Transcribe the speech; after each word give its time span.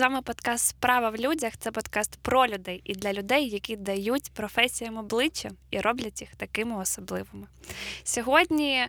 З 0.00 0.02
вами 0.02 0.22
подкаст 0.22 0.66
Справа 0.66 1.10
в 1.10 1.16
людях. 1.16 1.52
Це 1.58 1.70
подкаст 1.70 2.18
про 2.22 2.46
людей 2.46 2.80
і 2.84 2.94
для 2.94 3.12
людей, 3.12 3.48
які 3.48 3.76
дають 3.76 4.30
професіям 4.34 4.98
обличчя 4.98 5.50
і 5.70 5.80
роблять 5.80 6.20
їх 6.20 6.36
такими 6.36 6.76
особливими. 6.76 7.46
Сьогодні 8.04 8.86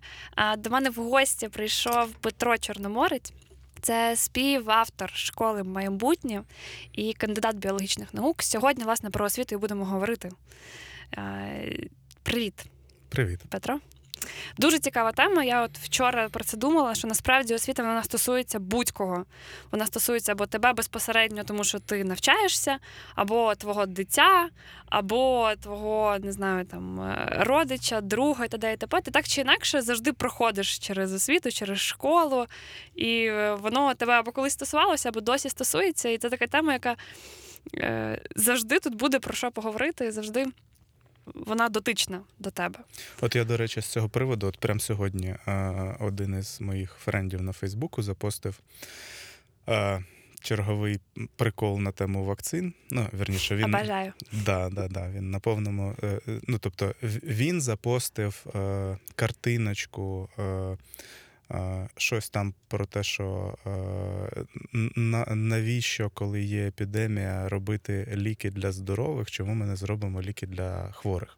до 0.57 0.69
мене 0.69 0.89
в 0.89 0.95
гості 0.95 1.47
прийшов 1.47 2.11
Петро 2.11 2.57
Чорноморець. 2.57 3.33
Це 3.81 4.15
співавтор 4.15 5.11
школи 5.13 5.63
майбутнє 5.63 6.43
і 6.93 7.13
кандидат 7.13 7.55
біологічних 7.55 8.13
наук. 8.13 8.43
Сьогодні, 8.43 8.83
власне, 8.83 9.09
про 9.09 9.25
освіту 9.25 9.55
і 9.55 9.57
будемо 9.57 9.85
говорити. 9.85 10.29
Привіт. 12.23 12.65
Привіт, 13.09 13.39
Петро. 13.49 13.79
Дуже 14.57 14.79
цікава 14.79 15.11
тема. 15.11 15.43
Я 15.43 15.61
от 15.61 15.77
вчора 15.77 16.29
про 16.29 16.43
це 16.43 16.57
думала, 16.57 16.95
що 16.95 17.07
насправді 17.07 17.55
освіта 17.55 17.83
вона 17.83 18.03
стосується 18.03 18.59
будь-кого. 18.59 19.25
Вона 19.71 19.85
стосується 19.85 20.31
або 20.31 20.45
тебе 20.45 20.73
безпосередньо, 20.73 21.43
тому 21.43 21.63
що 21.63 21.79
ти 21.79 22.03
навчаєшся, 22.03 22.77
або 23.15 23.55
твого 23.55 23.85
дитя, 23.85 24.49
або 24.89 25.51
твого 25.61 26.17
не 26.19 26.31
знаю, 26.31 26.65
там 26.65 27.01
е, 27.01 27.37
родича, 27.39 28.01
друга 28.01 28.45
і 28.45 28.47
т.д. 28.47 28.73
і 28.73 28.77
т.п. 28.77 29.01
Ти 29.01 29.11
так 29.11 29.27
чи 29.27 29.41
інакше 29.41 29.81
завжди 29.81 30.13
проходиш 30.13 30.79
через 30.79 31.13
освіту, 31.13 31.51
через 31.51 31.79
школу, 31.79 32.45
і 32.95 33.25
е, 33.25 33.57
воно 33.61 33.93
тебе 33.93 34.13
або 34.13 34.31
колись 34.31 34.53
стосувалося, 34.53 35.09
або 35.09 35.21
досі 35.21 35.49
стосується. 35.49 36.09
І 36.09 36.17
це 36.17 36.29
така 36.29 36.47
тема, 36.47 36.73
яка 36.73 36.95
е, 37.75 38.21
завжди 38.35 38.79
тут 38.79 38.95
буде 38.95 39.19
про 39.19 39.33
що 39.33 39.51
поговорити, 39.51 40.11
завжди 40.11 40.45
вона 41.25 41.69
дотична 41.69 42.21
до 42.39 42.51
тебе. 42.51 42.79
От 43.21 43.35
я, 43.35 43.43
до 43.43 43.57
речі, 43.57 43.81
з 43.81 43.85
цього 43.85 44.09
приводу, 44.09 44.47
от 44.47 44.57
прямо 44.57 44.79
сьогодні, 44.79 45.35
один 45.99 46.39
із 46.39 46.61
моїх 46.61 46.93
френдів 46.93 47.41
на 47.41 47.51
Фейсбуку 47.51 48.03
запостив. 48.03 48.59
Черговий 50.41 50.99
прикол 51.35 51.79
на 51.79 51.91
тему 51.91 52.25
вакцин. 52.25 52.73
Ну, 52.91 53.07
верніше, 53.11 53.55
він 53.55 53.65
Обажаю. 53.65 54.13
Да, 54.45 54.69
да, 54.69 54.87
да, 54.87 55.09
він 55.09 55.31
на 55.31 55.39
повному. 55.39 55.95
Е, 56.03 56.07
е, 56.27 56.39
ну, 56.47 56.57
тобто, 56.57 56.95
він 57.23 57.61
запостив 57.61 58.45
е, 58.55 58.97
картиночку 59.15 60.29
щось 61.97 62.29
там 62.29 62.53
про 62.67 62.85
те, 62.85 63.03
що 63.03 63.57
навіщо, 65.35 66.09
коли 66.09 66.41
є 66.41 66.67
епідемія, 66.67 67.49
робити 67.49 68.13
ліки 68.15 68.51
для 68.51 68.71
здорових, 68.71 69.31
чому 69.31 69.53
ми 69.53 69.65
не 69.65 69.75
зробимо 69.75 70.21
ліки 70.21 70.47
для 70.47 70.91
хворих. 70.91 71.37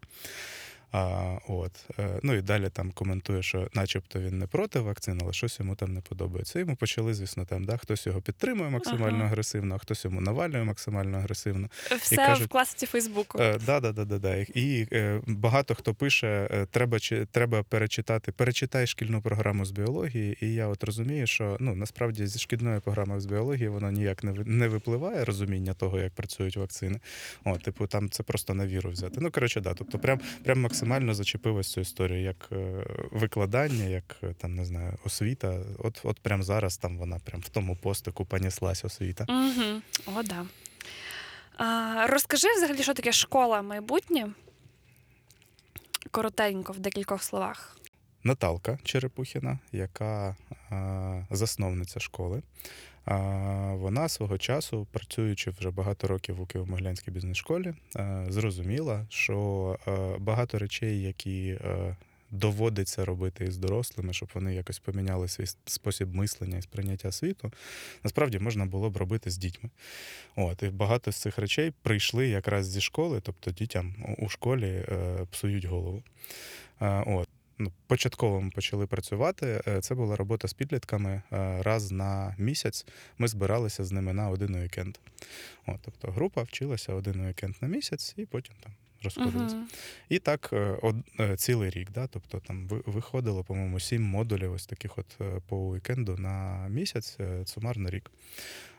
А, 0.93 1.37
от. 1.47 1.71
Е, 1.99 2.19
ну 2.23 2.33
і 2.33 2.41
далі 2.41 2.69
там 2.69 2.91
коментує, 2.91 3.43
що 3.43 3.69
начебто 3.73 4.19
він 4.19 4.39
не 4.39 4.47
проти 4.47 4.79
вакцин, 4.79 5.19
але 5.23 5.33
щось 5.33 5.59
йому 5.59 5.75
там 5.75 5.93
не 5.93 6.01
подобається. 6.01 6.59
Йому 6.59 6.75
почали, 6.75 7.13
звісно, 7.13 7.45
там, 7.45 7.63
да, 7.63 7.77
хтось 7.77 8.07
його 8.07 8.21
підтримує 8.21 8.69
максимально 8.69 9.17
ага. 9.17 9.25
агресивно, 9.25 9.75
а 9.75 9.77
хтось 9.77 10.05
йому 10.05 10.21
навалює 10.21 10.63
максимально 10.63 11.17
агресивно. 11.17 11.69
Все 12.01 12.15
і 12.15 12.17
кажуть, 12.17 12.47
в 12.47 12.49
класиці 12.49 12.85
Фейсбуку. 12.85 13.39
Е, 13.41 13.59
да, 13.65 13.79
да, 13.79 13.91
да, 13.91 14.05
да, 14.05 14.19
да. 14.19 14.35
І 14.35 14.87
е, 14.91 15.21
багато 15.27 15.75
хто 15.75 15.93
пише, 15.93 16.47
е, 16.51 16.65
треба 16.65 16.99
чи, 16.99 17.25
треба 17.25 17.63
перечитати, 17.63 18.31
перечитай 18.31 18.87
шкільну 18.87 19.21
програму 19.21 19.65
з 19.65 19.71
біології, 19.71 20.37
і 20.41 20.53
я 20.53 20.67
от 20.67 20.83
розумію, 20.83 21.27
що 21.27 21.57
ну 21.59 21.75
насправді 21.75 22.27
зі 22.27 22.39
шкільної 22.39 22.79
програми 22.79 23.19
з 23.19 23.25
біології 23.25 23.67
воно 23.67 23.91
ніяк 23.91 24.23
не 24.23 24.33
не 24.45 24.67
випливає 24.67 25.25
розуміння 25.25 25.73
того, 25.73 25.99
як 25.99 26.13
працюють 26.13 26.57
вакцини. 26.57 26.99
О, 27.43 27.57
типу, 27.57 27.87
там 27.87 28.09
це 28.09 28.23
просто 28.23 28.53
на 28.53 28.67
віру 28.67 28.89
взяти. 28.89 29.15
Ну, 29.21 29.31
коротше, 29.31 29.61
да, 29.61 29.73
тобто, 29.73 29.99
прям 29.99 30.19
прям 30.43 30.61
максимально 30.61 30.82
максимально 30.83 31.13
зачепилась 31.13 31.71
цю 31.71 31.81
історію, 31.81 32.21
як 32.21 32.49
е, 32.51 32.85
викладання, 33.11 33.83
як 33.83 34.15
е, 34.23 34.33
там 34.37 34.55
не 34.55 34.65
знаю, 34.65 34.97
освіта. 35.05 35.59
От 35.79 36.01
от 36.03 36.19
прямо 36.19 36.43
зараз 36.43 36.77
там 36.77 36.97
вона 36.97 37.19
прям 37.19 37.41
в 37.41 37.49
тому 37.49 37.75
постику 37.75 38.25
понеслась 38.25 38.85
освіта. 38.85 39.25
Угу. 39.29 39.81
О, 40.17 40.23
да. 40.23 40.45
А, 41.57 42.07
Розкажи 42.07 42.47
взагалі, 42.57 42.83
що 42.83 42.93
таке 42.93 43.11
школа 43.11 43.61
майбутнє? 43.61 44.29
Коротенько, 46.11 46.73
в 46.73 46.79
декількох 46.79 47.23
словах. 47.23 47.77
Наталка 48.23 48.79
Черепухіна, 48.83 49.59
яка 49.71 50.35
а, 50.69 51.23
засновниця 51.31 51.99
школи. 51.99 52.41
Вона 53.73 54.09
свого 54.09 54.37
часу, 54.37 54.87
працюючи 54.91 55.51
вже 55.51 55.71
багато 55.71 56.07
років 56.07 56.41
у 56.41 56.45
Києво-Могилянській 56.45 57.11
бізнес-школі, 57.11 57.73
зрозуміла, 58.29 59.05
що 59.09 59.77
багато 60.19 60.59
речей, 60.59 61.01
які 61.01 61.57
доводиться 62.33 63.05
робити 63.05 63.45
із 63.45 63.57
дорослими, 63.57 64.13
щоб 64.13 64.29
вони 64.33 64.55
якось 64.55 64.79
поміняли 64.79 65.27
свій 65.27 65.45
спосіб 65.65 66.15
мислення 66.15 66.57
і 66.57 66.61
сприйняття 66.61 67.11
світу, 67.11 67.51
насправді 68.03 68.39
можна 68.39 68.65
було 68.65 68.89
б 68.89 68.97
робити 68.97 69.29
з 69.29 69.37
дітьми. 69.37 69.69
От, 70.35 70.63
І 70.63 70.67
багато 70.67 71.11
з 71.11 71.15
цих 71.15 71.37
речей 71.37 71.73
прийшли 71.81 72.27
якраз 72.27 72.67
зі 72.67 72.81
школи, 72.81 73.21
тобто 73.23 73.51
дітям 73.51 74.15
у 74.17 74.29
школі 74.29 74.67
е, 74.67 75.17
псують 75.31 75.65
голову. 75.65 76.03
От 77.05 77.29
ну, 77.57 77.71
початково 77.87 78.41
ми 78.41 78.49
почали 78.49 78.87
працювати. 78.87 79.61
Е, 79.67 79.81
це 79.81 79.95
була 79.95 80.15
робота 80.15 80.47
з 80.47 80.53
підлітками 80.53 81.21
е, 81.31 81.61
раз 81.61 81.91
на 81.91 82.35
місяць. 82.37 82.85
Ми 83.17 83.27
збиралися 83.27 83.83
з 83.83 83.91
ними 83.91 84.13
на 84.13 84.29
один 84.29 84.55
уікенд. 84.55 84.97
От, 85.67 85.79
Тобто 85.81 86.11
група 86.11 86.43
вчилася 86.43 86.93
один 86.93 87.19
уікенд 87.19 87.55
на 87.61 87.67
місяць, 87.67 88.13
і 88.17 88.25
потім 88.25 88.55
там. 88.63 88.71
Розходилися. 89.03 89.55
Uh-huh. 89.55 89.75
І 90.09 90.19
так 90.19 90.49
е, 90.53 90.77
од, 90.81 90.95
цілий 91.39 91.69
рік. 91.69 91.91
Да? 91.91 92.07
Тобто 92.07 92.39
там 92.39 92.67
виходило, 92.67 93.43
по-моєму, 93.43 93.79
сім 93.79 94.03
модулів 94.03 94.53
ось 94.53 94.65
таких 94.65 94.97
от 94.97 95.19
по 95.47 95.57
уікенду 95.57 96.17
на 96.17 96.67
місяць, 96.69 97.17
сумарно 97.45 97.89
рік. 97.89 98.11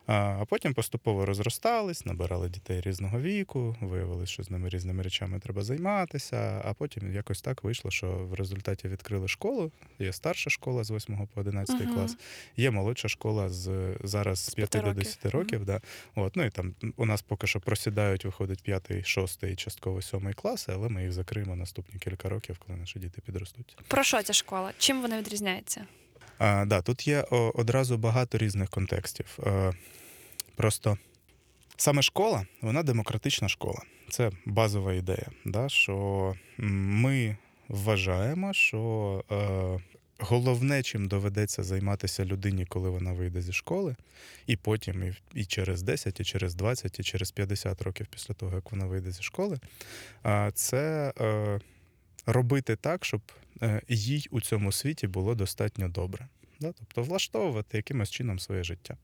А 0.06 0.44
потім 0.48 0.74
поступово 0.74 1.26
розростались, 1.26 2.06
набирали 2.06 2.48
дітей 2.48 2.80
різного 2.80 3.20
віку, 3.20 3.76
виявилось, 3.80 4.30
що 4.30 4.42
з 4.42 4.50
ними 4.50 4.68
різними 4.68 5.02
речами 5.02 5.38
треба 5.38 5.62
займатися. 5.62 6.62
А 6.64 6.74
потім 6.74 7.14
якось 7.14 7.42
так 7.42 7.64
вийшло, 7.64 7.90
що 7.90 8.06
в 8.06 8.34
результаті 8.34 8.88
відкрили 8.88 9.28
школу. 9.28 9.72
Є 9.98 10.12
старша 10.12 10.50
школа 10.50 10.84
з 10.84 10.90
8 10.90 11.28
по 11.34 11.40
11 11.40 11.80
uh-huh. 11.80 11.94
клас, 11.94 12.16
є 12.56 12.70
молодша 12.70 13.08
школа 13.08 13.48
з 13.48 13.96
зараз 14.04 14.38
з 14.38 14.54
5 14.54 14.70
до 14.84 14.92
10 14.92 15.26
років. 15.26 15.60
Uh-huh. 15.60 15.64
Да. 15.64 15.80
От, 16.14 16.36
ну 16.36 16.44
і 16.44 16.50
там 16.50 16.74
у 16.96 17.06
нас 17.06 17.22
поки 17.22 17.46
що 17.46 17.60
просідають, 17.60 18.24
виходить 18.24 18.62
5, 18.62 19.06
6 19.06 19.42
і 19.42 19.56
частково 19.56 20.02
7 20.02 20.32
класи, 20.32 20.72
але 20.74 20.88
ми 20.88 21.02
їх 21.02 21.12
закриємо 21.12 21.56
наступні 21.56 22.00
кілька 22.00 22.28
років, 22.28 22.58
коли 22.66 22.78
наші 22.78 22.98
діти 22.98 23.20
підростуть. 23.20 23.76
Про 23.88 24.02
що 24.02 24.22
ця 24.22 24.32
школа? 24.32 24.72
Чим 24.78 25.02
вона 25.02 25.18
відрізняється? 25.18 25.86
А, 26.38 26.64
да, 26.64 26.82
Тут 26.82 27.08
є 27.08 27.20
одразу 27.30 27.98
багато 27.98 28.38
різних 28.38 28.70
контекстів. 28.70 29.38
Просто 30.56 30.98
саме 31.76 32.02
школа, 32.02 32.46
вона 32.62 32.82
демократична 32.82 33.48
школа. 33.48 33.82
Це 34.10 34.30
базова 34.46 34.94
ідея. 34.94 35.26
да, 35.44 35.68
Що 35.68 36.34
ми 36.58 37.36
вважаємо, 37.68 38.52
що 38.52 39.24
е, 39.32 39.80
головне, 40.18 40.82
чим 40.82 41.08
доведеться 41.08 41.62
займатися 41.62 42.24
людині, 42.24 42.66
коли 42.66 42.90
вона 42.90 43.12
вийде 43.12 43.42
зі 43.42 43.52
школи, 43.52 43.96
і 44.46 44.56
потім, 44.56 45.02
і, 45.02 45.14
і 45.34 45.44
через 45.44 45.82
10, 45.82 46.20
і 46.20 46.24
через 46.24 46.54
20, 46.54 47.00
і 47.00 47.02
через 47.02 47.30
50 47.30 47.82
років 47.82 48.06
після 48.06 48.34
того, 48.34 48.54
як 48.54 48.72
вона 48.72 48.86
вийде 48.86 49.10
зі 49.10 49.22
школи, 49.22 49.58
е, 50.26 50.50
це. 50.54 51.12
Е, 51.20 51.60
Робити 52.26 52.76
так, 52.76 53.04
щоб 53.04 53.20
е, 53.30 53.34
їй 53.88 54.26
у 54.30 54.40
цьому 54.40 54.72
світі 54.72 55.06
було 55.06 55.34
достатньо 55.34 55.88
добре 55.88 56.28
да? 56.60 56.72
тобто 56.78 57.02
влаштовувати 57.02 57.76
якимось 57.76 58.10
чином 58.10 58.38
своє 58.38 58.64
життя. 58.64 58.96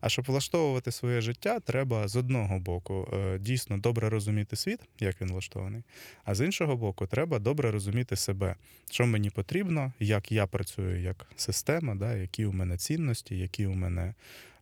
А 0.00 0.08
щоб 0.08 0.24
влаштовувати 0.24 0.92
своє 0.92 1.20
життя, 1.20 1.60
треба 1.60 2.08
з 2.08 2.16
одного 2.16 2.58
боку 2.58 3.08
е, 3.12 3.38
дійсно 3.38 3.78
добре 3.78 4.08
розуміти 4.08 4.56
світ, 4.56 4.80
як 5.00 5.20
він 5.20 5.32
влаштований, 5.32 5.82
а 6.24 6.34
з 6.34 6.44
іншого 6.44 6.76
боку, 6.76 7.06
треба 7.06 7.38
добре 7.38 7.70
розуміти 7.70 8.16
себе, 8.16 8.56
що 8.90 9.06
мені 9.06 9.30
потрібно, 9.30 9.92
як 10.00 10.32
я 10.32 10.46
працюю 10.46 11.02
як 11.02 11.26
система, 11.36 11.94
да? 11.94 12.16
які 12.16 12.44
у 12.44 12.52
мене 12.52 12.76
цінності, 12.76 13.38
які 13.38 13.66
у 13.66 13.74
мене 13.74 14.14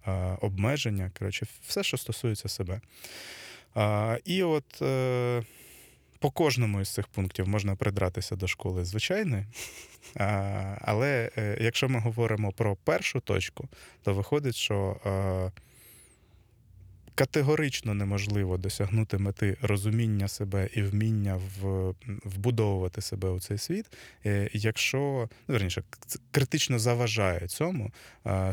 е, 0.07 0.13
обмеження. 0.41 1.11
Коротше, 1.19 1.47
все, 1.67 1.83
що 1.83 1.97
стосується 1.97 2.49
себе. 2.49 2.81
І 4.25 4.43
от. 4.43 4.83
Е, 6.19 6.21
по 6.21 6.31
кожному 6.31 6.81
із 6.81 6.89
цих 6.89 7.09
пунктів 7.09 7.49
можна 7.49 7.77
придратися 7.77 8.37
до 8.37 8.47
школи 8.47 8.85
звичайної, 8.85 9.47
але 10.81 11.31
е, 11.37 11.59
якщо 11.61 11.89
ми 11.89 12.01
говоримо 12.01 12.53
про 12.53 12.77
першу 12.77 13.21
точку, 13.21 13.69
то 14.03 14.15
виходить, 14.15 14.55
що 14.55 14.97
категорично 17.15 17.95
неможливо 17.95 18.57
досягнути 18.57 19.19
мети 19.19 19.57
розуміння 19.63 20.29
себе 20.29 20.69
і 20.75 20.83
вміння 20.83 21.41
вбудовувати 22.25 23.01
себе 23.01 23.31
у 23.31 23.41
цей 23.41 23.59
світ, 23.59 23.87
е, 24.27 24.51
якщо 24.53 25.29
ну, 25.49 25.55
верніше, 25.55 25.83
критично 26.31 26.79
заважає 26.79 27.49
цьому 27.49 27.91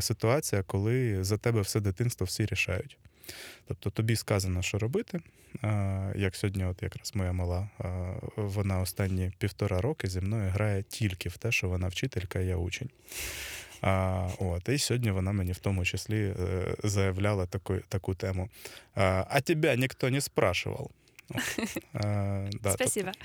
ситуація, 0.00 0.62
коли 0.62 1.24
за 1.24 1.38
тебе 1.38 1.60
все 1.60 1.80
дитинство 1.80 2.26
всі 2.26 2.46
рішають. 2.46 2.98
Тобто 3.68 3.90
тобі 3.90 4.16
сказано, 4.16 4.62
що 4.62 4.78
робити. 4.78 5.20
Як 6.14 6.36
сьогодні, 6.36 6.64
от 6.64 6.82
якраз 6.82 7.12
моя 7.14 7.32
мала, 7.32 7.68
вона 8.36 8.80
останні 8.80 9.32
півтора 9.38 9.80
роки 9.80 10.08
зі 10.08 10.20
мною 10.20 10.50
грає 10.50 10.82
тільки 10.82 11.28
в 11.28 11.36
те, 11.36 11.52
що 11.52 11.68
вона 11.68 11.88
вчителька, 11.88 12.40
і 12.40 12.46
я 12.46 12.56
учень. 12.56 12.90
От, 14.38 14.68
і 14.68 14.78
сьогодні 14.78 15.10
вона 15.10 15.32
мені 15.32 15.52
в 15.52 15.58
тому 15.58 15.84
числі 15.84 16.34
е, 16.40 16.74
заявляла 16.84 17.46
таку, 17.46 17.76
таку 17.88 18.14
тему. 18.14 18.48
А 18.94 19.40
тебе 19.40 19.76
ніхто 19.76 20.10
не 20.10 20.20
спрашував. 20.20 20.90
Е, 21.34 22.50
да, 22.62 22.72
Спасибо. 22.72 23.10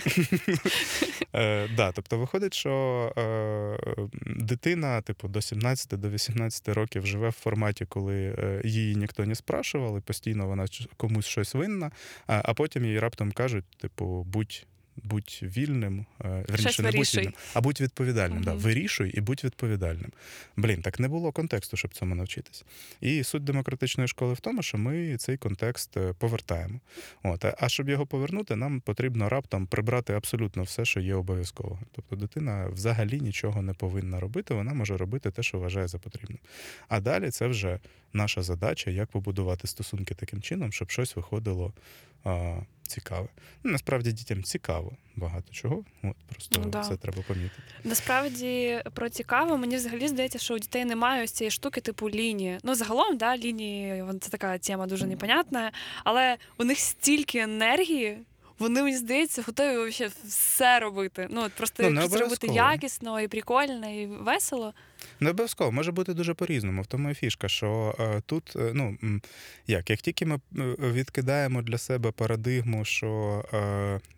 Е, 1.33 1.67
да, 1.67 1.91
тобто 1.91 2.17
виходить, 2.17 2.53
що 2.53 3.13
е, 3.17 4.07
дитина, 4.25 5.01
типу, 5.01 5.27
до 5.27 5.41
17 5.41 5.99
до 5.99 6.09
18 6.09 6.69
років 6.69 7.05
живе 7.05 7.29
в 7.29 7.31
форматі, 7.31 7.85
коли 7.85 8.35
її 8.63 8.95
ніхто 8.95 9.25
не 9.25 9.35
спрашував, 9.35 9.97
і 9.97 10.01
постійно 10.01 10.47
вона 10.47 10.65
комусь 10.97 11.25
щось 11.25 11.53
винна, 11.53 11.91
а, 12.27 12.41
а 12.45 12.53
потім 12.53 12.85
їй 12.85 12.99
раптом 12.99 13.31
кажуть, 13.31 13.65
типу, 13.77 14.23
будь. 14.23 14.65
Будь 15.03 15.39
вільним, 15.43 16.05
е, 16.25 16.45
верніше, 16.47 16.81
не 16.81 16.91
будь 16.91 17.15
вільним, 17.15 17.33
а 17.53 17.61
будь 17.61 17.81
відповідальним. 17.81 18.43
Да. 18.43 18.53
Вирішуй 18.53 19.09
і 19.09 19.21
будь 19.21 19.43
відповідальним. 19.43 20.11
Блін, 20.55 20.81
так 20.81 20.99
не 20.99 21.07
було 21.07 21.31
контексту, 21.31 21.77
щоб 21.77 21.93
цьому 21.93 22.15
навчитись. 22.15 22.65
І 23.01 23.23
суть 23.23 23.43
демократичної 23.43 24.07
школи 24.07 24.33
в 24.33 24.39
тому, 24.39 24.63
що 24.63 24.77
ми 24.77 25.17
цей 25.17 25.37
контекст 25.37 25.97
е, 25.97 26.13
повертаємо. 26.13 26.79
От, 27.23 27.45
а- 27.45 27.69
щоб 27.69 27.89
його 27.89 28.05
повернути, 28.05 28.55
нам 28.55 28.81
потрібно 28.81 29.29
раптом 29.29 29.67
прибрати 29.67 30.13
абсолютно 30.13 30.63
все, 30.63 30.85
що 30.85 30.99
є 30.99 31.15
обов'язково. 31.15 31.79
Тобто 31.91 32.15
дитина 32.15 32.67
взагалі 32.67 33.19
нічого 33.19 33.61
не 33.61 33.73
повинна 33.73 34.19
робити, 34.19 34.53
вона 34.53 34.73
може 34.73 34.97
робити 34.97 35.31
те, 35.31 35.43
що 35.43 35.59
вважає 35.59 35.87
за 35.87 35.97
потрібне. 35.97 36.37
А 36.87 36.99
далі 36.99 37.29
це 37.29 37.47
вже 37.47 37.79
наша 38.13 38.43
задача, 38.43 38.91
як 38.91 39.09
побудувати 39.09 39.67
стосунки 39.67 40.15
таким 40.15 40.41
чином, 40.41 40.71
щоб 40.71 40.91
щось 40.91 41.15
виходило 41.15 41.73
цікаве. 42.91 43.27
Ну, 43.63 43.71
насправді 43.71 44.11
дітям 44.11 44.43
цікаво 44.43 44.91
багато 45.15 45.53
чого. 45.53 45.83
От 46.03 46.15
просто 46.29 46.61
Ну, 46.63 46.69
да. 46.69 46.81
це 46.83 46.97
треба 46.97 47.21
помітити. 47.27 47.61
Насправді 47.83 48.81
про 48.93 49.09
цікаво, 49.09 49.57
мені 49.57 49.75
взагалі 49.75 50.07
здається, 50.07 50.39
що 50.39 50.55
у 50.55 50.59
дітей 50.59 50.85
немає 50.85 51.23
ось 51.23 51.31
цієї 51.31 51.51
штуки, 51.51 51.81
типу 51.81 52.09
лінії. 52.09 52.59
Ну, 52.63 52.75
загалом, 52.75 53.17
да, 53.17 53.37
лінії 53.37 54.03
це 54.21 54.29
така 54.29 54.57
тема 54.57 54.87
дуже 54.87 55.07
непонятна, 55.07 55.71
але 56.03 56.37
у 56.57 56.63
них 56.63 56.79
стільки 56.79 57.39
енергії. 57.39 58.17
Вони, 58.59 58.83
мені 58.83 58.97
здається, 58.97 59.41
готові 59.41 59.77
вообще 59.77 60.09
все 60.23 60.79
робити. 60.79 61.27
Ну, 61.31 61.41
от 61.41 61.51
просто 61.53 61.89
Ну, 61.89 62.01
якось 62.01 62.43
якісно 62.43 63.21
і 63.21 63.27
прикольно, 63.27 63.89
і 63.89 64.05
весело. 64.05 64.73
Не 65.19 65.29
обов'язково 65.29 65.71
може 65.71 65.91
бути 65.91 66.13
дуже 66.13 66.33
по-різному. 66.33 66.81
В 66.81 66.87
тому 66.87 67.09
і 67.09 67.13
фішка, 67.13 67.47
що 67.47 67.95
е, 67.99 68.21
тут, 68.25 68.53
е, 68.55 68.71
ну 68.73 68.97
як, 69.67 69.89
як 69.89 70.01
тільки 70.01 70.25
ми 70.25 70.35
е, 70.35 70.75
відкидаємо 70.79 71.61
для 71.61 71.77
себе 71.77 72.11
парадигму, 72.11 72.85
що 72.85 73.43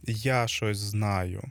я 0.08 0.48
щось 0.48 0.78
знаю. 0.78 1.44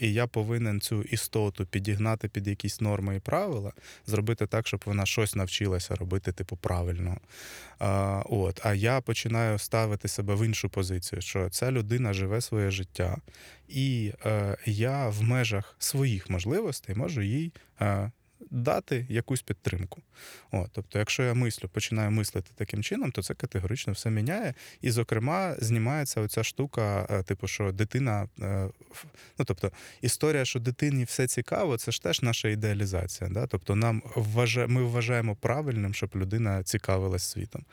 І 0.00 0.12
я 0.12 0.26
повинен 0.26 0.80
цю 0.80 1.02
істоту 1.02 1.66
підігнати 1.66 2.28
під 2.28 2.46
якісь 2.46 2.80
норми 2.80 3.16
і 3.16 3.20
правила, 3.20 3.72
зробити 4.06 4.46
так, 4.46 4.66
щоб 4.66 4.82
вона 4.86 5.06
щось 5.06 5.34
навчилася 5.34 5.94
робити, 5.94 6.32
типу, 6.32 6.56
правильно. 6.56 7.16
А, 7.78 8.22
от, 8.26 8.60
а 8.66 8.74
я 8.74 9.00
починаю 9.00 9.58
ставити 9.58 10.08
себе 10.08 10.34
в 10.34 10.46
іншу 10.46 10.68
позицію, 10.68 11.22
що 11.22 11.50
ця 11.50 11.70
людина 11.70 12.12
живе 12.12 12.40
своє 12.40 12.70
життя, 12.70 13.16
і 13.68 14.12
е, 14.26 14.56
я 14.66 15.08
в 15.08 15.22
межах 15.22 15.76
своїх 15.78 16.30
можливостей 16.30 16.96
можу 16.96 17.22
їй 17.22 17.52
е, 17.80 18.10
дати 18.50 19.06
якусь 19.08 19.42
підтримку. 19.42 20.02
От, 20.50 20.70
тобто, 20.72 20.98
якщо 20.98 21.22
я 21.22 21.34
мислю, 21.34 21.68
починаю 21.68 22.10
мислити 22.10 22.50
таким 22.54 22.82
чином, 22.82 23.12
то 23.12 23.22
це 23.22 23.34
категорично 23.34 23.92
все 23.92 24.10
міняє. 24.10 24.54
І, 24.80 24.90
зокрема, 24.90 25.56
знімається 25.58 26.20
оця 26.20 26.44
штука, 26.44 27.06
е, 27.10 27.22
типу, 27.22 27.48
що 27.48 27.72
дитина, 27.72 28.28
е, 28.40 28.68
ну 29.38 29.44
тобто, 29.44 29.72
історія, 30.00 30.44
що 30.44 30.60
дитині 30.60 31.04
все 31.04 31.26
цікаво, 31.26 31.76
це 31.76 31.92
ж 31.92 32.02
теж 32.02 32.22
наша 32.22 32.48
ідеалізація. 32.48 33.30
Да? 33.30 33.46
Тобто, 33.46 33.74
нам 33.76 34.02
вважа... 34.16 34.66
ми 34.66 34.82
вважаємо 34.82 35.36
правильним, 35.36 35.94
щоб 35.94 36.10
людина 36.16 36.62
цікавилась 36.62 37.22
світом. 37.22 37.64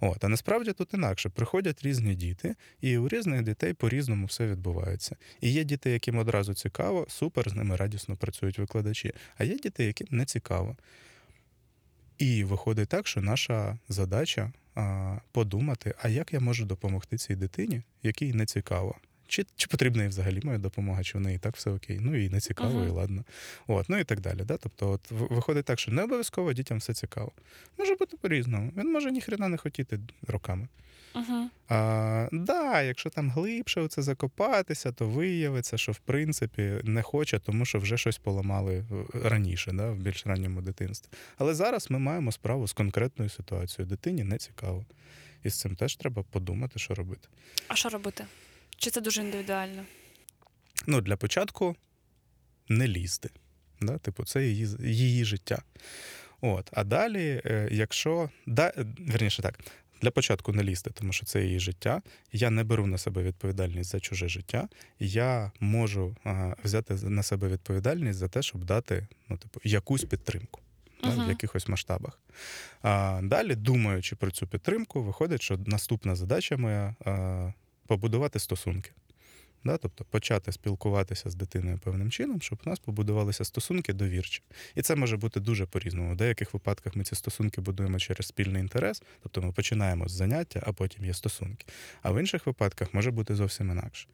От, 0.00 0.24
а 0.24 0.28
насправді 0.28 0.72
тут 0.72 0.94
інакше. 0.94 1.28
Приходять 1.28 1.82
різні 1.82 2.14
діти, 2.14 2.54
і 2.80 2.98
у 2.98 3.08
різних 3.08 3.42
дітей 3.42 3.72
по-різному 3.72 4.26
все 4.26 4.46
відбувається. 4.46 5.16
І 5.40 5.52
є 5.52 5.64
діти, 5.64 5.90
яким 5.90 6.18
одразу 6.18 6.54
цікаво, 6.54 7.06
супер, 7.08 7.50
з 7.50 7.54
ними 7.54 7.76
радісно 7.76 8.16
працюють 8.16 8.58
викладачі. 8.58 9.12
А 9.38 9.44
є 9.44 9.58
діти, 9.58 9.84
яким 9.84 10.06
не 10.14 10.24
цікаво. 10.24 10.76
І 12.18 12.44
виходить 12.44 12.88
так, 12.88 13.06
що 13.06 13.20
наша 13.20 13.78
задача 13.88 14.52
подумати, 15.32 15.94
а 16.02 16.08
як 16.08 16.32
я 16.32 16.40
можу 16.40 16.64
допомогти 16.64 17.18
цій 17.18 17.36
дитині, 17.36 17.82
якій 18.02 18.32
не 18.32 18.46
цікаво. 18.46 18.94
Чи, 19.26 19.46
чи 19.56 19.66
потрібна 19.66 20.02
їй 20.02 20.08
взагалі 20.08 20.40
моя 20.44 20.58
допомога, 20.58 21.02
чи 21.04 21.18
в 21.18 21.20
неї 21.20 21.36
і 21.36 21.38
так 21.38 21.56
все 21.56 21.70
окей? 21.70 21.98
Ну 22.00 22.16
і 22.16 22.28
не 22.28 22.40
цікаво, 22.40 22.78
Мгм. 22.78 22.88
і 22.88 22.90
ладно. 22.90 23.24
От, 23.66 23.88
ну 23.88 23.98
і 23.98 24.04
так 24.04 24.20
далі. 24.20 24.40
Да? 24.44 24.56
Тобто, 24.56 24.90
от 24.90 25.10
виходить 25.10 25.64
так, 25.64 25.80
що 25.80 25.92
не 25.92 26.02
обов'язково 26.02 26.52
дітям 26.52 26.78
все 26.78 26.94
цікаво. 26.94 27.32
Може 27.78 27.94
бути 27.94 28.16
по-різному. 28.16 28.72
Він 28.76 28.92
може 28.92 29.10
ніхрена 29.12 29.48
не 29.48 29.56
хотіти 29.56 30.00
роками. 30.28 30.68
Угу. 31.14 31.48
А, 31.68 32.28
да, 32.32 32.82
якщо 32.82 33.10
там 33.10 33.30
глибше 33.30 33.80
у 33.80 33.88
це 33.88 34.02
закопатися, 34.02 34.92
то 34.92 35.08
виявиться, 35.08 35.78
що 35.78 35.92
в 35.92 35.98
принципі 35.98 36.80
не 36.84 37.02
хоче, 37.02 37.38
тому 37.38 37.64
що 37.64 37.78
вже 37.78 37.98
щось 37.98 38.18
поламали 38.18 38.74
е, 38.74 38.84
раніше, 39.28 39.72
да, 39.72 39.90
в 39.90 39.96
більш 39.96 40.26
ранньому 40.26 40.60
дитинстві. 40.62 41.08
Але 41.38 41.54
зараз 41.54 41.90
ми 41.90 41.98
маємо 41.98 42.32
справу 42.32 42.68
з 42.68 42.72
конкретною 42.72 43.30
ситуацією. 43.30 43.88
Дитині 43.90 44.24
не 44.24 44.38
цікаво. 44.38 44.84
І 45.44 45.50
з 45.50 45.60
цим 45.60 45.76
теж 45.76 45.96
треба 45.96 46.22
подумати, 46.22 46.78
що 46.78 46.94
робити. 46.94 47.28
А 47.68 47.74
що 47.74 47.88
робити? 47.88 48.24
Чи 48.76 48.90
це 48.90 49.00
дуже 49.00 49.20
індивідуально? 49.22 49.84
Ну, 50.86 51.00
для 51.00 51.16
початку 51.16 51.76
не 52.68 52.88
лізти. 52.88 53.30
Да? 53.80 53.98
Типу, 53.98 54.24
це 54.24 54.46
її, 54.46 54.68
її 54.80 55.24
життя. 55.24 55.62
От. 56.40 56.70
А 56.72 56.84
далі, 56.84 57.42
е, 57.44 57.68
якщо. 57.70 58.30
Да, 58.46 58.72
е, 58.76 58.86
верніше 58.98 59.42
так, 59.42 59.58
для 60.02 60.10
початку 60.10 60.52
не 60.52 60.62
лізти, 60.62 60.90
тому 60.90 61.12
що 61.12 61.26
це 61.26 61.44
її 61.44 61.60
життя. 61.60 62.02
Я 62.32 62.50
не 62.50 62.64
беру 62.64 62.86
на 62.86 62.98
себе 62.98 63.22
відповідальність 63.22 63.90
за 63.90 64.00
чуже 64.00 64.28
життя. 64.28 64.68
Я 64.98 65.52
можу 65.60 66.16
а, 66.24 66.54
взяти 66.64 66.94
на 66.94 67.22
себе 67.22 67.48
відповідальність 67.48 68.18
за 68.18 68.28
те, 68.28 68.42
щоб 68.42 68.64
дати 68.64 69.06
ну, 69.28 69.36
типу, 69.36 69.60
якусь 69.64 70.04
підтримку. 70.04 70.60
да, 71.02 71.24
в 71.24 71.28
якихось 71.28 71.68
масштабах. 71.68 72.20
А, 72.82 73.20
далі, 73.22 73.54
думаючи 73.54 74.16
про 74.16 74.30
цю 74.30 74.46
підтримку, 74.46 75.02
виходить, 75.02 75.42
що 75.42 75.58
наступна 75.66 76.16
задача 76.16 76.56
моя 76.56 76.94
а, 77.04 77.52
побудувати 77.86 78.38
стосунки. 78.38 78.90
Да, 79.64 79.76
тобто 79.76 80.04
почати 80.04 80.52
спілкуватися 80.52 81.30
з 81.30 81.34
дитиною 81.34 81.78
певним 81.78 82.10
чином, 82.10 82.40
щоб 82.40 82.58
у 82.66 82.70
нас 82.70 82.78
побудувалися 82.78 83.44
стосунки 83.44 83.92
довірчі. 83.92 84.42
І 84.74 84.82
це 84.82 84.96
може 84.96 85.16
бути 85.16 85.40
дуже 85.40 85.66
по-різному. 85.66 86.12
В 86.12 86.16
деяких 86.16 86.54
випадках 86.54 86.96
ми 86.96 87.04
ці 87.04 87.14
стосунки 87.14 87.60
будуємо 87.60 87.98
через 87.98 88.26
спільний 88.26 88.62
інтерес, 88.62 89.02
тобто 89.22 89.42
ми 89.42 89.52
починаємо 89.52 90.08
з 90.08 90.12
заняття, 90.12 90.62
а 90.66 90.72
потім 90.72 91.04
є 91.04 91.14
стосунки. 91.14 91.66
А 92.02 92.10
в 92.10 92.20
інших 92.20 92.46
випадках 92.46 92.94
може 92.94 93.10
бути 93.10 93.34
зовсім 93.34 93.70
інакше. 93.70 94.08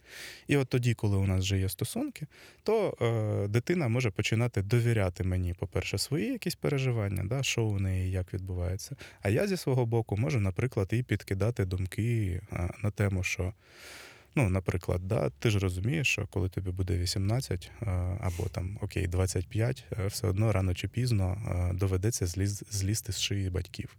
І 0.47 0.57
от 0.57 0.69
тоді, 0.69 0.95
коли 0.95 1.17
у 1.17 1.27
нас 1.27 1.41
вже 1.41 1.59
є 1.59 1.69
стосунки, 1.69 2.27
то 2.63 2.97
е, 3.01 3.49
дитина 3.49 3.89
може 3.89 4.11
починати 4.11 4.63
довіряти 4.63 5.25
мені, 5.25 5.55
по-перше, 5.55 5.99
свої 5.99 6.27
якісь 6.27 6.55
переживання, 6.55 7.25
да, 7.25 7.43
що 7.43 7.65
у 7.65 7.79
неї 7.79 8.11
як 8.11 8.35
відбувається. 8.35 8.97
А 9.23 9.29
я 9.29 9.47
зі 9.47 9.57
свого 9.57 9.87
боку 9.87 10.17
можу, 10.17 10.41
наприклад, 10.41 10.89
і 10.93 11.03
підкидати 11.03 11.65
думки 11.65 12.41
е, 12.53 12.71
на 12.83 12.91
тему, 12.91 13.23
що. 13.23 13.53
Ну, 14.35 14.49
наприклад, 14.49 15.01
да, 15.09 15.31
ти 15.39 15.51
ж 15.51 15.59
розумієш, 15.59 16.09
що 16.09 16.27
коли 16.27 16.49
тобі 16.49 16.71
буде 16.71 16.99
18 16.99 17.71
е, 17.83 17.87
або 18.21 18.49
там 18.49 18.79
окей, 18.81 19.07
25, 19.07 19.85
е, 19.99 20.07
все 20.07 20.27
одно 20.27 20.53
рано 20.53 20.75
чи 20.75 20.89
пізно 20.89 21.39
е, 21.49 21.75
доведеться 21.75 22.27
зліз, 22.27 22.65
злізти 22.71 23.13
з 23.13 23.21
шиї 23.21 23.51
батьків. 23.51 23.97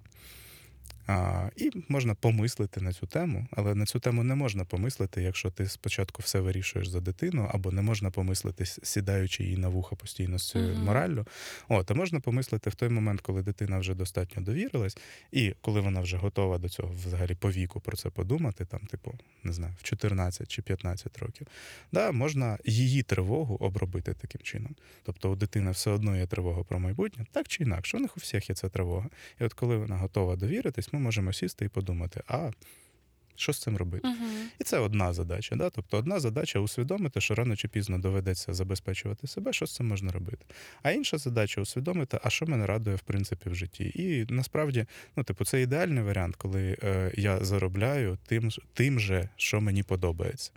А, 1.08 1.50
І 1.56 1.72
можна 1.90 2.16
помислити 2.16 2.82
на 2.82 2.94
цю 2.94 3.08
тему, 3.08 3.48
але 3.52 3.76
на 3.76 3.86
цю 3.86 4.00
тему 4.00 4.24
не 4.24 4.36
можна 4.36 4.66
помислити, 4.66 5.22
якщо 5.22 5.50
ти 5.50 5.66
спочатку 5.68 6.22
все 6.22 6.40
вирішуєш 6.40 6.88
за 6.88 7.00
дитину, 7.00 7.50
або 7.54 7.72
не 7.72 7.82
можна 7.82 8.12
помислити, 8.12 8.66
сідаючи 8.66 9.44
їй 9.44 9.58
на 9.58 9.68
вуха 9.68 9.96
постійно 9.96 10.40
з 10.40 10.50
цією 10.50 10.74
Мгм. 10.76 10.84
мораллю. 10.84 11.26
От, 11.70 11.92
а 11.92 11.94
можна 11.94 12.20
помислити 12.20 12.70
в 12.70 12.76
той 12.76 12.90
момент, 12.90 13.22
коли 13.22 13.42
дитина 13.44 13.80
вже 13.80 13.96
достатньо 13.96 14.44
довірилась, 14.44 14.98
і 15.32 15.54
коли 15.62 15.82
вона 15.82 16.02
вже 16.02 16.18
готова 16.18 16.58
до 16.58 16.70
цього 16.70 16.94
взагалі 17.06 17.36
по 17.36 17.52
віку 17.52 17.80
про 17.80 17.98
це 17.98 18.10
подумати, 18.10 18.66
там, 18.66 18.80
типу, 18.80 19.14
не 19.44 19.54
знаю, 19.54 19.74
в 19.80 19.84
14 19.84 20.48
чи 20.48 20.62
15 20.62 21.18
років, 21.18 21.48
да, 21.92 22.12
можна 22.12 22.58
її 22.66 23.04
тривогу 23.04 23.56
обробити 23.56 24.14
таким 24.14 24.42
чином. 24.42 24.76
Тобто 25.04 25.32
у 25.32 25.36
дитини 25.36 25.72
все 25.72 25.92
одно 25.92 26.18
є 26.18 26.28
тривога 26.28 26.64
про 26.64 26.80
майбутнє, 26.80 27.26
так 27.32 27.48
чи 27.48 27.64
інакше, 27.64 27.98
у 27.98 28.00
них 28.00 28.18
у 28.18 28.20
всіх 28.20 28.50
є 28.50 28.56
ця 28.56 28.70
тривога. 28.70 29.10
І 29.40 29.44
от 29.44 29.54
коли 29.54 29.78
вона 29.78 29.98
готова 29.98 30.36
довіритись, 30.36 30.91
ми 30.92 31.00
можемо 31.00 31.34
сісти 31.34 31.66
і 31.66 31.70
подумати: 31.70 32.22
а 32.28 32.52
Що 33.36 33.54
з 33.54 33.60
цим 33.60 33.78
робити? 33.78 34.08
Угу. 34.08 34.28
І 34.60 34.64
це 34.64 34.80
одна 34.80 35.14
задача. 35.14 35.56
Да? 35.56 35.70
Тобто 35.70 35.98
одна 35.98 36.20
задача 36.20 36.60
усвідомити, 36.60 37.22
що 37.22 37.36
рано 37.36 37.56
чи 37.56 37.68
пізно 37.68 38.00
доведеться 38.00 38.54
забезпечувати 38.54 39.28
себе, 39.28 39.54
що 39.54 39.66
з 39.66 39.76
цим 39.76 39.88
можна 39.88 40.12
робити. 40.12 40.46
А 40.84 40.92
інша 40.92 41.18
задача 41.18 41.62
усвідомити, 41.62 42.20
а 42.24 42.30
що 42.30 42.46
мене 42.46 42.66
радує 42.66 42.96
в 42.96 43.02
принципі 43.02 43.50
в 43.50 43.56
житті. 43.56 43.92
І 43.96 44.34
насправді, 44.34 44.86
ну, 45.16 45.24
типу, 45.24 45.46
це 45.46 45.62
ідеальний 45.62 46.04
варіант, 46.04 46.36
коли 46.36 46.78
е, 46.84 47.12
я 47.18 47.44
заробляю 47.44 48.18
тим, 48.26 48.50
тим 48.74 49.00
же, 49.00 49.30
що 49.36 49.62
мені 49.62 49.84
подобається. 49.84 50.52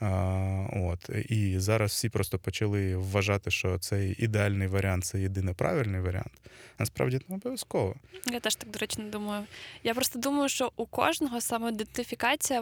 А, 0.00 0.66
от. 0.72 1.10
І 1.28 1.58
зараз 1.58 1.90
всі 1.90 2.08
просто 2.08 2.38
почали 2.38 2.96
вважати, 2.96 3.50
що 3.50 3.78
цей 3.78 4.24
ідеальний 4.24 4.68
варіант 4.68 5.04
це 5.04 5.20
єдиний 5.20 5.54
правильний 5.54 6.00
варіант. 6.00 6.32
Насправді 6.78 7.20
не 7.28 7.36
обов'язково. 7.36 7.94
Я 8.26 8.40
теж 8.40 8.54
так, 8.54 8.70
до 8.70 8.78
речі, 8.78 9.02
не 9.02 9.10
думаю. 9.10 9.44
Я 9.84 9.94
просто 9.94 10.18
думаю, 10.18 10.48
що 10.48 10.72
у 10.76 10.86
кожного 10.86 11.40
саме 11.40 11.62
самоідентифікація, 11.62 12.11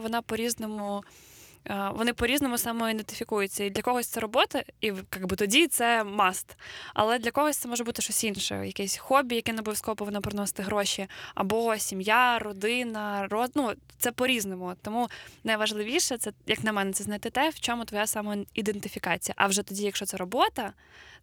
вона 0.03 0.23
по-різному. 0.23 1.05
е, 1.71 1.91
Вони 1.95 2.13
по-різному 2.13 2.59
самоідентифікуються. 2.59 3.65
І 3.65 3.71
для 3.71 3.83
когось 3.83 4.07
це 4.07 4.21
робота, 4.21 4.63
і 4.81 4.87
як 4.87 5.27
би, 5.27 5.37
тоді 5.37 5.67
це 5.67 6.05
маст. 6.05 6.57
Але 6.95 7.19
для 7.19 7.31
когось 7.31 7.57
це 7.57 7.69
може 7.69 7.85
бути 7.85 8.03
щось 8.03 8.25
інше, 8.25 8.67
якесь 8.67 8.97
хобі, 8.97 9.35
яке 9.35 9.53
не 9.53 9.59
обов'язково 9.59 9.97
повинно 9.97 10.21
приносити 10.23 10.63
гроші, 10.63 11.07
або 11.35 11.79
сім'я, 11.79 12.39
родина, 12.39 13.27
род... 13.31 13.51
ну, 13.55 13.73
це 13.99 14.13
по-різному. 14.13 14.75
Тому 14.83 15.09
найважливіше 15.45 16.19
це, 16.19 16.33
як 16.47 16.65
на 16.65 16.73
мене, 16.73 16.93
це 16.93 17.05
знайти 17.05 17.31
те, 17.31 17.49
в 17.51 17.61
чому 17.61 17.85
твоя 17.85 18.07
самоідентифікація. 18.07 19.35
А 19.39 19.47
вже 19.47 19.63
тоді, 19.63 19.83
якщо 19.85 20.07
це 20.07 20.17
робота, 20.17 20.73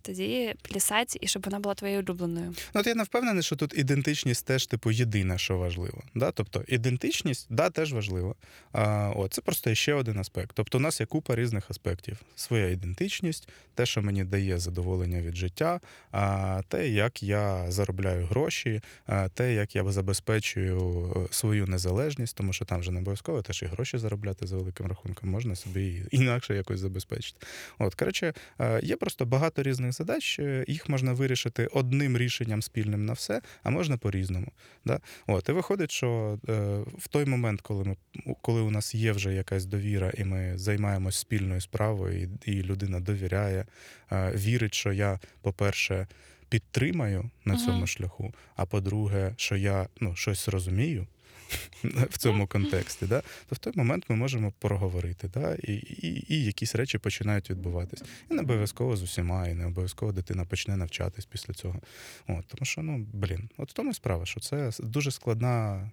тоді 0.01 0.53
плясать, 0.61 1.17
і 1.21 1.27
щоб 1.27 1.45
вона 1.45 1.59
була 1.59 1.75
твоєю 1.75 1.99
улюбленою. 1.99 2.53
Ну, 2.73 2.81
от 2.81 2.87
я 2.87 2.95
не 2.95 3.03
впевнений, 3.03 3.43
що 3.43 3.55
тут 3.55 3.77
ідентичність 3.77 4.45
теж, 4.45 4.67
типу, 4.67 4.91
єдине, 4.91 5.37
що 5.37 5.57
важливо. 5.57 6.03
Да? 6.15 6.31
Тобто 6.31 6.63
ідентичність, 6.67 7.47
да, 7.49 7.69
теж 7.69 7.93
важлива. 7.93 8.35
А, 8.71 9.13
от, 9.15 9.33
це 9.33 9.41
просто 9.41 9.75
ще 9.75 9.93
один 9.93 10.19
аспект. 10.19 10.51
Тобто, 10.53 10.77
у 10.77 10.81
нас 10.81 10.99
є 10.99 11.05
купа 11.05 11.35
різних 11.35 11.71
аспектів: 11.71 12.17
своя 12.35 12.69
ідентичність, 12.69 13.49
те, 13.75 13.85
що 13.85 14.01
мені 14.01 14.23
дає 14.23 14.59
задоволення 14.59 15.21
від 15.21 15.35
життя, 15.35 15.79
а, 16.11 16.61
те, 16.67 16.89
як 16.89 17.23
я 17.23 17.71
заробляю 17.71 18.25
гроші, 18.25 18.81
а, 19.05 19.29
те, 19.29 19.53
як 19.53 19.75
я 19.75 19.91
забезпечую 19.91 21.13
е, 21.15 21.33
свою 21.33 21.67
незалежність, 21.67 22.35
тому 22.35 22.53
що 22.53 22.65
там 22.65 22.79
вже 22.79 22.91
не 22.91 22.99
обов'язково 22.99 23.41
теж 23.41 23.63
і 23.63 23.65
гроші 23.65 23.97
заробляти 23.97 24.47
за 24.47 24.55
великим 24.55 24.87
рахунком, 24.87 25.29
можна 25.29 25.55
собі 25.55 26.03
інакше 26.11 26.55
якось 26.55 26.79
забезпечити. 26.79 27.47
От, 27.79 27.95
коротше, 27.95 28.33
е, 28.59 28.79
є 28.83 28.95
просто 28.95 29.25
багато 29.25 29.63
різних 29.63 29.87
задач. 29.91 30.39
е, 30.39 30.65
Їх 30.67 30.89
можна 30.89 31.13
вирішити 31.13 31.67
одним 31.67 32.17
рішенням 32.17 32.62
спільним 32.62 33.06
на 33.06 33.13
все, 33.13 33.41
а 33.63 33.70
можна 33.70 33.98
по-різному. 33.98 34.48
Да? 34.86 35.00
От, 35.27 35.50
і 35.50 35.51
виходить, 35.51 35.91
що 35.91 36.39
е, 36.50 36.53
в 36.98 37.08
той 37.08 37.25
момент, 37.25 37.62
коли 37.62 37.84
ми 37.84 37.96
коли 38.41 38.62
у 38.62 38.72
нас 38.72 38.96
є 38.96 39.12
вже 39.12 39.34
якась 39.34 39.65
довіра, 39.65 40.12
і 40.17 40.24
ми 40.24 40.58
займаємось 40.58 41.15
спільною 41.15 41.62
справою, 41.62 42.29
і, 42.46 42.51
і 42.51 42.63
людина 42.63 43.00
довіряє, 43.00 43.65
е, 44.12 44.32
вірить, 44.36 44.74
що 44.74 44.94
я, 44.94 45.20
по-перше, 45.41 46.08
підтримаю 46.50 47.29
на 47.46 47.58
цьому 47.58 47.88
шляху, 47.88 48.34
а 48.56 48.65
по-друге, 48.65 49.34
що 49.38 49.56
я 49.56 49.88
ну, 50.00 50.15
щось 50.15 50.48
розумію. 50.48 51.08
В 51.83 52.17
цьому 52.17 52.47
контексті, 52.47 53.05
да, 53.05 53.21
то 53.21 53.55
в 53.55 53.57
той 53.57 53.73
момент 53.75 54.05
ми 54.09 54.15
можемо 54.15 54.53
проговорити, 54.59 55.29
да, 55.33 55.55
і, 55.55 55.73
і, 55.73 56.33
і 56.33 56.45
якісь 56.45 56.75
речі 56.75 56.97
починають 56.97 57.49
відбуватись. 57.49 58.03
І 58.31 58.33
не 58.33 58.41
обов'язково 58.41 58.95
з 58.95 59.03
усіма, 59.03 59.47
і 59.47 59.53
не 59.53 59.65
обов'язково 59.65 60.11
дитина 60.11 60.45
почне 60.45 60.77
навчатись 60.77 61.25
після 61.25 61.53
цього. 61.53 61.79
От, 62.27 62.45
тому 62.47 62.65
що, 62.65 62.81
ну, 62.81 63.07
блін, 63.13 63.49
от 63.57 63.69
в 63.69 63.73
тому 63.73 63.91
і 63.91 63.93
справа, 63.93 64.25
що 64.25 64.39
це 64.39 64.71
дуже 64.79 65.11
складна. 65.11 65.91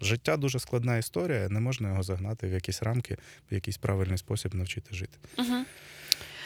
Життя 0.00 0.36
дуже 0.36 0.58
складна 0.58 0.96
історія, 0.96 1.48
не 1.48 1.60
можна 1.60 1.88
його 1.88 2.02
загнати 2.02 2.46
в 2.46 2.52
якісь 2.52 2.82
рамки, 2.82 3.16
в 3.50 3.54
якийсь 3.54 3.78
правильний 3.78 4.18
спосіб 4.18 4.54
навчити 4.54 4.94
жити. 4.94 5.18
Угу. 5.38 5.64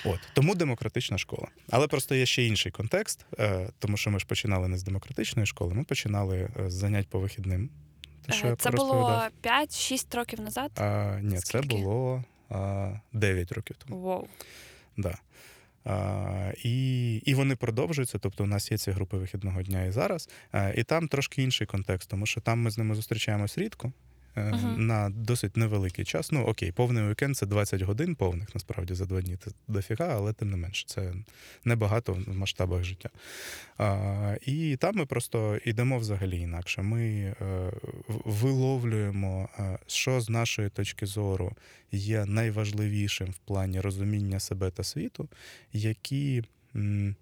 От 0.05 0.21
тому 0.35 0.55
демократична 0.55 1.19
школа. 1.19 1.49
Але 1.71 1.87
просто 1.87 2.15
є 2.15 2.27
ще 2.27 2.45
інший 2.45 2.73
контекст, 2.73 3.27
е, 3.39 3.69
тому 3.79 3.97
що 3.97 4.11
ми 4.11 4.19
ж 4.19 4.27
починали 4.27 4.69
не 4.69 4.79
з 4.79 4.83
демократичної 4.83 5.47
школи, 5.47 5.75
ми 5.75 5.85
починали 5.85 6.49
е, 6.61 6.71
з 6.71 6.75
занять 6.75 7.09
по 7.09 7.21
вихідним. 7.21 7.71
Те, 8.31 8.37
що 8.37 8.47
я 8.47 8.53
Е, 8.53 8.57
Це 8.57 8.71
розповідав. 8.71 8.99
було 9.01 9.23
5-6 9.43 10.17
років 10.17 10.41
назад. 10.41 10.71
А, 10.77 11.19
ні, 11.23 11.39
це 11.39 11.61
було 11.61 12.25
а, 12.51 12.93
9 13.13 13.53
років 13.53 13.77
тому. 13.77 14.07
Wow. 14.09 14.25
Да. 14.97 15.19
А, 15.85 16.53
і, 16.65 17.15
і 17.17 17.35
вони 17.35 17.57
продовжуються. 17.57 18.19
Тобто, 18.19 18.45
у 18.45 18.47
нас 18.47 18.71
є 18.73 18.79
ці 18.79 18.91
групи 18.91 19.17
вихідного 19.19 19.63
дня 19.63 19.85
і 19.85 19.91
зараз. 19.91 20.29
А, 20.53 20.69
і 20.77 20.83
там 20.85 21.09
трошки 21.09 21.43
інший 21.43 21.67
контекст, 21.67 22.11
тому 22.11 22.27
що 22.27 22.41
там 22.41 22.61
ми 22.63 22.71
з 22.71 22.79
ними 22.79 22.95
зустрічаємось 22.95 23.59
рідко. 23.59 23.93
Е, 24.37 24.51
Мгм. 24.51 24.87
На 24.87 25.11
досить 25.11 25.57
невеликий 25.57 26.05
час. 26.05 26.33
Ну 26.33 26.45
окей, 26.45 26.73
повний 26.73 27.09
вікенд 27.09 27.37
це 27.37 27.47
20 27.47 27.83
годин 27.83 28.15
повних, 28.15 28.55
насправді 28.55 28.95
за 28.95 29.07
два 29.07 29.23
дні 29.23 29.37
це 29.45 29.51
дофіга, 29.69 30.07
але 30.15 30.33
тим 30.33 30.51
не 30.51 30.57
менше, 30.57 30.85
це 30.89 31.15
небагато 31.65 32.13
в 32.27 32.37
масштабах 32.37 32.85
життя. 32.85 33.09
А, 33.79 34.37
і 34.47 34.77
там 34.77 34.95
ми 34.97 35.07
просто 35.07 35.59
йдемо 35.65 35.99
взагалі 35.99 36.39
інакше. 36.41 36.83
Ми 36.83 37.03
е, 37.03 37.35
в- 38.09 38.31
виловлюємо, 38.31 39.49
е, 39.59 39.79
що 39.87 40.21
з 40.21 40.31
нашої 40.31 40.69
точки 40.69 41.07
зору 41.07 41.53
є 41.93 42.25
найважливішим 42.27 43.29
в 43.31 43.39
плані 43.39 43.81
розуміння 43.81 44.41
себе 44.41 44.71
та 44.71 44.85
світу, 44.85 45.29
які 45.73 46.43
м, 46.77 47.17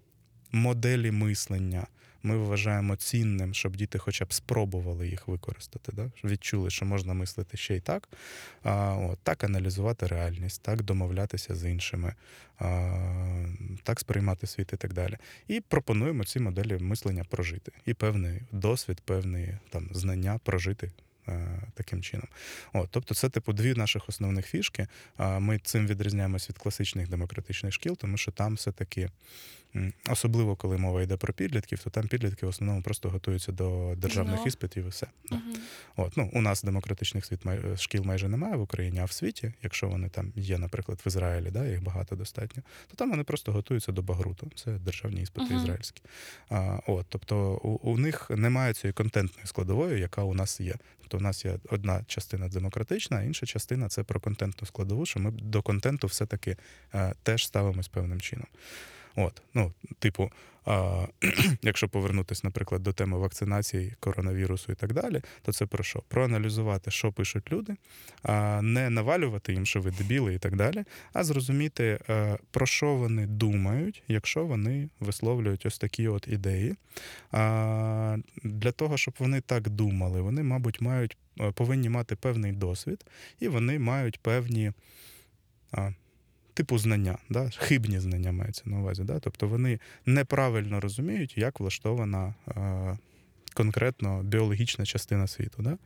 моделі 0.51 1.11
мислення 1.11 1.87
ми 2.23 2.37
вважаємо 2.37 2.95
цінним, 2.95 3.53
щоб 3.53 3.75
діти 3.75 3.97
хоча 3.97 4.25
б 4.25 4.33
спробували 4.33 5.07
їх 5.07 5.27
використати. 5.27 5.91
Да? 5.91 6.11
Відчули, 6.23 6.69
що 6.69 6.85
можна 6.85 7.13
мислити 7.13 7.57
ще 7.57 7.75
й 7.75 7.79
так, 7.79 8.09
а, 8.63 8.95
от, 8.95 9.19
так 9.23 9.43
аналізувати 9.43 10.07
реальність, 10.07 10.61
так 10.61 10.83
домовлятися 10.83 11.55
з 11.55 11.69
іншими, 11.69 12.13
а, 12.59 13.45
так 13.83 13.99
сприймати 13.99 14.47
світ 14.47 14.73
і 14.73 14.77
так 14.77 14.93
далі. 14.93 15.17
І 15.47 15.61
пропонуємо 15.61 16.23
ці 16.23 16.39
моделі 16.39 16.77
мислення 16.77 17.23
прожити. 17.23 17.71
І 17.85 17.93
певний 17.93 18.41
досвід, 18.51 19.01
певні 19.05 19.57
там 19.69 19.89
знання 19.91 20.39
прожити. 20.43 20.91
е, 21.27 21.61
Таким 21.73 22.01
чином, 22.01 22.27
От, 22.73 22.87
тобто, 22.91 23.15
це 23.15 23.29
типу 23.29 23.53
дві 23.53 23.73
наших 23.73 24.09
основних 24.09 24.47
фішки. 24.47 24.87
Ми 25.39 25.59
цим 25.59 25.87
відрізняємось 25.87 26.49
від 26.49 26.57
класичних 26.57 27.09
демократичних 27.09 27.73
шкіл, 27.73 27.97
тому 27.97 28.17
що 28.17 28.31
там 28.31 28.53
все-таки, 28.55 29.09
особливо 30.09 30.55
коли 30.55 30.77
мова 30.77 31.01
йде 31.01 31.17
про 31.17 31.33
підлітків, 31.33 31.79
то 31.83 31.89
там 31.89 32.07
підлітки 32.07 32.45
в 32.45 32.49
основному 32.49 32.81
просто 32.81 33.09
готуються 33.09 33.51
до 33.51 33.93
державних 33.97 34.39
Ну. 34.39 34.45
іспитів 34.45 34.85
і 34.85 34.89
все. 34.89 35.07
Угу. 35.31 35.41
От, 35.95 36.17
ну, 36.17 36.29
у 36.33 36.41
нас 36.41 36.63
демократичних 36.63 37.25
світ 37.25 37.45
май- 37.45 37.77
шкіл 37.77 38.03
майже 38.03 38.27
немає 38.27 38.55
в 38.55 38.61
Україні, 38.61 38.99
а 38.99 39.05
в 39.05 39.11
світі, 39.11 39.53
якщо 39.63 39.87
вони 39.87 40.09
там 40.09 40.33
є, 40.35 40.57
наприклад, 40.57 41.01
в 41.05 41.07
Ізраїлі, 41.07 41.51
да, 41.51 41.65
їх 41.67 41.83
багато 41.83 42.15
достатньо, 42.15 42.63
то 42.87 42.95
там 42.95 43.09
вони 43.09 43.23
просто 43.23 43.51
готуються 43.51 43.91
до 43.91 44.01
баґруту. 44.01 44.51
Це 44.55 44.71
державні 44.71 45.21
іспити 45.21 45.53
Мгм. 45.53 45.57
ізраїльські. 45.63 46.01
А, 46.49 46.79
от, 46.87 47.05
тобто 47.09 47.53
у, 47.63 47.69
у 47.91 47.97
них 47.97 48.29
немає 48.29 48.73
цієї 48.73 48.93
контентної 48.93 49.47
складової, 49.47 49.99
яка 50.01 50.23
у 50.23 50.33
нас 50.33 50.59
є. 50.59 50.75
Тобто 51.01 51.17
у 51.17 51.21
нас 51.21 51.45
є 51.45 51.59
одна 51.69 52.03
частина 52.07 52.47
демократична, 52.47 53.17
а 53.17 53.21
інша 53.21 53.45
частина 53.45 53.89
це 53.89 54.03
про 54.03 54.19
контентну 54.19 54.67
складову, 54.67 55.05
що 55.05 55.19
ми 55.19 55.31
до 55.31 55.61
контенту 55.61 56.07
все-таки 56.07 56.57
е, 56.93 57.13
теж 57.23 57.45
ставимось 57.47 57.87
певним 57.87 58.21
чином. 58.21 58.47
От, 59.15 59.41
ну, 59.53 59.73
типу, 59.99 60.31
а, 60.65 61.05
якщо 61.61 61.89
повернутися, 61.89 62.41
наприклад, 62.43 62.83
до 62.83 62.93
теми 62.93 63.17
вакцинації, 63.17 63.93
коронавірусу 63.99 64.71
і 64.71 64.75
так 64.75 64.93
далі, 64.93 65.21
то 65.41 65.53
це 65.53 65.65
про 65.65 65.83
що? 65.83 66.03
Проаналізувати, 66.07 66.91
що 66.91 67.11
пишуть 67.11 67.51
люди, 67.51 67.75
а, 68.23 68.61
не 68.61 68.89
навалювати 68.89 69.53
їм, 69.53 69.65
що 69.65 69.81
ви 69.81 69.91
дебіли 69.91 70.33
і 70.33 70.37
так 70.37 70.55
далі, 70.55 70.83
а 71.13 71.23
зрозуміти, 71.23 71.99
е, 72.09 72.37
про 72.51 72.65
що 72.65 72.95
вони 72.95 73.27
думають, 73.27 74.03
якщо 74.07 74.45
вони 74.45 74.89
висловлюють 74.99 75.65
ось 75.65 75.77
такі 75.77 76.07
от 76.07 76.27
ідеї. 76.27 76.75
А, 77.31 78.17
Для 78.43 78.71
того, 78.71 78.97
щоб 78.97 79.13
вони 79.19 79.41
так 79.41 79.69
думали, 79.69 80.21
вони, 80.21 80.43
мабуть, 80.43 80.81
мають 80.81 81.17
е, 81.39 81.51
повинні 81.51 81.89
мати 81.89 82.15
певний 82.15 82.51
досвід, 82.51 83.05
і 83.39 83.47
вони 83.47 83.79
мають 83.79 84.19
певні. 84.19 84.71
А, 85.71 85.91
Типу 86.59 86.77
знання, 86.77 87.17
да? 87.29 87.49
хибні 87.57 87.99
знання 87.99 88.31
мається 88.31 88.63
на 88.65 88.79
увазі. 88.79 89.03
Да? 89.03 89.19
Тобто 89.19 89.47
вони 89.47 89.79
неправильно 90.05 90.79
розуміють, 90.79 91.37
як 91.37 91.59
влаштована 91.59 92.33
е, 92.47 92.97
конкретно 93.53 94.23
біологічна 94.23 94.85
частина 94.85 95.27
світу. 95.27 95.63
Да? 95.63 95.77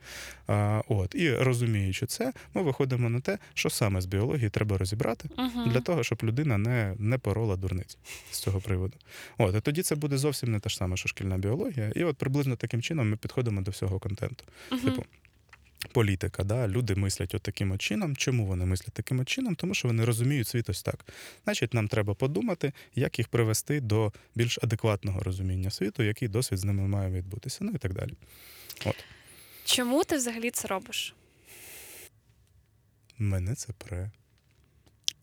А, 0.46 0.82
от. 0.88 1.14
І 1.14 1.34
розуміючи 1.34 2.06
це, 2.06 2.32
ми 2.54 2.62
виходимо 2.62 3.08
на 3.08 3.20
те, 3.20 3.38
що 3.54 3.70
саме 3.70 4.00
з 4.00 4.06
біології 4.06 4.50
треба 4.50 4.78
розібрати 4.78 5.28
Угу. 5.38 5.70
для 5.70 5.80
того, 5.80 6.02
щоб 6.02 6.18
людина 6.22 6.58
не, 6.58 6.94
не 6.98 7.18
порола 7.18 7.56
дурниць 7.56 7.98
з 8.30 8.38
цього 8.38 8.60
приводу. 8.60 8.94
От, 9.38 9.56
і 9.56 9.60
тоді 9.60 9.82
це 9.82 9.94
буде 9.94 10.18
зовсім 10.18 10.52
не 10.52 10.60
те 10.60 10.68
ж 10.68 10.76
саме, 10.76 10.96
що 10.96 11.08
шкільна 11.08 11.38
біологія. 11.38 11.92
І 11.96 12.04
от 12.04 12.16
приблизно 12.16 12.56
таким 12.56 12.82
чином 12.82 13.10
ми 13.10 13.16
підходимо 13.16 13.62
до 13.62 13.70
всього 13.70 13.98
контенту. 13.98 14.44
Типу, 14.84 15.04
політика, 15.88 16.44
да, 16.44 16.68
люди 16.68 16.94
мислять 16.94 17.34
от 17.34 17.42
таким 17.42 17.72
от 17.72 17.80
чином. 17.80 18.16
Чому 18.16 18.46
вони 18.46 18.66
мислять 18.66 18.92
таким 18.92 19.20
от 19.20 19.28
чином? 19.28 19.54
Тому 19.54 19.74
що 19.74 19.88
вони 19.88 20.04
розуміють 20.04 20.48
світ 20.48 20.68
ось 20.68 20.82
так. 20.82 21.04
Значить, 21.44 21.74
нам 21.74 21.88
треба 21.88 22.14
подумати, 22.14 22.72
як 22.94 23.18
їх 23.18 23.28
привести 23.28 23.80
до 23.80 24.12
більш 24.34 24.58
адекватного 24.62 25.20
розуміння 25.20 25.70
світу, 25.70 26.02
який 26.02 26.28
досвід 26.28 26.58
з 26.58 26.64
ними 26.64 26.88
має 26.88 27.10
відбутися, 27.10 27.58
ну 27.64 27.72
і 27.74 27.78
так 27.78 27.92
далі. 27.94 28.12
Чому 29.64 30.04
ти 30.04 30.16
взагалі 30.16 30.50
це 30.50 30.68
робиш? 30.68 31.14
мене 33.18 33.54
це 33.54 33.72
пре. 33.72 34.10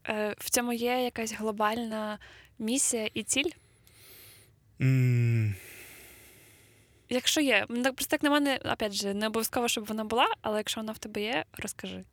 Е, 0.07 0.35
в 0.37 0.49
цьому 0.49 0.73
є 0.73 1.03
якась 1.03 1.33
глобальна 1.33 2.19
місія 2.59 3.09
і 3.13 3.23
ціль? 3.23 3.49
М, 4.81 5.55
Якщо 7.13 7.41
є, 7.41 7.65
просто 7.67 8.15
як 8.15 8.23
на 8.23 8.29
мене, 8.29 8.59
опять 8.65 8.93
же, 8.93 9.13
не 9.13 9.27
обов'язково, 9.27 9.67
щоб 9.67 9.85
вона 9.85 10.03
була, 10.03 10.27
але 10.41 10.57
якщо 10.57 10.81
вона 10.81 10.91
в 10.91 10.97
тебе 10.97 11.21
є, 11.21 11.45
розкажи. 11.57 12.03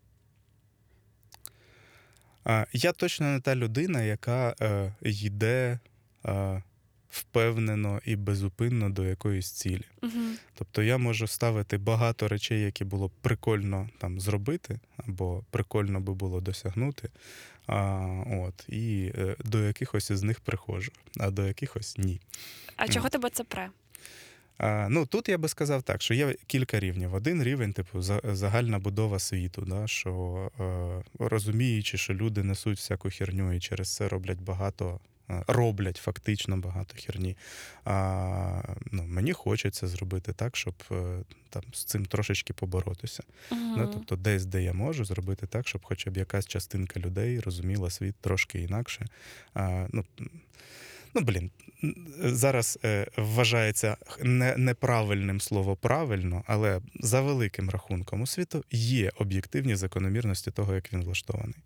Я 2.73 2.93
точно 2.93 3.27
не 3.27 3.41
та 3.41 3.57
людина, 3.57 4.03
яка 4.03 4.55
е, 4.61 4.95
йде 5.03 5.79
е, 6.27 6.63
впевнено 7.11 8.01
і 8.05 8.17
безупинно 8.17 8.91
до 8.91 9.05
якоїсь 9.05 9.51
цілі. 9.51 9.85
Угу. 10.03 10.23
Тобто 10.55 10.83
я 10.83 10.99
можу 10.99 11.27
ставити 11.27 11.79
багато 11.79 12.29
речей, 12.29 12.61
які 12.61 12.85
було 12.85 13.09
б 13.09 13.11
прикольно 13.21 13.89
там 13.99 14.21
зробити, 14.21 14.81
або 14.97 15.45
прикольно 15.51 16.01
би 16.01 16.15
було 16.15 16.41
досягнути. 16.41 17.11
А, 17.67 18.07
от, 18.31 18.69
і 18.69 19.13
е, 19.15 19.37
до 19.45 19.65
якихось 19.65 20.11
із 20.11 20.23
них 20.23 20.41
приходжу, 20.41 20.93
а 21.21 21.31
до 21.31 21.47
якихось 21.47 21.99
ні. 21.99 22.21
А 22.77 22.89
чого 22.89 23.09
тебе 23.09 23.31
це 23.31 23.45
пре? 23.45 23.71
Ну 24.89 25.07
тут 25.07 25.29
я 25.29 25.39
би 25.39 25.49
сказав 25.49 25.83
так, 25.83 26.03
що 26.03 26.15
є 26.15 26.35
кілька 26.47 26.81
рівнів. 26.81 27.15
Один 27.15 27.43
рівень, 27.43 27.73
типу, 27.73 28.03
загальна 28.23 28.79
будова 28.79 29.19
світу, 29.19 29.65
да, 29.67 29.87
що 29.87 30.51
е, 30.61 31.03
розуміючи, 31.19 31.99
що 31.99 32.15
люди 32.15 32.43
несуть 32.43 32.79
всяку 32.79 33.11
херню 33.11 33.53
і 33.53 33.61
через 33.61 33.95
це 33.95 34.09
роблять 34.09 34.41
багато. 34.41 35.01
е, 35.31 35.45
Роблять 35.47 35.97
фактично 35.97 36.57
багато 36.57 36.95
херні. 36.99 37.37
А, 37.85 38.63
ну, 38.93 39.03
мені 39.07 39.33
хочеться 39.33 39.87
зробити 39.87 40.33
так, 40.33 40.57
щоб 40.57 40.75
е, 40.91 41.19
там 41.51 41.63
з 41.73 41.85
цим 41.85 42.07
трошечки 42.07 42.53
поборотися. 42.53 43.23
Угу. 43.53 43.61
Ну, 43.77 43.91
тобто, 43.93 44.17
десь, 44.17 44.45
де 44.45 44.63
я 44.63 44.73
можу, 44.73 45.05
зробити 45.05 45.47
так, 45.47 45.69
щоб 45.69 45.85
хоча 45.85 46.11
б 46.11 46.17
якась 46.17 46.47
частинка 46.47 47.01
людей 47.01 47.41
розуміла 47.41 47.91
світ 47.91 48.15
трошки 48.21 48.61
інакше. 48.63 49.07
А, 49.55 49.87
ну, 49.93 50.05
ну, 51.15 51.21
блін, 51.21 51.51
зараз 52.21 52.79
е, 52.85 53.07
вважається 53.17 53.97
не, 54.23 54.57
неправильним 54.57 55.41
слово 55.41 55.77
правильно, 55.77 56.45
але 56.47 56.81
за 57.01 57.21
великим 57.21 57.71
рахунком 57.71 58.21
у 58.21 58.27
світу 58.27 58.65
є 58.71 59.13
об'єктивні 59.17 59.77
закономірності 59.77 60.51
того, 60.51 60.75
як 60.75 60.93
він 60.93 61.03
влаштований. 61.03 61.57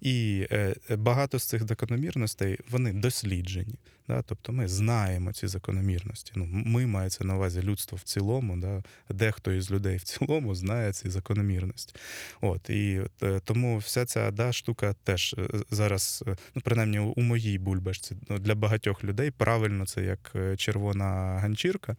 І 0.00 0.46
е, 0.52 0.74
багато 0.96 1.38
з 1.38 1.44
цих 1.44 1.68
закономірностей 1.68 2.58
вони 2.70 2.92
досліджені. 2.92 3.74
Да? 4.08 4.22
Тобто 4.22 4.52
ми 4.52 4.68
знаємо 4.68 5.32
ці 5.32 5.46
закономірності. 5.46 6.32
Ну, 6.36 6.46
ми 6.50 6.86
мається 6.86 7.24
на 7.24 7.36
увазі 7.36 7.62
людство 7.62 7.98
в 7.98 8.02
цілому, 8.02 8.56
да? 8.56 8.82
дехто 9.10 9.52
із 9.52 9.70
людей 9.70 9.96
в 9.96 10.02
цілому 10.02 10.54
знає 10.54 10.92
ці 10.92 11.10
закономірності. 11.10 11.94
От, 12.40 12.70
і 12.70 13.00
е, 13.22 13.40
тому 13.44 13.78
вся 13.78 14.06
ця 14.06 14.30
да, 14.30 14.52
штука 14.52 14.94
теж 15.04 15.34
е, 15.38 15.48
зараз, 15.70 16.24
е, 16.26 16.36
ну, 16.54 16.62
принаймні 16.64 16.98
у 16.98 17.20
моїй 17.20 17.58
бульбашці, 17.58 18.16
ну, 18.28 18.38
для 18.38 18.54
багатьох 18.54 19.04
людей 19.04 19.30
правильно 19.30 19.86
це 19.86 20.02
як 20.04 20.36
червона 20.56 21.38
ганчірка. 21.42 21.96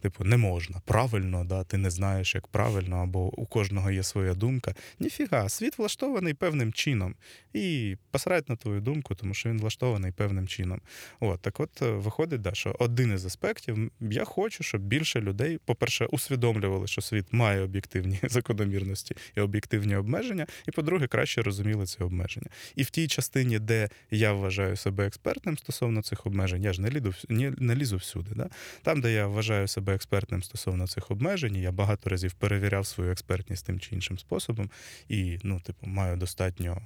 Типу, 0.00 0.24
не 0.24 0.36
можна. 0.36 0.80
Правильно, 0.84 1.44
да, 1.44 1.64
ти 1.64 1.76
не 1.76 1.90
знаєш, 1.90 2.34
як 2.34 2.46
правильно, 2.46 2.96
або 2.96 3.40
у 3.40 3.46
кожного 3.46 3.90
є 3.90 4.02
своя 4.02 4.34
думка. 4.34 4.74
Ніфіга, 5.00 5.48
світ 5.48 5.78
влаштований 5.78 6.34
певним 6.34 6.72
чином. 6.72 7.14
І 7.52 7.96
посрать 8.10 8.48
на 8.48 8.56
твою 8.56 8.80
думку, 8.80 9.14
тому 9.14 9.34
що 9.34 9.48
він 9.48 9.58
влаштований 9.58 10.12
певним 10.12 10.48
чином. 10.48 10.80
От, 11.20 11.37
так 11.40 11.60
от 11.60 11.82
е, 11.82 11.90
виходить, 11.90 12.40
да, 12.40 12.54
що 12.54 12.76
один 12.78 13.14
із 13.14 13.26
аспектів, 13.26 13.90
я 14.00 14.24
хочу, 14.24 14.62
щоб 14.62 14.82
більше 14.82 15.20
людей, 15.20 15.58
по-перше, 15.64 16.06
усвідомлювали, 16.06 16.86
що 16.86 17.00
світ 17.00 17.26
має 17.32 17.62
об'єктивні 17.62 18.20
закономірності 18.28 19.16
і 19.36 19.40
об'єктивні 19.40 19.96
обмеження, 19.96 20.46
і, 20.68 20.70
по-друге, 20.70 21.06
краще 21.06 21.42
розуміли 21.42 21.86
ці 21.86 22.02
обмеження. 22.02 22.46
І 22.76 22.82
в 22.82 22.90
тій 22.90 23.08
частині, 23.08 23.58
де 23.58 23.88
я 24.10 24.32
вважаю 24.32 24.76
себе 24.76 25.06
експертним 25.06 25.58
стосовно 25.58 26.02
цих 26.02 26.26
обмежень, 26.26 26.62
я 26.62 26.72
ж 26.72 26.82
не 26.82 26.90
лізу, 26.90 27.14
не, 27.28 27.50
не 27.58 27.74
лізу 27.74 27.96
всюди. 27.96 28.30
Да? 28.34 28.48
Там, 28.82 29.00
де 29.00 29.12
я 29.12 29.26
вважаю 29.26 29.68
себе 29.68 29.94
експертним 29.94 30.42
стосовно 30.42 30.86
цих 30.86 31.10
обмежень, 31.10 31.56
я 31.56 31.72
багато 31.72 32.10
разів 32.10 32.32
перевіряв 32.32 32.86
свою 32.86 33.10
експертність 33.10 33.66
тим 33.66 33.80
чи 33.80 33.94
іншим 33.94 34.18
способом, 34.18 34.70
і 35.08 35.38
ну, 35.42 35.60
типу, 35.60 35.86
маю 35.86 36.16
достатньо. 36.16 36.82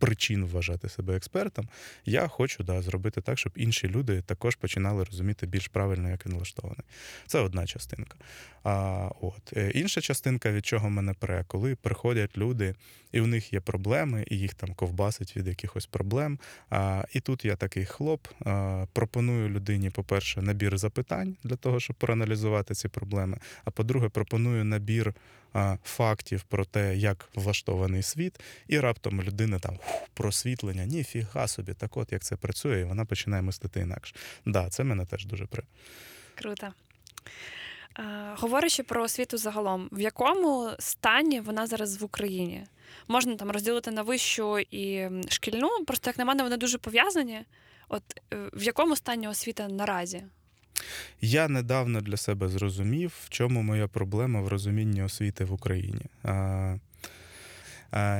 Причин 0.00 0.44
вважати 0.44 0.88
себе 0.88 1.16
експертом, 1.16 1.68
я 2.04 2.28
хочу 2.28 2.64
да, 2.64 2.82
зробити 2.82 3.20
так, 3.20 3.38
щоб 3.38 3.52
інші 3.56 3.88
люди 3.88 4.22
також 4.22 4.56
починали 4.56 5.04
розуміти 5.04 5.46
більш 5.46 5.68
правильно, 5.68 6.10
як 6.10 6.26
він 6.26 6.34
влаштований. 6.34 6.84
Це 7.26 7.40
одна 7.40 7.66
частинка. 7.66 8.16
А, 8.64 9.08
от. 9.20 9.52
Е, 9.56 9.70
Інша 9.70 10.00
частинка, 10.00 10.52
від 10.52 10.66
чого 10.66 10.90
мене 10.90 11.14
пре, 11.14 11.44
коли 11.46 11.74
приходять 11.74 12.38
люди, 12.38 12.74
і 13.12 13.20
у 13.20 13.26
них 13.26 13.52
є 13.52 13.60
проблеми, 13.60 14.24
і 14.30 14.38
їх 14.38 14.54
там 14.54 14.74
ковбасить 14.74 15.36
від 15.36 15.46
якихось 15.46 15.86
проблем. 15.86 16.38
А, 16.70 17.04
і 17.12 17.20
тут 17.20 17.44
я 17.44 17.56
такий 17.56 17.84
хлоп, 17.84 18.28
а, 18.44 18.86
пропоную 18.92 19.48
людині, 19.48 19.90
по-перше, 19.90 20.42
набір 20.42 20.78
запитань 20.78 21.36
для 21.44 21.56
того, 21.56 21.80
щоб 21.80 21.96
проаналізувати 21.96 22.74
ці 22.74 22.88
проблеми. 22.88 23.38
А 23.64 23.70
по-друге, 23.70 24.08
пропоную 24.08 24.64
набір 24.64 25.14
фактів 25.84 26.42
про 26.42 26.64
те, 26.64 26.96
як 26.96 27.28
влаштований 27.34 28.02
світ, 28.02 28.40
і 28.68 28.80
раптом 28.80 29.22
людина 29.22 29.58
там 29.58 29.78
«Фу, 29.82 29.98
просвітлення, 30.14 30.84
ніфіга 30.84 31.48
собі, 31.48 31.74
так 31.74 31.96
от 31.96 32.12
як 32.12 32.22
це 32.22 32.36
працює, 32.36 32.80
і 32.80 32.84
вона 32.84 33.04
починає 33.04 33.42
мислити 33.42 33.80
інакше. 33.80 34.14
Да, 34.46 34.68
це 34.68 34.84
мене 34.84 35.06
теж 35.06 35.26
дуже 35.26 35.46
при. 35.46 35.62
Круто. 36.34 36.72
Е, 37.98 38.34
говорячи 38.36 38.82
про 38.82 39.02
освіту 39.02 39.38
загалом, 39.38 39.88
в 39.92 40.00
якому 40.00 40.70
стані 40.78 41.40
вона 41.40 41.66
зараз 41.66 42.00
в 42.00 42.04
Україні? 42.04 42.66
Можна 43.08 43.36
там 43.36 43.50
розділити 43.50 43.90
на 43.90 44.02
вищу 44.02 44.58
і 44.58 45.08
шкільну, 45.28 45.84
просто 45.86 46.10
як 46.10 46.18
на 46.18 46.24
мене, 46.24 46.42
вони 46.42 46.56
дуже 46.56 46.78
пов'язані. 46.78 47.40
От 47.88 48.02
е, 48.32 48.36
в 48.52 48.62
якому 48.62 48.96
стані 48.96 49.28
освіта 49.28 49.68
наразі? 49.68 50.22
Я 51.20 51.48
недавно 51.48 52.00
для 52.00 52.16
себе 52.16 52.48
зрозумів, 52.48 53.12
в 53.24 53.28
чому 53.28 53.62
моя 53.62 53.88
проблема 53.88 54.40
в 54.40 54.48
розумінні 54.48 55.02
освіти 55.02 55.44
в 55.44 55.52
Україні. 55.52 56.02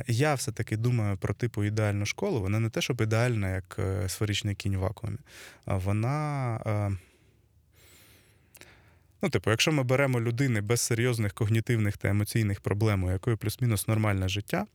Я 0.07 0.33
все-таки 0.33 0.77
думаю 0.77 1.17
про 1.17 1.33
типу 1.33 1.63
ідеальну 1.63 2.05
школу. 2.05 2.41
Вона 2.41 2.59
не 2.59 2.69
те, 2.69 2.81
щоб 2.81 3.01
ідеальна, 3.01 3.55
як 3.55 3.75
е, 3.79 4.09
сферичний 4.09 4.55
кінь 4.55 4.77
в 4.77 4.79
вакуумі. 4.79 5.17
Вона. 5.65 6.97
Ну, 9.21 9.29
типу, 9.29 9.49
якщо 9.49 9.71
ми 9.71 9.83
беремо 9.83 10.21
людини 10.21 10.61
без 10.61 10.81
серйозних 10.81 11.33
когнітивних 11.33 11.97
та 11.97 12.09
емоційних 12.09 12.61
проблем, 12.61 13.03
у 13.03 13.11
якої 13.11 13.35
плюс-мінус 13.35 13.87
нормальне 13.87 14.29
життя, 14.29 14.65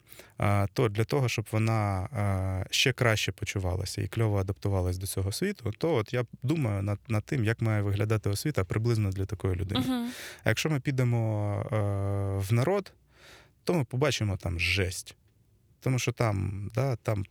то 0.72 0.88
для 0.88 1.04
того, 1.04 1.28
щоб 1.28 1.46
вона 1.52 2.66
ще 2.70 2.92
краще 2.92 3.32
почувалася 3.32 4.02
і 4.02 4.08
кльово 4.08 4.38
адаптувалась 4.38 4.98
до 4.98 5.06
цього 5.06 5.32
світу, 5.32 5.72
то 5.78 5.94
от 5.94 6.12
я 6.14 6.24
думаю 6.42 6.82
над, 6.82 6.98
над 7.08 7.24
тим, 7.24 7.44
як 7.44 7.60
має 7.60 7.82
виглядати 7.82 8.30
освіта 8.30 8.64
приблизно 8.64 9.10
для 9.10 9.24
такої 9.24 9.54
людини. 9.54 9.84
Угу. 9.88 10.08
А 10.44 10.48
якщо 10.48 10.70
ми 10.70 10.80
підемо 10.80 11.62
в 12.48 12.52
народ, 12.52 12.92
то 13.64 13.74
ми 13.74 13.84
побачимо 13.84 14.36
там 14.36 14.60
жесть. 14.60 15.16
Тому 15.80 15.98
що 15.98 16.12
там, 16.12 16.70
да, 16.74 16.96
там 16.96 17.24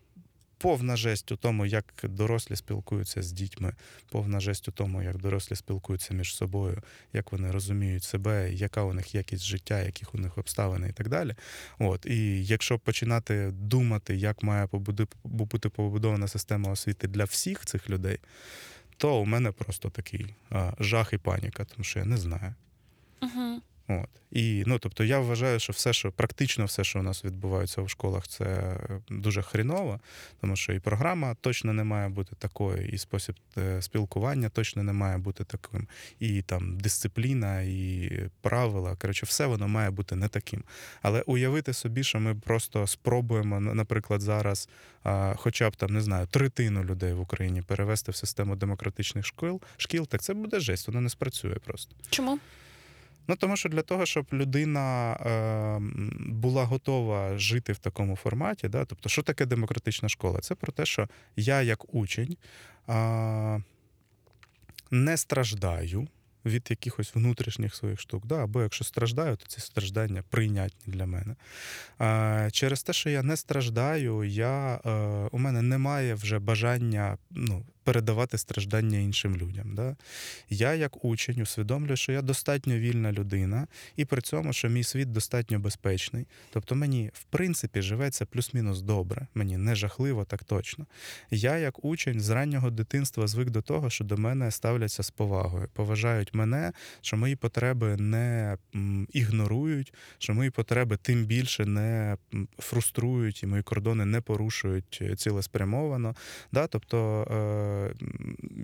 повна 0.65 0.95
жесть 0.95 1.31
у 1.31 1.35
тому, 1.35 1.65
як 1.65 1.85
дорослі 2.03 2.55
спілкуються 2.55 3.21
з 3.21 3.31
дітьми, 3.31 3.73
повна 4.09 4.39
жесть 4.39 4.67
у 4.67 4.71
тому, 4.71 5.03
як 5.03 5.17
дорослі 5.17 5.55
спілкуються 5.55 6.13
між 6.13 6.35
собою, 6.35 6.81
як 7.13 7.31
вони 7.31 7.51
розуміють 7.51 8.03
себе, 8.03 8.53
яка 8.53 8.83
у 8.83 8.93
них 8.93 9.15
якість 9.15 9.43
життя, 9.43 9.81
яких 9.81 10.15
у 10.15 10.17
них 10.17 10.37
обставини 10.37 10.89
і 10.89 10.91
так 10.91 11.09
далі. 11.09 11.35
От. 11.79 12.05
І 12.05 12.45
якщо 12.45 12.79
починати 12.79 13.51
думати, 13.51 14.15
як 14.15 14.43
має 14.43 14.67
бути 15.23 15.69
побудована 15.69 16.27
система 16.27 16.71
освіти 16.71 17.07
для 17.07 17.23
всіх 17.23 17.65
цих 17.65 17.89
людей, 17.89 18.19
то 18.97 19.19
у 19.19 19.25
мене 19.25 19.51
просто 19.51 19.89
такий 19.89 20.35
а, 20.49 20.73
жах 20.79 21.13
і 21.13 21.17
паніка, 21.17 21.65
тому 21.65 21.83
що 21.83 21.99
я 21.99 22.05
не 22.05 22.17
знаю. 22.17 22.53
Угу. 23.21 23.61
От. 23.87 24.09
І, 24.31 24.63
ну, 24.67 24.79
тобто 24.79 25.03
я 25.03 25.19
вважаю, 25.19 25.59
що 25.59 25.73
все, 25.73 25.93
що 25.93 26.11
практично 26.11 26.65
все, 26.65 26.83
що 26.83 26.99
у 26.99 27.03
нас 27.03 27.25
відбувається 27.25 27.81
в 27.81 27.89
школах, 27.89 28.27
це 28.27 28.77
дуже 29.09 29.41
хріново, 29.41 29.99
тому 30.41 30.55
що 30.55 30.73
і 30.73 30.79
програма 30.79 31.35
точно 31.41 31.73
не 31.73 31.83
має 31.83 32.09
бути 32.09 32.35
такою, 32.35 32.87
і 32.87 32.97
спосіб 32.97 33.35
е, 33.57 33.81
спілкування 33.81 34.49
точно 34.49 34.83
не 34.83 34.93
має 34.93 35.17
бути 35.17 35.43
таким, 35.43 35.87
і 36.19 36.41
там 36.41 36.77
дисципліна, 36.77 37.61
і 37.61 38.11
правила. 38.41 38.95
Коротше, 38.95 39.25
все 39.25 39.45
воно 39.45 39.67
має 39.67 39.89
бути 39.89 40.15
не 40.15 40.27
таким. 40.27 40.63
Але 41.01 41.21
уявити 41.21 41.73
собі, 41.73 42.03
що 42.03 42.19
ми 42.19 42.35
просто 42.35 42.87
спробуємо, 42.87 43.59
наприклад, 43.59 44.21
зараз, 44.21 44.69
хоча 45.35 45.69
б 45.69 45.75
там 45.75 45.93
не 45.93 46.01
знаю, 46.01 46.27
третину 46.27 46.83
людей 46.83 47.13
в 47.13 47.19
Україні 47.19 47.61
перевести 47.61 48.11
в 48.11 48.15
систему 48.15 48.55
демократичних 48.55 49.25
шкіл, 49.25 49.61
шкіл, 49.77 50.07
так 50.07 50.21
це 50.21 50.33
буде 50.33 50.59
жесть, 50.59 50.87
воно 50.87 51.01
не 51.01 51.09
спрацює 51.09 51.55
просто. 51.65 51.95
Чому? 52.09 52.39
Ну, 53.27 53.35
тому 53.35 53.57
що 53.57 53.69
для 53.69 53.81
того, 53.81 54.05
щоб 54.05 54.25
людина 54.33 55.13
е, 55.13 55.79
була 56.19 56.63
готова 56.63 57.37
жити 57.37 57.73
в 57.73 57.77
такому 57.77 58.15
форматі, 58.15 58.67
да, 58.67 58.85
тобто, 58.85 59.09
що 59.09 59.21
таке 59.21 59.45
демократична 59.45 60.09
школа? 60.09 60.39
Це 60.39 60.55
про 60.55 60.71
те, 60.71 60.85
що 60.85 61.09
я, 61.35 61.61
як 61.61 61.95
учень, 61.95 62.37
е, 62.89 63.63
не 64.91 65.17
страждаю 65.17 66.07
від 66.45 66.67
якихось 66.69 67.15
внутрішніх 67.15 67.75
своїх 67.75 67.99
штук. 67.99 68.25
Да? 68.25 68.43
Або 68.43 68.61
якщо 68.61 68.83
страждаю, 68.83 69.35
то 69.35 69.45
ці 69.47 69.61
страждання 69.61 70.23
прийнятні 70.29 70.93
для 70.93 71.05
мене. 71.05 71.35
А, 71.97 72.49
через 72.51 72.83
те, 72.83 72.93
що 72.93 73.09
я 73.09 73.23
не 73.23 73.37
страждаю, 73.37 74.23
я, 74.23 74.79
е, 74.85 74.89
у 75.31 75.37
мене 75.37 75.61
немає 75.61 76.13
вже 76.13 76.39
бажання 76.39 77.17
ну, 77.31 77.65
передавати 77.85 78.37
страждання 78.37 78.99
іншим 78.99 79.37
людям. 79.37 79.75
Да? 79.75 79.95
Я, 80.49 80.73
як 80.73 81.05
учень, 81.05 81.41
усвідомлюю, 81.41 81.97
що 81.97 82.11
я 82.11 82.21
достатньо 82.21 82.77
вільна 82.77 83.11
людина, 83.11 83.67
і 83.95 84.05
при 84.05 84.21
цьому, 84.21 84.53
що 84.53 84.69
мій 84.69 84.83
світ 84.83 85.11
достатньо 85.11 85.59
безпечний. 85.59 86.25
Тобто 86.53 86.75
мені, 86.75 87.11
в 87.13 87.23
принципі, 87.23 87.81
живеться 87.81 88.25
плюс-мінус 88.25 88.81
добре. 88.81 89.27
Мені 89.35 89.57
не 89.57 89.75
жахливо, 89.75 90.25
так 90.25 90.43
точно. 90.43 90.85
Я, 91.31 91.57
як 91.57 91.85
учень, 91.85 92.19
з 92.19 92.29
раннього 92.29 92.69
дитинства 92.69 93.27
звик 93.27 93.49
до 93.49 93.61
того, 93.61 93.89
що 93.89 94.03
до 94.03 94.17
мене 94.17 94.51
ставляться 94.51 95.03
з 95.03 95.11
повагою, 95.11 95.69
поважають 95.73 96.33
мене, 96.33 96.73
що 97.01 97.17
мої 97.17 97.35
потреби 97.35 97.97
не 97.97 98.57
ігнорують, 99.13 99.93
що 100.17 100.33
мої 100.33 100.49
потреби 100.49 100.97
тим 101.01 101.25
більше 101.25 101.65
не 101.65 102.17
фруструють 102.59 103.43
і 103.43 103.47
мої 103.47 103.63
кордони 103.63 104.05
не 104.05 104.21
порушують 104.21 104.99
е, 105.01 105.15
цілеспрямовано. 105.15 106.15
Да? 106.51 106.67
Тобто 106.67 107.27
е, 107.31 107.74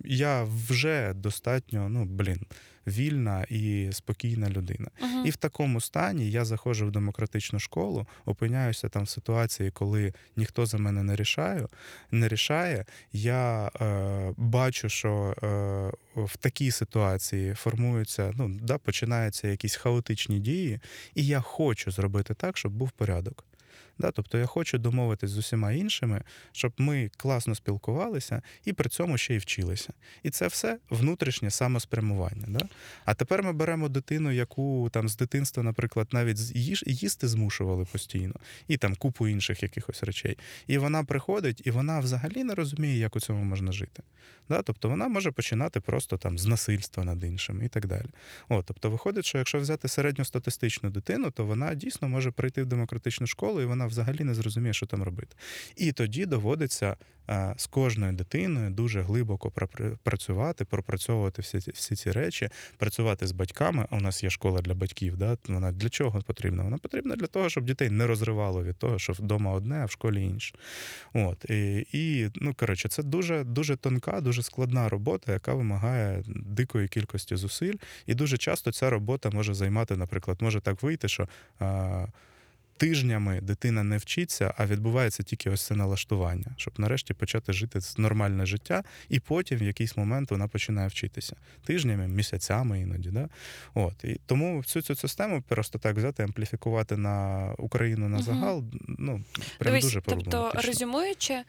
я 0.06 0.43
вже 0.43 1.13
достатньо, 1.13 1.89
ну 1.89 2.06
блін, 2.06 2.45
вільна 2.88 3.45
і 3.50 3.89
спокійна 3.91 4.50
людина. 4.50 4.88
Мгм. 5.02 5.26
І 5.26 5.30
в 5.30 5.36
такому 5.36 5.82
стані 5.82 6.32
я 6.32 6.45
заходжу 6.45 6.88
в 6.88 6.91
демократичну 6.91 7.60
школу, 7.60 8.08
опиняюся 8.26 8.89
там 8.89 9.04
в 9.04 9.10
ситуації, 9.10 9.71
коли 9.71 10.13
ніхто 10.36 10.65
за 10.65 10.78
мене 10.78 11.04
не 11.04 11.15
рішає, 11.15 11.67
не 12.12 12.28
рішає. 12.28 12.86
Я 13.13 13.71
е, 13.82 14.34
бачу, 14.38 14.89
що 14.89 15.36
е, 15.43 16.21
в 16.21 16.38
такій 16.38 16.71
ситуації 16.71 17.54
формуються, 17.54 18.34
ну 18.36 18.60
да, 18.62 18.78
починаються 18.78 19.47
якісь 19.47 19.76
хаотичні 19.76 20.39
дії, 20.39 20.80
і 21.15 21.26
я 21.26 21.41
хочу 21.41 21.91
зробити 21.91 22.34
так, 22.34 22.58
щоб 22.58 22.71
був 22.71 22.91
порядок. 22.91 23.45
Да, 24.02 24.12
тобто 24.12 24.38
я 24.38 24.46
хочу 24.46 24.78
домовитись 24.78 25.30
з 25.30 25.38
усіма 25.38 25.72
іншими, 25.72 26.22
щоб 26.52 26.74
ми 26.78 27.12
класно 27.18 27.56
спілкувалися 27.56 28.42
і 28.66 28.74
при 28.74 28.90
цьому 28.90 29.18
ще 29.18 29.36
й 29.36 29.38
вчилися. 29.38 29.94
І 30.24 30.30
це 30.30 30.48
все 30.48 30.80
внутрішнє 30.90 31.52
самоспрямування. 31.52 32.46
Да? 32.48 32.68
А 33.06 33.14
тепер 33.14 33.44
ми 33.44 33.54
беремо 33.54 33.90
дитину, 33.90 34.32
яку 34.32 34.90
там 34.92 35.10
з 35.10 35.18
дитинства, 35.18 35.64
наприклад, 35.64 36.08
навіть 36.12 36.56
їсти 36.86 37.28
змушували 37.28 37.86
постійно, 37.92 38.36
і 38.68 38.78
там 38.78 38.96
купу 38.96 39.28
інших 39.28 39.64
якихось 39.64 40.04
речей. 40.04 40.38
І 40.68 40.78
вона 40.78 41.04
приходить, 41.04 41.62
і 41.66 41.72
вона 41.72 42.00
взагалі 42.00 42.44
не 42.44 42.56
розуміє, 42.56 42.98
як 42.98 43.16
у 43.16 43.20
цьому 43.20 43.44
можна 43.44 43.72
жити. 43.72 44.04
Да? 44.50 44.62
Тобто 44.62 44.90
вона 44.90 45.08
може 45.08 45.32
починати 45.32 45.80
просто 45.80 46.18
там 46.18 46.38
з 46.38 46.46
насильства 46.46 47.04
над 47.04 47.24
іншими 47.24 47.66
і 47.66 47.68
так 47.68 47.88
далі. 47.88 48.06
О, 48.50 48.64
тобто 48.64 48.90
виходить, 48.90 49.26
що 49.26 49.38
якщо 49.38 49.60
взяти 49.60 49.88
середньостатистичну 49.88 50.90
дитину, 50.90 51.32
то 51.32 51.46
вона 51.46 51.76
дійсно 51.76 52.10
може 52.10 52.32
прийти 52.32 52.64
в 52.64 52.66
демократичну 52.66 53.28
школу, 53.28 53.62
і 53.62 53.66
вона 53.66 53.86
взагалі 53.91 54.23
не 54.23 54.34
зрозуміє, 54.34 54.73
що 54.73 54.86
там 54.86 55.04
робити. 55.04 55.36
І 55.75 55.91
тоді 55.91 56.25
доводиться 56.25 56.95
е, 57.30 57.54
з 57.58 57.67
кожною 57.67 58.13
дитиною 58.13 58.69
дуже 58.69 59.01
глибоко 59.01 59.51
працювати, 60.04 60.65
пропрацьовувати 60.65 61.41
всі, 61.41 61.58
всі 61.58 61.95
ці 61.95 62.12
речі, 62.12 62.49
працювати 62.77 63.27
з 63.27 63.32
батьками. 63.32 63.88
У 63.91 63.99
нас 63.99 64.23
є 64.23 64.30
школа 64.30 64.62
для 64.62 64.73
батьків. 64.73 65.17
Да? 65.17 65.38
Вона 65.47 65.71
для 65.71 65.89
чого 65.89 66.21
потрібна? 66.21 66.63
Вона 66.63 66.77
потрібна 66.77 67.15
для 67.15 67.27
того, 67.27 67.49
щоб 67.49 67.65
дітей 67.65 67.89
не 67.89 68.08
розривало 68.08 68.63
від 68.63 68.77
того, 68.77 68.99
що 68.99 69.13
вдома 69.13 69.51
одне, 69.51 69.75
а 69.75 69.86
в 69.86 69.91
школі 69.91 70.23
інше. 70.23 70.56
От 71.13 71.45
і, 71.49 71.88
і 71.91 72.30
ну 72.36 72.54
коротше, 72.54 72.89
це 72.89 73.04
дуже 73.04 73.43
дуже 73.43 73.75
тонка, 73.75 74.21
дуже 74.21 74.43
складна 74.43 74.89
робота, 74.89 75.34
яка 75.34 75.54
вимагає 75.54 76.23
дикої 76.27 76.88
кількості 76.88 77.36
зусиль. 77.36 77.75
І 78.06 78.13
дуже 78.13 78.38
часто 78.38 78.71
ця 78.71 78.89
робота 78.89 79.30
може 79.30 79.54
займати, 79.54 79.97
наприклад, 79.97 80.38
може 80.41 80.62
так 80.62 80.84
вийти, 80.84 81.08
що. 81.08 81.27
А, 81.60 82.08
Тижнями 82.82 83.41
дитина 83.41 83.84
не 83.84 83.98
вчиться, 83.98 84.54
а 84.58 84.65
відбувається 84.65 85.24
тільки 85.24 85.50
ось 85.50 85.62
це 85.62 85.76
налаштування, 85.76 86.46
щоб 86.58 86.74
нарешті 86.78 87.13
почати 87.13 87.54
жити 87.54 87.80
нормальне 87.98 88.46
життя, 88.46 88.84
і 89.10 89.20
потім 89.20 89.58
в 89.58 89.63
якийсь 89.63 89.98
момент 89.98 90.32
вона 90.32 90.48
починає 90.48 90.88
вчитися 90.88 91.36
тижнями, 91.65 92.08
місяцями 92.08 92.80
іноді. 92.80 93.10
Да? 93.10 93.30
От 93.74 94.04
і 94.04 94.20
тому 94.26 94.58
всю 94.58 94.84
цю 94.84 94.96
систему 94.96 95.44
просто 95.48 95.80
так 95.80 95.98
взяти, 95.98 96.24
ампліфікувати 96.24 96.98
на 96.98 97.48
Україну 97.58 98.10
на 98.10 98.20
загал. 98.20 98.41
загал. 98.41 98.63
Ну 98.88 99.24
прям 99.58 99.74
Дивись, 99.74 99.84
дуже 99.84 100.02
тобто, 100.02 100.52
резюмуючи, 100.56 101.44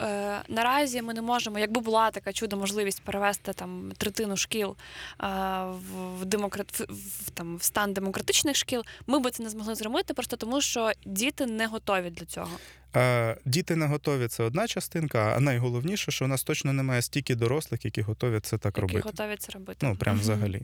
е, 0.00 0.42
наразі 0.48 1.02
ми 1.02 1.14
не 1.14 1.22
можемо, 1.22 1.58
якби 1.58 1.80
була 1.80 2.10
така 2.10 2.32
чудо 2.32 2.56
можливість 2.56 3.02
перевести 3.02 3.52
там 3.52 3.92
третину 3.98 4.36
шкіл 4.36 4.76
е, 5.22 5.26
в, 5.64 6.18
в, 6.20 6.24
демократ, 6.24 6.80
в, 6.80 6.84
в, 7.26 7.30
там, 7.30 7.56
в 7.56 7.62
стан 7.62 7.92
демократичних 7.92 8.56
шкіл, 8.56 8.82
ми 9.06 9.18
би 9.18 9.30
це 9.30 9.42
не 9.42 9.48
змогли 9.50 9.74
зробити, 9.74 10.14
просто 10.14 10.36
тому 10.36 10.60
що 10.60 10.92
діти 11.06 11.46
не 11.46 11.66
готові 11.66 12.10
для 12.10 12.26
цього. 12.26 12.50
Е, 12.96 13.36
Діти 13.44 13.76
не 13.76 13.86
готові 13.86 14.28
це 14.28 14.42
одна 14.42 14.66
частинка, 14.66 15.34
а 15.36 15.40
найголовніше, 15.40 16.10
що 16.10 16.24
у 16.24 16.28
нас 16.28 16.42
точно 16.42 16.72
немає 16.72 17.02
стільки 17.02 17.34
дорослих, 17.34 17.84
які 17.84 18.02
готові 18.02 18.40
це 18.40 18.58
так 18.58 18.76
Які 18.76 18.80
робити. 18.80 19.00
готові 19.08 19.36
це 19.38 19.52
робити. 19.52 19.86
Ну, 19.86 19.96
прям 19.96 20.18
взагалі. 20.20 20.62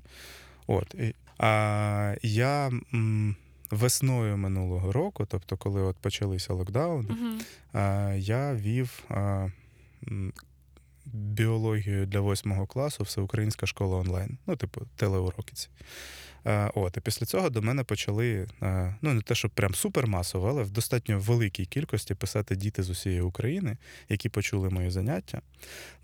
От. 0.67 0.95
А, 1.39 2.15
я 2.23 2.67
м, 2.95 3.37
весною 3.73 4.37
минулого 4.37 4.93
року, 4.93 5.27
тобто, 5.29 5.57
коли 5.57 5.83
от 5.83 5.97
почалися 5.97 6.55
локдауни, 6.55 7.09
uh-huh. 7.75 8.17
я 8.17 8.55
вів 8.55 9.05
біологію 11.07 12.07
для 12.07 12.21
восьмого 12.21 12.67
класу 12.67 13.05
всеукраїнська 13.05 13.67
школа 13.67 13.97
онлайн. 13.97 14.39
Ну, 14.47 14.57
типу, 14.57 14.81
телеуроки 14.97 15.53
ці. 15.55 15.69
Е, 16.47 16.71
От, 16.75 16.97
і 16.97 17.01
після 17.01 17.27
цього 17.27 17.51
до 17.51 17.63
мене 17.63 17.85
почали, 17.85 18.47
е, 18.63 18.95
ну 19.03 19.15
не 19.15 19.21
те, 19.21 19.35
щоб 19.35 19.51
прям 19.51 19.75
супермасово, 19.75 20.49
але 20.49 20.63
в 20.63 20.71
достатньо 20.71 21.19
великій 21.19 21.65
кількості 21.65 22.15
писати 22.15 22.57
діти 22.57 22.83
з 22.83 22.91
усієї 22.91 23.21
України, 23.21 23.77
які 24.09 24.29
почули 24.29 24.71
мої 24.71 24.91
заняття. 24.91 25.41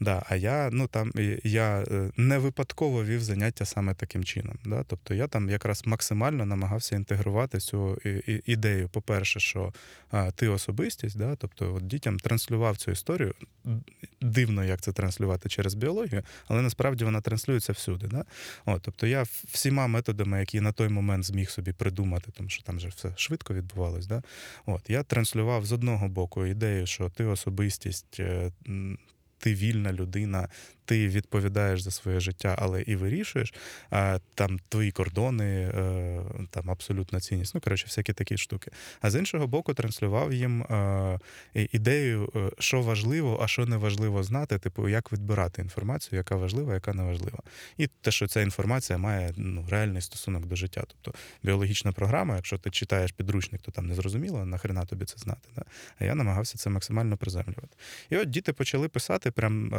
Да, 0.01 0.22
а 0.29 0.37
я 0.37 0.68
ну 0.72 0.87
там 0.87 1.12
я 1.44 1.79
е, 1.79 2.11
не 2.16 2.38
випадково 2.38 3.05
вів 3.05 3.22
заняття 3.22 3.64
саме 3.64 3.94
таким 3.94 4.24
чином. 4.24 4.59
Да? 4.64 4.85
Тобто 4.87 5.14
я 5.14 5.27
там 5.27 5.51
якраз 5.51 5.83
максимально 5.87 6.46
намагався 6.46 6.96
інтегрувати 6.96 7.59
цю 7.59 7.98
ідею. 8.46 8.88
По-перше, 8.88 9.40
що 9.40 9.72
ти 10.35 10.48
особистість, 10.48 11.18
да? 11.18 11.37
тобто 11.37 11.74
от 11.74 11.87
дітям 11.87 12.18
транслював 12.18 12.77
цю 12.77 12.90
історію. 12.90 13.35
Дивно, 14.20 14.64
як 14.64 14.81
це 14.81 14.92
транслювати 14.92 15.48
через 15.48 15.74
біологію, 15.74 16.22
але 16.48 16.62
насправді 16.62 17.05
вона 17.05 17.20
транслюється 17.20 17.72
всюди. 17.72 18.07
Да? 18.07 18.24
От, 18.66 18.83
тобто 18.83 19.07
я 19.07 19.24
всіма 19.53 19.87
методами, 19.87 20.27
які 20.36 20.60
на 20.60 20.72
той 20.72 20.88
момент 20.88 21.24
зміг 21.24 21.50
собі 21.50 21.72
придумати, 21.72 22.32
тому 22.36 22.48
що 22.48 22.62
там 22.62 22.76
вже 22.76 22.88
все 22.88 23.12
швидко 23.16 23.54
відбувалось. 23.54 24.06
Да? 24.06 24.22
От, 24.66 24.90
я 24.90 25.02
транслював 25.02 25.66
з 25.66 25.72
одного 25.72 26.08
боку 26.08 26.46
ідею, 26.46 26.86
що 26.86 27.10
ти 27.10 27.24
особистість, 27.24 28.20
е, 28.20 28.52
ти 29.38 29.54
вільна 29.54 29.92
людина, 29.92 30.48
ти 30.88 31.09
відповідаєш 31.09 31.81
за 31.81 31.90
своє 31.90 32.20
життя, 32.20 32.57
але 32.59 32.83
і 32.83 32.96
вирішуєш. 32.96 33.55
А 33.90 34.18
там 34.35 34.59
твої 34.68 34.90
кордони, 34.90 35.44
е, 35.44 36.22
там 36.51 36.70
абсолютна 36.70 37.20
цінність. 37.20 37.55
Ну, 37.55 37.61
коротше, 37.61 37.87
всякі 37.87 38.12
такі 38.12 38.37
штуки. 38.37 38.70
А 39.01 39.11
з 39.11 39.18
іншого 39.18 39.46
боку, 39.46 39.74
транслював 39.74 40.33
їм 40.33 40.62
е, 40.62 41.18
ідею, 41.55 42.33
е, 42.37 42.51
що 42.59 42.83
важливо, 42.83 43.40
а 43.42 43.48
що 43.48 43.66
не 43.66 43.77
важливо 43.77 44.22
знати, 44.22 44.59
типу, 44.59 44.88
як 44.88 45.12
відбирати 45.12 45.62
інформацію, 45.62 46.16
яка 46.16 46.37
важлива, 46.37 46.74
яка 46.74 46.92
не 46.92 47.03
важлива. 47.03 47.38
І 47.77 47.87
те, 47.87 48.11
що 48.11 48.27
ця 48.27 48.40
інформація 48.40 48.98
має 48.98 49.33
ну, 49.37 49.66
реальний 49.70 50.03
стосунок 50.03 50.46
до 50.46 50.57
життя. 50.57 50.85
Тобто 50.87 51.18
біологічна 51.42 51.92
програма, 51.92 52.37
якщо 52.37 52.59
ти 52.59 52.70
читаєш 52.70 53.12
підручник, 53.12 53.62
то 53.62 53.72
там 53.72 53.87
не 53.87 53.94
зрозуміло, 53.94 54.44
нахрена 54.44 54.85
тобі 54.85 55.05
це 55.05 55.18
знати. 55.18 55.48
Да? 55.57 55.62
А 55.98 56.05
я 56.05 56.14
намагався 56.14 56.59
це 56.59 56.70
максимально 56.70 57.16
приземлювати. 57.16 57.77
І 58.11 58.16
от 58.16 58.31
діти 58.31 58.53
почали 58.53 58.88
писати 58.88 59.31
прям 59.31 59.72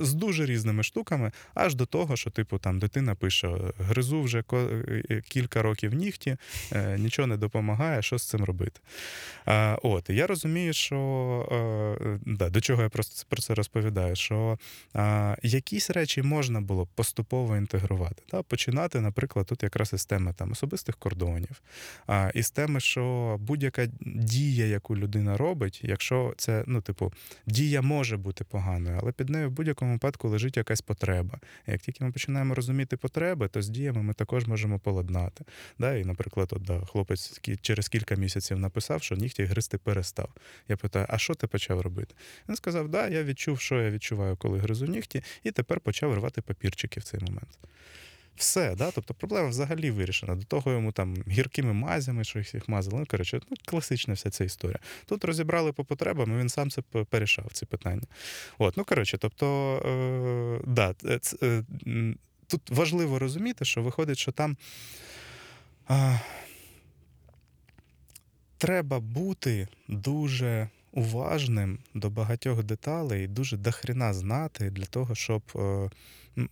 з 0.00 0.12
дуже 0.12 0.51
різними 0.52 0.82
штуками, 0.82 1.32
аж 1.54 1.74
до 1.74 1.86
того, 1.86 2.16
що, 2.16 2.30
типу, 2.30 2.58
там 2.58 2.78
дитина 2.78 3.14
пише: 3.14 3.56
гризу 3.78 4.22
вже 4.22 4.44
е, 4.52 5.22
кілька 5.28 5.62
років 5.62 5.94
нігті, 5.94 6.36
е, 6.72 6.98
нічого 6.98 7.26
не 7.26 7.36
допомагає, 7.36 8.02
що 8.02 8.18
з 8.18 8.28
цим 8.28 8.44
робити. 8.44 8.80
От, 9.82 10.10
я 10.10 10.26
розумію, 10.26 10.72
що 10.72 10.98
е, 12.02 12.18
да, 12.26 12.50
до 12.50 12.60
чого 12.60 12.82
я 12.82 12.88
просто 12.88 13.26
про 13.28 13.42
це 13.42 13.54
розповідаю, 13.54 14.16
що 14.16 14.58
якісь 15.42 15.90
речі 15.90 16.22
можна 16.22 16.60
було 16.60 16.88
поступово 16.94 17.56
інтегрувати. 17.56 18.22
Та? 18.30 18.42
Починати, 18.42 19.00
наприклад, 19.00 19.46
тут 19.46 19.62
якраз 19.62 19.92
із 19.92 20.04
теми 20.06 20.34
там, 20.36 20.52
особистих 20.52 20.96
кордонів, 20.96 21.62
із 22.34 22.50
теми, 22.50 22.80
що 22.80 23.36
будь-яка 23.40 23.88
дія, 24.00 24.66
яку 24.66 24.96
людина 24.96 25.36
робить, 25.36 25.80
якщо 25.84 26.34
це, 26.36 26.64
ну, 26.66 26.80
типу, 26.80 27.12
дія 27.46 27.82
може 27.82 28.16
бути 28.16 28.44
поганою, 28.44 28.98
але 29.02 29.12
під 29.12 29.28
нею 29.28 29.48
в 29.48 29.52
будь-якому 29.52 29.92
випадку 29.92 30.28
лежить 30.28 30.41
якась 30.56 30.80
потреба. 30.80 31.40
Як 31.66 31.80
тільки 31.80 32.04
ми 32.04 32.12
починаємо 32.12 32.54
розуміти 32.54 32.96
потреби, 32.96 33.48
то 33.48 33.62
з 33.62 33.68
діями 33.68 34.02
ми 34.02 34.14
також 34.14 34.46
можемо 34.46 34.78
поладнати. 34.78 35.44
Да? 35.78 35.94
І, 35.94 36.04
наприклад, 36.04 36.48
от, 36.52 36.62
да, 36.62 36.80
хлопець 36.80 37.40
через 37.60 37.88
кілька 37.88 38.14
місяців 38.14 38.58
написав, 38.58 39.02
що 39.02 39.14
нігті 39.14 39.44
гризти 39.44 39.78
перестав. 39.78 40.28
Я 40.68 40.76
питаю, 40.76 41.06
а 41.08 41.18
що 41.18 41.34
ти 41.34 41.46
почав 41.46 41.80
робити? 41.80 42.14
Він 42.48 42.56
сказав, 42.56 42.88
да, 42.88 43.08
я 43.08 43.24
відчув, 43.24 43.60
що 43.60 43.82
я 43.82 43.90
відчуваю, 43.90 44.36
коли 44.36 44.58
гризу 44.58 44.86
нігті, 44.86 45.22
і 45.42 45.50
тепер 45.50 45.80
почав 45.80 46.14
рвати 46.14 46.42
папірчики 46.42 47.00
в 47.00 47.02
цей 47.02 47.20
момент. 47.20 47.58
Все, 48.36 48.74
да? 48.74 48.90
тобто 48.90 49.14
проблема 49.14 49.48
взагалі 49.48 49.90
вирішена. 49.90 50.34
До 50.34 50.44
того 50.44 50.72
йому 50.72 50.92
там 50.92 51.16
гіркими 51.28 51.72
мазями, 51.72 52.24
що 52.24 52.38
їх 52.38 52.68
мазали. 52.68 52.98
Ну, 52.98 53.06
коротше, 53.06 53.40
ну, 53.50 53.56
класична 53.64 54.14
вся 54.14 54.30
ця 54.30 54.44
історія. 54.44 54.78
Тут 55.06 55.24
розібрали 55.24 55.72
по 55.72 55.84
потребам, 55.84 56.32
і 56.32 56.40
він 56.40 56.48
сам 56.48 56.70
це 56.70 56.82
п- 56.82 57.04
порішав, 57.04 57.52
ці 57.52 57.66
питання. 57.66 58.02
От, 58.58 58.76
ну 58.76 58.84
коротше, 58.84 59.18
тобто, 59.18 59.76
е, 60.64 60.64
да, 60.66 60.94
е, 61.04 61.20
е, 61.42 61.64
тут 62.46 62.70
важливо 62.70 63.18
розуміти, 63.18 63.64
що 63.64 63.82
виходить, 63.82 64.18
що 64.18 64.32
там. 64.32 64.56
Е, 65.90 66.20
треба 68.58 69.00
бути 69.00 69.68
дуже 69.88 70.68
уважним 70.92 71.78
до 71.94 72.10
багатьох 72.10 72.64
деталей, 72.64 73.28
дуже 73.28 73.56
дохріна 73.56 74.14
знати 74.14 74.70
для 74.70 74.84
того, 74.84 75.14
щоб 75.14 75.42
е, 75.56 75.90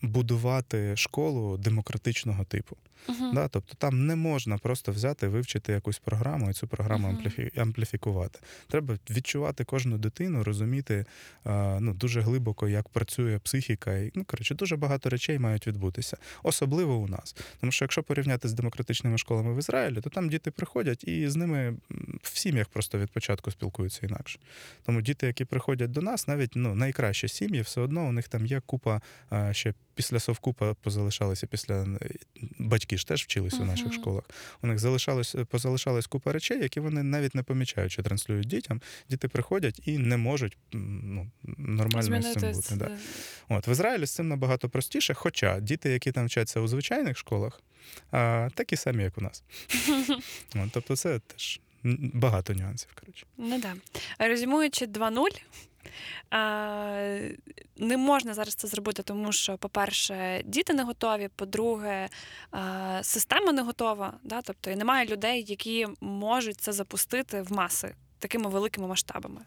будувати 0.02 0.96
школу 0.96 1.56
демократичного 1.56 2.44
типу. 2.44 2.76
Мгм. 3.08 3.34
Да? 3.34 3.48
Тобто 3.48 3.74
там 3.74 4.06
не 4.06 4.16
можна 4.16 4.58
просто 4.58 4.92
взяти, 4.92 5.28
вивчити 5.28 5.72
якусь 5.72 5.98
програму 5.98 6.50
і 6.50 6.52
цю 6.52 6.66
програму 6.66 7.08
Мгм. 7.08 7.16
ампліфі... 7.16 7.50
ампліфікувати. 7.56 8.40
Треба 8.68 8.98
відчувати 9.10 9.64
кожну 9.64 9.98
дитину, 9.98 10.44
розуміти 10.44 11.04
е, 11.46 11.80
ну, 11.80 11.94
дуже 11.94 12.20
глибоко, 12.20 12.68
як 12.68 12.88
працює 12.88 13.38
психіка. 13.38 13.98
І, 13.98 14.10
ну, 14.14 14.24
коротше, 14.24 14.54
дуже 14.54 14.76
багато 14.76 15.10
речей 15.10 15.38
мають 15.38 15.66
відбутися, 15.66 16.16
особливо 16.42 16.96
у 16.96 17.08
нас. 17.08 17.36
Тому 17.60 17.72
що 17.72 17.84
якщо 17.84 18.02
порівняти 18.02 18.48
з 18.48 18.52
демократичними 18.52 19.18
школами 19.18 19.54
в 19.54 19.58
Ізраїлі, 19.58 20.00
то 20.00 20.10
там 20.10 20.28
діти 20.28 20.50
приходять 20.50 21.04
і 21.04 21.28
з 21.28 21.36
ними 21.36 21.76
в 22.22 22.38
сім'ях 22.38 22.68
просто 22.68 22.98
від 22.98 23.10
початку 23.10 23.50
спілкуються 23.50 24.06
інакше. 24.06 24.29
Тому 24.86 25.02
діти, 25.02 25.26
які 25.26 25.44
приходять 25.44 25.90
до 25.90 26.02
нас, 26.02 26.28
навіть 26.28 26.52
ну, 26.54 26.74
найкращі 26.74 27.28
сім'ї, 27.28 27.60
все 27.60 27.80
одно 27.80 28.08
у 28.08 28.12
них 28.12 28.28
там 28.28 28.46
є 28.46 28.60
купа 28.66 29.00
е, 29.32 29.54
ще 29.54 29.74
після 29.94 30.20
совкупа 30.20 30.74
позалишалися 30.74 31.46
після 31.46 31.74
е, 31.74 31.98
батьки 32.58 32.96
ж 32.96 33.06
теж 33.06 33.22
вчилися 33.22 33.56
у 33.56 33.64
наших 33.64 33.92
школах. 33.92 34.24
У 34.62 34.66
них 34.66 34.78
залишалось 34.78 35.36
позалишалась 35.48 36.06
купа 36.06 36.32
речей, 36.32 36.62
які 36.62 36.80
вони 36.80 37.02
навіть 37.02 37.34
не 37.34 37.42
помічають, 37.42 37.92
що 37.92 38.02
транслюють 38.02 38.46
дітям. 38.46 38.80
Діти 39.10 39.28
приходять 39.28 39.80
і 39.84 39.98
не 39.98 40.16
можуть 40.16 40.58
ну, 40.72 41.30
нормально 41.58 42.22
з 42.22 42.32
цим 42.32 42.52
бути. 42.52 42.74
Да. 42.76 42.90
От 43.48 43.68
в 43.68 43.70
Ізраїлі 43.70 44.06
з 44.06 44.10
цим 44.10 44.28
набагато 44.28 44.68
простіше. 44.68 45.14
Хоча 45.14 45.60
діти, 45.60 45.90
які 45.90 46.12
там 46.12 46.26
вчаться 46.26 46.60
у 46.60 46.68
звичайних 46.68 47.18
школах, 47.18 47.62
а, 48.10 48.48
такі 48.54 48.76
самі, 48.76 49.02
як 49.02 49.18
у 49.18 49.20
нас. 49.20 49.42
От, 50.54 50.70
тобто, 50.72 50.96
це 50.96 51.18
теж 51.18 51.60
багато 52.14 52.52
нюансів. 52.54 52.90
Коротше. 53.00 53.26
Ну 53.36 53.58
да. 53.58 53.74
Резюмуючи 54.18 54.86
2.0, 54.86 55.42
а, 56.30 57.18
не 57.76 57.96
можна 57.96 58.34
зараз 58.34 58.54
це 58.54 58.68
зробити, 58.68 59.02
тому 59.02 59.32
що, 59.32 59.58
по-перше, 59.58 60.42
діти 60.44 60.74
не 60.74 60.82
готові, 60.82 61.28
по-друге, 61.36 62.08
система 63.02 63.52
не 63.52 63.62
готова. 63.62 64.14
Да? 64.22 64.42
Тобто 64.42 64.70
і 64.70 64.76
немає 64.76 65.06
людей, 65.06 65.44
які 65.48 65.86
можуть 66.00 66.60
це 66.60 66.72
запустити 66.72 67.42
в 67.42 67.52
маси 67.52 67.94
такими 68.18 68.50
великими 68.50 68.86
масштабами. 68.86 69.40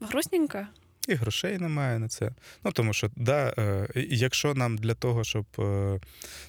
Грустненько. 0.00 0.66
І 1.08 1.14
грошей 1.14 1.58
немає 1.58 1.98
на 1.98 2.08
це. 2.08 2.30
Ну 2.64 2.72
тому 2.72 2.92
що 2.92 3.10
да, 3.16 3.54
е, 3.58 3.88
якщо 4.08 4.54
нам 4.54 4.78
для 4.78 4.94
того, 4.94 5.24
щоб 5.24 5.46
е, 5.58 6.00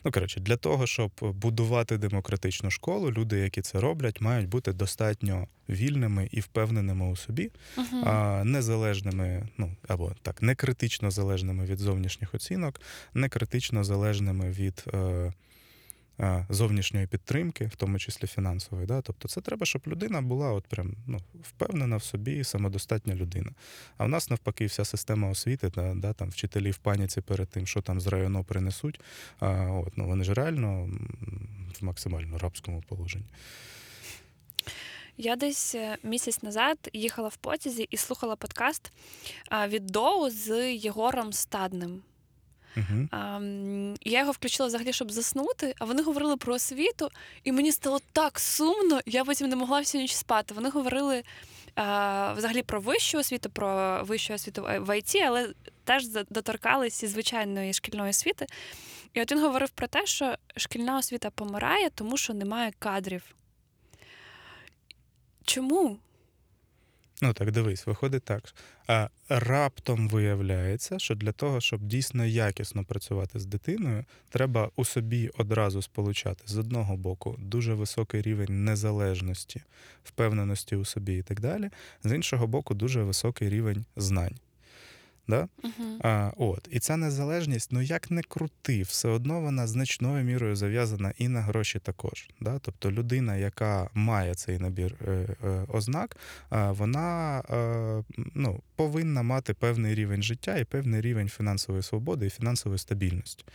ну 0.06 0.12
коротше, 0.12 0.40
для 0.40 0.58
того, 0.58 0.88
щоб 0.88 1.12
будувати 1.22 1.98
демократичну 1.98 2.72
школу, 2.72 3.12
люди, 3.12 3.40
які 3.40 3.62
це 3.62 3.80
роблять, 3.80 4.22
мають 4.22 4.50
бути 4.50 4.74
достатньо 4.74 5.48
вільними 5.70 6.30
і 6.32 6.40
впевненими 6.40 7.12
у 7.12 7.16
собі, 7.16 7.52
Угу. 7.78 8.04
а 8.06 8.44
незалежними, 8.44 9.48
ну 9.58 9.76
або 9.88 10.12
так, 10.22 10.42
не 10.42 10.56
критично 10.56 11.12
залежними 11.12 11.66
від 11.66 11.80
зовнішніх 11.80 12.34
оцінок, 12.34 12.82
не 13.14 13.30
критично 13.30 13.84
залежними 13.84 14.52
від. 14.52 14.84
Е, 14.94 15.34
Зовнішньої 16.50 17.08
підтримки, 17.08 17.66
в 17.66 17.76
тому 17.76 18.00
числі 18.00 18.28
фінансової, 18.28 18.88
да? 18.88 19.02
тобто 19.02 19.28
це 19.28 19.42
треба, 19.42 19.66
щоб 19.66 19.82
людина 19.88 20.22
була 20.22 20.52
от 20.52 20.68
прям 20.68 20.96
ну, 21.08 21.20
впевнена 21.42 21.98
в 21.98 22.04
собі, 22.04 22.44
самодостатня 22.44 23.16
людина. 23.16 23.52
А 23.98 24.06
в 24.06 24.10
нас 24.10 24.30
навпаки, 24.30 24.66
вся 24.66 24.86
система 24.86 25.30
освіти, 25.30 25.70
да, 25.76 25.94
да, 25.96 26.14
там 26.14 26.30
вчителі 26.30 26.72
в 26.72 26.78
паніці 26.78 27.22
перед 27.22 27.50
тим, 27.50 27.68
що 27.68 27.82
там 27.82 28.02
з 28.02 28.08
району 28.08 28.44
принесуть. 28.44 29.00
А, 29.40 29.48
от, 29.72 29.98
ну, 29.98 30.08
вони 30.08 30.24
ж 30.24 30.34
реально 30.34 30.90
в 31.80 31.84
максимально 31.84 32.38
рабському 32.38 32.84
положенні. 32.88 33.26
Я 35.18 35.36
десь 35.36 35.76
е, 35.76 35.98
місяць 36.04 36.44
назад 36.44 36.90
їхала 36.94 37.28
в 37.28 37.38
потязі 37.38 37.88
і 37.90 37.98
слухала 37.98 38.36
подкаст 38.36 38.92
від 39.68 39.86
Доу 39.86 40.30
з 40.30 40.74
Єгором 40.74 41.34
Стадним. 41.34 42.02
Угу. 42.78 43.08
А, 43.12 43.40
я 44.02 44.20
його 44.20 44.32
включила 44.32 44.68
взагалі, 44.68 44.94
щоб 44.94 45.12
заснути, 45.12 45.76
а 45.80 45.86
вони 45.86 46.04
говорили 46.04 46.38
про 46.38 46.54
освіту, 46.54 47.10
і 47.44 47.52
мені 47.52 47.72
стало 47.72 48.00
так 48.12 48.40
сумно, 48.40 49.02
я 49.06 49.26
потім 49.26 49.50
не 49.50 49.56
могла 49.56 49.80
всю 49.80 50.02
ніч 50.02 50.14
спати. 50.14 50.54
Вони 50.54 50.70
говорили 50.70 51.24
а, 51.76 52.34
взагалі 52.34 52.62
про 52.62 52.80
вищу 52.82 53.18
освіту, 53.18 53.50
про 53.50 54.00
вищу 54.04 54.34
освіту 54.34 54.68
в 54.80 54.98
ІТ, 54.98 55.16
але 55.26 55.50
теж 55.84 56.04
і 57.04 57.08
звичайної 57.08 57.74
шкільної 57.74 58.10
освіти. 58.10 58.46
І 59.14 59.22
от 59.22 59.32
він 59.32 59.42
говорив 59.42 59.70
про 59.70 59.88
те, 59.88 60.06
що 60.06 60.36
шкільна 60.58 60.98
освіта 60.98 61.30
помирає, 61.30 61.90
тому 61.90 62.18
що 62.18 62.34
немає 62.34 62.72
кадрів. 62.80 63.24
Чому? 65.46 65.98
Ну 67.24 67.34
так 67.34 67.52
дивись, 67.52 67.88
виходить 67.88 68.24
так. 68.24 68.54
А 68.88 69.10
раптом 69.30 70.10
виявляється, 70.10 71.00
що 71.00 71.16
для 71.16 71.32
того, 71.32 71.62
щоб 71.62 71.82
дійсно 71.82 72.26
якісно 72.26 72.84
працювати 72.84 73.40
з 73.40 73.46
дитиною, 73.46 74.06
треба 74.30 74.70
у 74.76 74.86
собі 74.86 75.30
одразу 75.38 75.82
сполучати 75.82 76.44
з 76.46 76.58
одного 76.58 76.98
боку 76.98 77.36
дуже 77.40 77.74
високий 77.74 78.22
рівень 78.22 78.64
незалежності, 78.64 79.62
впевненості 80.04 80.76
у 80.76 80.86
собі 80.86 81.18
і 81.18 81.22
так 81.22 81.40
далі, 81.40 81.70
з 82.04 82.16
іншого 82.16 82.48
боку, 82.48 82.74
дуже 82.74 83.04
високий 83.04 83.50
рівень 83.50 83.86
знань. 83.96 84.36
Да? 85.28 85.48
Угу. 85.64 86.00
А, 86.02 86.32
от. 86.38 86.68
І 86.72 86.80
ця 86.80 86.98
незалежність, 86.98 87.72
ну 87.72 87.82
як 87.82 88.12
не 88.12 88.22
крути, 88.22 88.82
все 88.82 89.10
одно 89.10 89.42
вона 89.42 89.68
значною 89.68 90.24
мірою 90.24 90.56
зав'язана 90.56 91.14
і 91.18 91.28
на 91.28 91.42
гроші 91.42 91.80
також. 91.80 92.30
Да? 92.42 92.60
Тобто 92.60 92.92
людина, 92.92 93.36
яка 93.36 93.90
має 93.94 94.36
цей 94.36 94.60
набір 94.60 94.96
е, 95.08 95.12
е, 95.44 95.66
ознак, 95.68 96.18
е, 96.52 96.72
вона 96.72 97.40
е, 97.40 98.04
ну, 98.34 98.62
повинна 98.76 99.24
мати 99.24 99.54
певний 99.54 99.96
рівень 99.96 100.24
життя 100.24 100.58
і 100.58 100.64
певний 100.64 101.02
рівень 101.02 101.30
фінансової 101.30 101.84
свободи 101.84 102.26
і 102.26 102.30
фінансової 102.30 102.80
стабільності. 102.80 103.46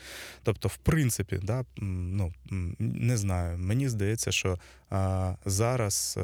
Тобто, 0.43 0.69
в 0.69 0.77
принципі, 0.77 1.41
да, 1.43 1.65
ну, 1.77 2.35
не 2.79 3.17
знаю, 3.17 3.59
мені 3.59 3.89
здається, 3.89 4.33
що 4.33 4.59
е, 4.93 5.37
зараз. 5.45 6.19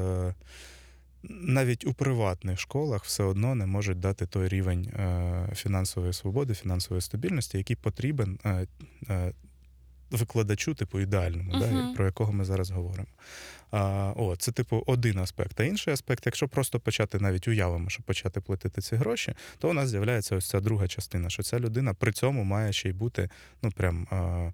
Навіть 1.31 1.87
у 1.87 1.95
приватних 1.95 2.61
школах 2.61 3.05
все 3.05 3.23
одно 3.23 3.55
не 3.55 3.67
можуть 3.67 4.01
дати 4.01 4.27
той 4.27 4.49
рівень 4.49 4.85
е, 4.85 5.49
фінансової 5.55 6.13
свободи, 6.13 6.55
фінансової 6.55 7.03
стабільності, 7.03 7.59
який 7.59 7.77
потрібен 7.77 8.39
е, 8.45 8.67
е, 9.09 9.33
викладачу, 10.11 10.75
типу 10.75 11.01
ідеальному, 11.01 11.59
да, 11.59 11.93
про 11.97 12.05
якого 12.05 12.33
ми 12.33 12.45
зараз 12.45 12.71
говоримо. 12.71 13.09
А, 13.71 14.13
о, 14.17 14.37
це, 14.37 14.53
типу, 14.53 14.83
один 14.87 15.19
аспект. 15.19 15.61
А 15.61 15.65
інший 15.65 15.95
аспект, 15.95 16.27
якщо 16.27 16.49
просто 16.49 16.81
почати 16.81 17.19
навіть 17.19 17.49
уявимо, 17.49 17.91
щоб 17.91 18.07
почати 18.07 18.41
платити 18.41 18.81
ці 18.81 18.97
гроші, 18.97 19.35
то 19.59 19.71
у 19.71 19.73
нас 19.73 19.89
з'являється 19.89 20.37
ось 20.37 20.49
ця 20.49 20.61
друга 20.61 20.89
частина, 20.89 21.31
що 21.31 21.43
ця 21.43 21.61
людина 21.61 21.95
при 21.95 22.13
цьому 22.13 22.45
має 22.45 22.73
ще 22.73 22.89
й 22.89 22.93
бути 22.93 23.31
ну 23.63 23.71
прям 23.71 24.09
е, 24.13 24.53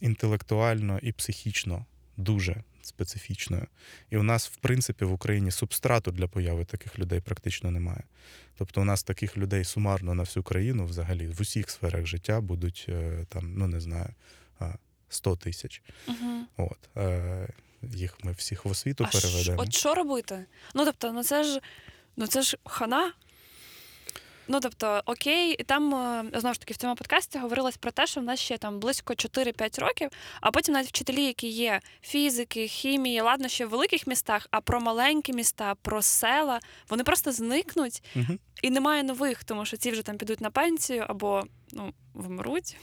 інтелектуально 0.00 0.98
і 1.02 1.12
психічно 1.12 1.86
дуже 2.16 2.62
специфічною. 2.88 3.66
І 4.10 4.16
у 4.16 4.22
нас, 4.22 4.48
в 4.48 4.56
принципі, 4.56 5.04
в 5.04 5.12
Україні 5.12 5.50
субстрату 5.50 6.10
для 6.10 6.26
появи 6.28 6.64
таких 6.64 6.98
людей 6.98 7.20
практично 7.20 7.70
немає. 7.70 8.02
Тобто, 8.58 8.80
у 8.80 8.84
нас 8.84 9.02
таких 9.02 9.36
людей 9.36 9.64
сумарно 9.64 10.14
на 10.14 10.22
всю 10.22 10.42
країну, 10.42 10.86
взагалі, 10.86 11.28
в 11.28 11.40
усіх 11.40 11.70
сферах 11.70 12.06
життя 12.06 12.40
будуть 12.40 12.86
е, 12.88 13.26
там, 13.28 13.54
ну 13.56 13.66
не 13.66 13.80
знаю, 13.80 14.08
100 15.08 15.36
тисяч. 15.36 15.82
Угу. 16.08 16.40
От. 16.56 16.96
Е, 16.96 17.48
Їх 17.82 18.24
ми 18.24 18.32
всіх 18.32 18.64
в 18.64 18.68
освіту 18.68 19.04
А 19.04 19.12
переведемо. 19.12 19.62
от 19.62 19.74
що 19.74 19.94
робити? 19.94 20.44
Ну 20.74 20.84
тобто, 20.84 21.12
ну 21.12 21.22
це 21.24 21.44
ж 21.44 21.60
ну 22.16 22.26
це 22.26 22.42
ж 22.42 22.56
хана. 22.64 23.12
Ну 24.48 24.60
тобто, 24.60 25.02
окей, 25.06 25.56
там 25.56 25.94
е, 25.94 26.24
знову 26.40 26.54
ж 26.54 26.60
таки 26.60 26.74
в 26.74 26.76
цьому 26.76 26.94
подкасті 26.94 27.38
говорилось 27.38 27.76
про 27.76 27.90
те, 27.90 28.06
що 28.06 28.20
в 28.20 28.24
нас 28.24 28.40
ще 28.40 28.58
там 28.58 28.80
близько 28.80 29.12
4-5 29.12 29.80
років, 29.80 30.10
а 30.40 30.50
потім 30.50 30.74
навіть 30.74 30.88
вчителі, 30.88 31.24
які 31.24 31.48
є 31.48 31.80
фізики, 32.02 32.68
хімії, 32.68 33.20
ладно, 33.20 33.48
ще 33.48 33.66
в 33.66 33.68
великих 33.68 34.06
містах, 34.06 34.46
а 34.50 34.60
про 34.60 34.80
маленькі 34.80 35.32
міста, 35.32 35.74
про 35.82 36.02
села, 36.02 36.60
вони 36.88 37.04
просто 37.04 37.32
зникнуть 37.32 38.02
Угу. 38.16 38.38
і 38.62 38.70
немає 38.70 39.02
нових, 39.02 39.44
тому 39.44 39.64
що 39.64 39.76
ці 39.76 39.90
вже 39.90 40.02
там 40.02 40.16
підуть 40.16 40.40
на 40.40 40.50
пенсію 40.50 41.04
або 41.08 41.42
ну, 41.72 41.92
вмруть. 42.14 42.76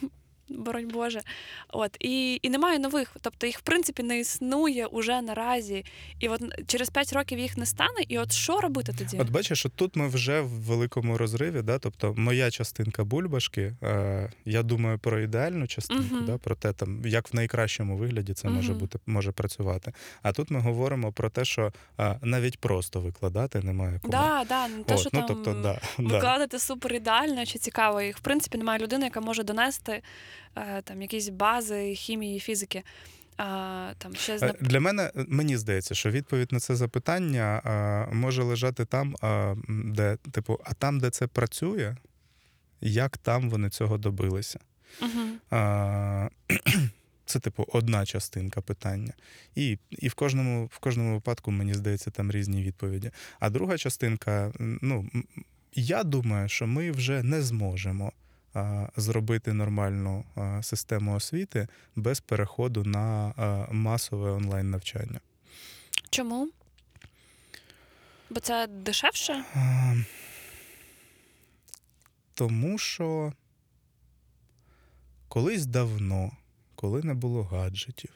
Боронь 0.49 0.87
Боже. 0.87 1.21
От 1.69 1.97
і, 1.99 2.39
і 2.41 2.49
немає 2.49 2.79
нових. 2.79 3.15
Тобто 3.21 3.47
їх 3.47 3.57
в 3.57 3.61
принципі 3.61 4.03
не 4.03 4.19
існує 4.19 4.85
уже 4.85 5.21
наразі. 5.21 5.85
І 6.19 6.29
от 6.29 6.41
через 6.67 6.89
5 6.89 7.13
років 7.13 7.39
їх 7.39 7.57
не 7.57 7.65
стане. 7.65 7.99
І 8.07 8.17
от 8.19 8.31
що 8.31 8.61
робити 8.61 8.93
тоді? 8.97 9.17
От 9.17 9.29
бачиш, 9.29 9.65
от 9.65 9.73
тут 9.73 9.95
ми 9.95 10.07
вже 10.07 10.41
в 10.41 10.47
великому 10.49 11.17
розриві. 11.17 11.61
Да? 11.61 11.79
Тобто, 11.79 12.13
моя 12.17 12.51
частинка 12.51 13.03
бульбашки, 13.03 13.73
е, 13.83 14.31
я 14.45 14.63
думаю 14.63 14.99
про 14.99 15.19
ідеальну 15.19 15.67
частинку, 15.67 16.15
Мгм. 16.15 16.25
да? 16.25 16.37
про 16.37 16.55
те, 16.55 16.73
там, 16.73 17.05
як 17.05 17.33
в 17.33 17.35
найкращому 17.35 17.97
вигляді 17.97 18.33
це 18.33 18.49
може 18.49 18.69
Мгм. 18.71 18.79
бути 18.79 18.99
може 19.05 19.31
працювати. 19.31 19.93
А 20.21 20.31
тут 20.31 20.51
ми 20.51 20.59
говоримо 20.59 21.11
про 21.11 21.29
те, 21.29 21.45
що 21.45 21.73
е, 21.99 22.19
навіть 22.21 22.59
просто 22.59 22.99
викладати 23.01 23.59
немає 23.61 23.99
кому. 24.01 24.11
Да, 24.11 24.45
да, 24.49 24.67
не 24.67 24.83
те, 24.83 24.93
От, 24.93 24.99
що 24.99 25.09
ну, 25.13 25.19
там 25.19 25.27
тобто, 25.27 25.61
да, 25.61 25.79
да. 25.99 26.13
викладати 26.15 26.59
супер 26.59 26.93
ідеально 26.93 27.45
чи 27.45 27.59
цікаво. 27.59 28.01
І 28.01 28.11
в 28.11 28.19
принципі 28.19 28.57
немає 28.57 28.79
людини, 28.79 29.03
яка 29.05 29.21
може 29.21 29.43
донести 29.43 30.01
там 30.83 31.01
якісь 31.01 31.29
бази 31.29 31.95
хімії, 31.95 32.39
фізики. 32.39 32.83
А, 33.37 33.93
там 33.97 34.15
ще 34.15 34.33
Е, 34.33 34.37
зна... 34.37 34.53
Для 34.61 34.79
мене 34.79 35.11
мені 35.15 35.57
здається, 35.57 35.95
що 35.95 36.09
відповідь 36.09 36.51
на 36.51 36.59
це 36.59 36.75
запитання 36.75 37.61
е, 37.65 38.15
може 38.15 38.43
лежати 38.43 38.85
там, 38.85 39.15
е, 39.23 39.55
де, 39.67 40.17
типу, 40.31 40.59
а 40.63 40.73
там, 40.73 40.99
де 40.99 41.09
це 41.09 41.27
працює, 41.27 41.95
як 42.81 43.17
там 43.17 43.49
вони 43.49 43.69
цього 43.69 43.97
добилися. 43.97 44.59
угу. 45.01 45.09
А, 45.49 46.29
Це, 47.27 47.39
типу, 47.39 47.65
одна 47.73 48.05
частинка 48.05 48.61
питання. 48.61 49.13
І, 49.55 49.77
і 49.89 50.07
в, 50.07 50.13
кожному, 50.13 50.65
в 50.65 50.79
кожному 50.79 51.13
випадку, 51.13 51.51
мені 51.51 51.73
здається, 51.73 52.11
там 52.11 52.31
різні 52.31 52.63
відповіді. 52.63 53.11
А 53.39 53.49
друга 53.49 53.77
частинка, 53.77 54.51
ну, 54.59 55.09
я 55.73 56.03
думаю, 56.03 56.49
що 56.49 56.67
ми 56.67 56.91
вже 56.91 57.23
не 57.23 57.41
зможемо 57.41 58.07
а, 58.07 58.24
зробити 58.97 59.53
нормальну 59.53 60.25
систему 60.61 61.15
освіти 61.15 61.67
без 61.95 62.19
переходу 62.19 62.83
на 62.83 63.33
масове 63.71 64.31
онлайн 64.31 64.69
навчання. 64.69 65.19
Чому? 66.09 66.49
Бо 68.29 68.39
це 68.39 68.67
дешевше? 68.67 69.43
Тому 72.33 72.77
що 72.77 73.33
колись 75.27 75.65
давно, 75.65 76.31
коли 76.75 77.03
не 77.03 77.13
було 77.13 77.43
гаджетів, 77.43 78.11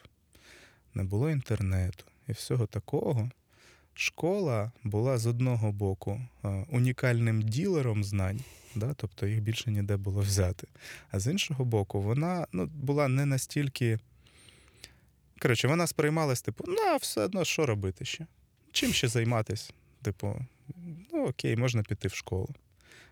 не 0.94 1.04
було 1.04 1.30
інтернету 1.30 2.06
і 2.28 2.32
всього 2.32 2.66
такого, 2.66 3.30
школа 3.94 4.72
була 4.84 5.18
з 5.18 5.26
одного 5.28 5.72
боку 5.72 6.22
унікальним 6.70 7.42
ділером 7.42 8.04
знань, 8.04 8.40
да, 8.80 8.94
тобто 8.94 9.28
їх 9.28 9.42
більше 9.42 9.72
ніде 9.72 9.98
було 9.98 10.22
взяти. 10.22 10.68
А 11.12 11.20
з 11.20 11.32
іншого 11.32 11.66
боку, 11.66 12.02
вона 12.02 12.48
ну, 12.52 12.66
була 12.66 13.08
не 13.08 13.26
настільки. 13.26 14.00
Коротше, 15.42 15.68
вона 15.68 15.88
сприймалась, 15.88 16.42
типу, 16.42 16.64
ну, 16.68 16.98
все 17.02 17.22
одно, 17.22 17.46
що 17.46 17.66
робити 17.66 18.06
ще? 18.06 18.28
Чим 18.72 18.94
ще 18.94 19.08
займатися? 19.08 19.74
Типу, 20.02 20.36
ну 21.14 21.28
окей, 21.28 21.56
можна 21.56 21.84
піти 21.84 22.08
в 22.08 22.14
школу. 22.16 22.50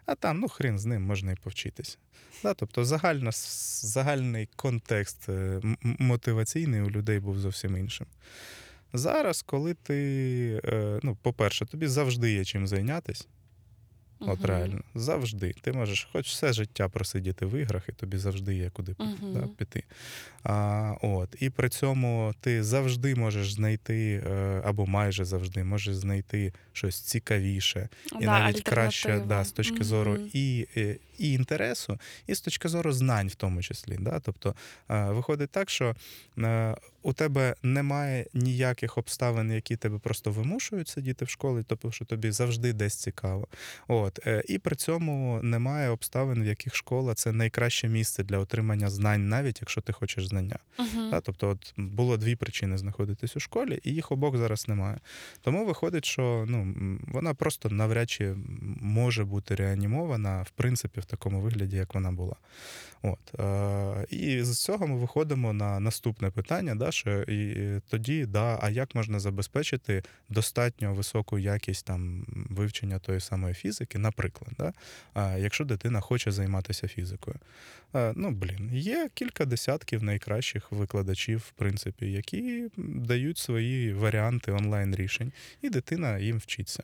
А 0.05 0.15
там, 0.15 0.39
ну, 0.39 0.47
хрін 0.47 0.79
з 0.79 0.85
ним, 0.85 1.03
можна 1.03 1.31
і 1.31 1.35
повчитися. 1.35 1.97
Да, 2.43 2.53
тобто 2.53 2.85
загальна, 2.85 3.31
с- 3.31 3.85
загальний 3.85 4.49
контекст 4.55 5.29
е, 5.29 5.61
мотиваційний 5.81 6.81
у 6.81 6.89
людей 6.89 7.19
був 7.19 7.39
зовсім 7.39 7.77
іншим. 7.77 8.07
Зараз, 8.93 9.41
коли 9.41 9.73
ти, 9.73 10.61
е, 10.65 10.99
ну, 11.03 11.17
по-перше, 11.21 11.65
тобі 11.65 11.87
завжди 11.87 12.31
є 12.31 12.45
чим 12.45 12.67
зайнятися, 12.67 13.25
от 14.19 14.45
реально, 14.45 14.81
завжди. 14.95 15.53
Ти 15.61 15.71
можеш 15.71 16.09
хоч 16.11 16.27
все 16.27 16.53
життя 16.53 16.89
просидіти 16.89 17.45
в 17.45 17.59
іграх, 17.59 17.89
і 17.89 17.91
тобі 17.91 18.17
завжди 18.17 18.55
є 18.55 18.69
куди. 18.69 18.95
Мгм. 18.99 19.33
Да, 19.33 19.47
піти. 19.57 19.83
А, 20.43 20.93
от. 21.01 21.35
І 21.39 21.49
при 21.49 21.69
цьому 21.69 22.33
ти 22.41 22.63
завжди 22.63 23.15
можеш 23.15 23.53
знайти, 23.53 24.23
е, 24.27 24.61
або 24.65 24.85
майже 24.85 25.25
завжди 25.25 25.63
можеш 25.63 25.95
знайти 25.95 26.53
щось 26.73 27.01
цікавіше, 27.01 27.89
і 28.19 28.25
Да, 28.25 28.39
навіть 28.39 28.61
краще 28.61 29.23
да, 29.27 29.43
з 29.43 29.51
точки 29.51 29.83
зору 29.83 30.11
Мгм. 30.11 30.29
і, 30.33 30.67
е, 30.77 30.97
і 31.17 31.33
інтересу, 31.33 31.99
і 32.27 32.35
з 32.35 32.41
точки 32.41 32.69
зору 32.69 32.91
знань, 32.91 33.27
в 33.27 33.35
тому 33.35 33.61
числі. 33.61 33.97
Да? 33.99 34.19
Тобто 34.19 34.55
е, 34.89 35.05
виходить 35.05 35.49
так, 35.49 35.69
що 35.69 35.95
у 37.01 37.13
тебе 37.13 37.55
немає 37.63 38.25
ніяких 38.33 38.97
обставин, 38.97 39.51
які 39.51 39.75
тебе 39.75 39.99
просто 39.99 40.31
вимушують 40.31 40.87
сидіти 40.87 41.25
в 41.25 41.29
школі, 41.29 41.63
тобто 41.67 41.91
що 41.91 42.05
тобі 42.05 42.31
завжди 42.31 42.73
десь 42.73 42.95
цікаво. 42.95 43.47
От. 43.87 44.19
е, 44.27 44.43
І 44.47 44.59
при 44.59 44.75
цьому 44.75 45.39
немає 45.43 45.89
обставин, 45.89 46.43
в 46.43 46.45
яких 46.45 46.75
школа 46.75 47.13
це 47.13 47.31
найкраще 47.31 47.87
місце 47.87 48.23
для 48.23 48.37
отримання 48.37 48.89
знань, 48.89 49.29
навіть 49.29 49.61
якщо 49.61 49.81
ти 49.81 49.93
хочеш 49.93 50.27
знання. 50.27 50.59
Мгм. 50.79 51.09
Да, 51.09 51.21
тобто, 51.21 51.49
от 51.49 51.73
було 51.77 52.17
дві 52.17 52.35
причини 52.35 52.77
знаходитись 52.77 53.35
у 53.35 53.39
школі, 53.39 53.79
і 53.83 53.93
їх 53.93 54.11
обох 54.11 54.37
зараз 54.37 54.67
немає. 54.67 54.99
Тому 55.41 55.65
виходить, 55.65 56.05
що 56.05 56.45
ну, 56.47 56.75
вона 57.07 57.33
просто 57.33 57.69
навряд 57.69 58.09
чи 58.09 58.35
може 58.81 59.23
бути 59.25 59.55
реанімована, 59.55 60.41
в 60.41 60.49
принципі, 60.49 60.99
в 60.99 61.05
такому 61.05 61.41
вигляді, 61.41 61.75
як 61.75 61.93
вона 61.95 62.11
була. 62.11 62.35
От. 63.01 63.39
Е, 63.39 64.05
і 64.09 64.43
з 64.43 64.63
цього 64.63 64.87
ми 64.87 64.97
виходимо 64.97 65.53
на 65.53 65.79
наступне 65.79 66.29
питання, 66.29 66.75
да, 66.75 66.86
що 66.91 67.21
і 67.21 67.47
і 67.47 67.81
тоді, 67.89 68.25
да, 68.25 68.59
а 68.61 68.69
як 68.69 68.95
можна 68.95 69.19
забезпечити 69.19 70.03
достатньо 70.29 70.93
високу 70.93 71.39
якість 71.39 71.85
там 71.85 72.25
вивчення 72.49 72.99
тої 72.99 73.19
самої 73.19 73.53
фізики, 73.53 73.97
наприклад, 73.97 74.51
да, 74.57 74.73
якщо 75.37 75.65
дитина 75.65 76.01
хоче 76.01 76.31
займатися 76.31 76.87
фізикою. 76.87 77.35
Е, 77.95 78.13
Ну, 78.15 78.31
блін, 78.31 78.69
є 78.73 79.09
кілька 79.13 79.45
десятків 79.45 80.03
найкращих 80.03 80.71
викладачів, 80.71 81.37
в 81.39 81.51
принципі, 81.51 82.11
які 82.11 82.63
дають 82.77 83.37
свої 83.37 83.93
варіанти 83.93 84.51
онлайн 84.51 84.95
рішень, 84.95 85.31
і 85.61 85.69
дитина 85.69 86.17
їм 86.19 86.37
вчиться. 86.37 86.83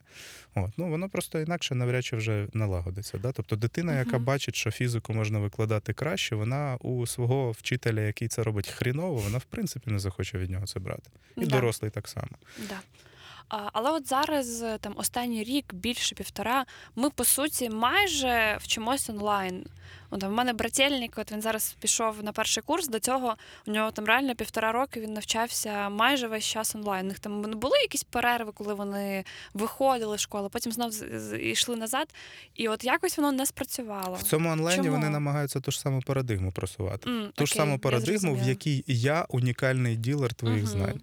От, 0.56 0.72
ну 0.78 0.90
воно 0.90 1.10
просто 1.10 1.40
інакше 1.40 1.76
навряд 1.76 2.06
чи 2.06 2.16
вже 2.16 2.48
налагодиться. 2.54 3.18
Да? 3.18 3.32
Тобто 3.32 3.56
дитина, 3.56 4.00
яка 4.00 4.20
бачить, 4.20 4.56
що 4.56 4.72
фізику 4.72 5.14
можна 5.14 5.40
викладати 5.40 5.94
краще, 5.94 6.36
вона 6.36 6.76
у 6.76 7.08
свого 7.08 7.52
вчителя, 7.52 8.02
який 8.02 8.28
це 8.28 8.44
робить 8.44 8.68
хріново, 8.70 9.16
вона 9.16 9.38
в 9.38 9.46
принципі 9.46 9.92
не 9.92 10.00
захоче 10.00 10.38
від 10.38 10.50
нього 10.50 10.66
це 10.68 10.80
брати. 10.80 11.10
І 11.38 11.46
Да. 11.46 11.56
дорослий 11.56 11.92
так 11.92 12.08
само. 12.08 12.32
Да. 12.70 12.80
Але 13.48 13.92
от 13.92 14.08
зараз, 14.08 14.64
там 14.80 14.94
останній 14.96 15.44
рік, 15.44 15.74
більше 15.74 16.16
півтора, 16.16 16.66
ми 16.96 17.10
по 17.10 17.24
суті 17.26 17.70
майже 17.70 18.58
вчимось 18.62 19.10
онлайн. 19.10 19.66
От, 20.10 20.20
там, 20.20 20.30
в 20.32 20.34
мене 20.34 20.54
брательник, 20.54 21.14
от 21.18 21.32
він 21.32 21.42
зараз 21.42 21.76
пішов 21.80 22.24
на 22.24 22.32
перший 22.32 22.64
курс. 22.64 22.88
До 22.88 23.00
цього 23.00 23.36
у 23.68 23.72
нього 23.72 23.92
там 23.92 24.06
реально 24.06 24.36
півтора 24.36 24.72
роки 24.72 25.00
він 25.00 25.14
навчався 25.14 25.90
майже 25.90 26.28
весь 26.28 26.46
час 26.46 26.76
онлайн. 26.76 27.06
У 27.06 27.08
них 27.08 27.20
там 27.20 27.42
ну, 27.42 27.58
були 27.58 27.78
якісь 27.82 28.04
перерви, 28.04 28.52
коли 28.52 28.74
вони 28.74 29.24
виходили 29.54 30.18
з 30.18 30.22
школи, 30.22 30.50
потім 30.50 30.72
знов 30.72 30.92
йшли 31.42 31.76
назад. 31.76 32.08
І 32.56 32.68
от 32.68 32.84
якось 32.84 33.18
воно 33.18 33.32
не 33.32 33.46
спрацювало. 33.46 34.16
В 34.16 34.24
цьому 34.24 34.50
онлайні 34.52 34.84
Чому? 34.84 34.96
вони 34.96 35.10
намагаються 35.10 35.60
ту 35.60 35.72
ж 35.72 35.80
саму 35.80 36.02
парадигму 36.02 36.52
просувати. 36.52 37.10
М, 37.10 37.32
Ту 37.36 37.46
ж 37.46 37.54
саму 37.54 37.80
парадигму, 37.80 38.36
в 38.36 38.44
якій 38.48 38.84
я 38.88 39.26
унікальний 39.30 39.96
ділер 39.96 40.34
твоїх 40.34 40.64
Мгм. 40.64 40.68
знань. 40.72 41.02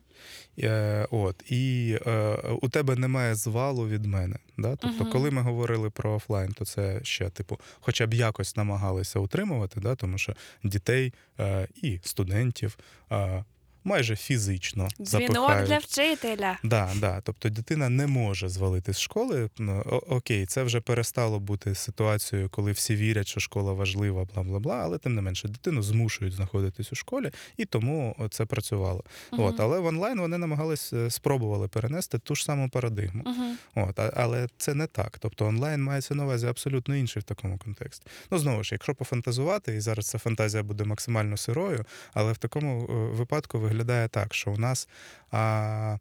Е, 0.59 1.07
от, 1.11 1.51
і 1.53 1.97
е, 2.07 2.37
у 2.63 2.69
тебе 2.69 2.97
немає 2.97 3.35
звалу 3.35 3.89
від 3.89 4.05
мене. 4.07 4.37
Да? 4.59 4.77
Тобто, 4.77 5.03
Мгм. 5.03 5.13
коли 5.13 5.31
ми 5.31 5.43
говорили 5.43 5.91
про 5.91 6.15
офлайн, 6.15 6.53
то 6.53 6.65
це 6.65 7.01
ще, 7.03 7.31
типу, 7.31 7.61
хоча 7.81 8.07
б 8.07 8.15
якось 8.15 8.57
намагалися 8.57 9.19
утримувати, 9.19 9.81
да? 9.81 9.95
тому 9.95 10.19
що 10.19 10.35
дітей 10.65 11.13
е, 11.41 11.69
і 11.83 12.01
студентів 12.03 12.79
е, 13.13 13.45
майже 13.85 14.17
фізично 14.17 14.89
Дзвінок 15.01 15.35
запихають. 15.35 15.69
для 15.69 15.79
вчителя. 15.79 16.59
Да, 16.65 16.91
да. 16.97 17.21
Тобто 17.21 17.49
дитина 17.49 17.89
не 17.89 18.07
може 18.07 18.49
звалити 18.49 18.95
з 18.95 19.01
школи. 19.01 19.51
Ну, 19.59 19.81
окей, 20.09 20.47
це 20.47 20.63
вже 20.63 20.81
перестало 20.81 21.41
бути 21.41 21.75
ситуацією, 21.75 22.49
коли 22.49 22.73
всі 22.73 22.97
вірять, 22.97 23.29
що 23.29 23.41
школа 23.41 23.73
важлива, 23.73 24.25
бла 24.35 24.43
бла 24.43 24.59
бла. 24.59 24.77
Але 24.77 24.99
тим 24.99 25.15
не 25.15 25.23
менше, 25.23 25.49
дитину 25.49 25.83
змушують 25.83 26.35
знаходитись 26.35 26.93
у 26.93 26.95
школі, 26.97 27.31
і 27.57 27.65
тому 27.65 28.17
це 28.31 28.45
працювало. 28.45 29.05
Мгм. 29.33 29.43
От, 29.43 29.61
але 29.61 29.79
в 29.79 29.87
онлайн 29.87 30.21
вони 30.21 30.39
намагались 30.39 30.93
е, 30.93 31.11
спробували 31.11 31.69
перенести 31.69 32.19
ту 32.19 32.35
ж 32.35 32.45
саму 32.45 32.69
парадигму. 32.69 33.23
Мгм. 33.27 33.57
От, 33.75 33.99
але 34.17 34.49
це 34.57 34.75
не 34.75 34.87
так. 34.87 35.19
Тобто 35.19 35.47
онлайн 35.47 35.83
мається 35.83 36.15
на 36.15 36.25
увазі 36.25 36.47
абсолютно 36.47 36.97
інший 36.97 37.21
в 37.21 37.25
такому 37.25 37.59
контексті. 37.59 38.07
Ну 38.31 38.39
знову 38.39 38.65
ж, 38.65 38.75
якщо 38.75 38.95
пофантазувати, 38.95 39.75
і 39.75 39.81
зараз 39.81 40.07
ця 40.07 40.19
фантазія 40.19 40.63
буде 40.63 40.85
максимально 40.85 41.37
сирою, 41.37 41.85
але 42.15 42.33
в 42.33 42.39
такому 42.39 42.83
е, 42.83 43.17
випадку 43.17 43.59
виглядає 43.59 43.80
так, 44.09 44.35
що 44.35 44.53
у 44.53 44.57
нас 44.57 44.89
а, 45.31 45.99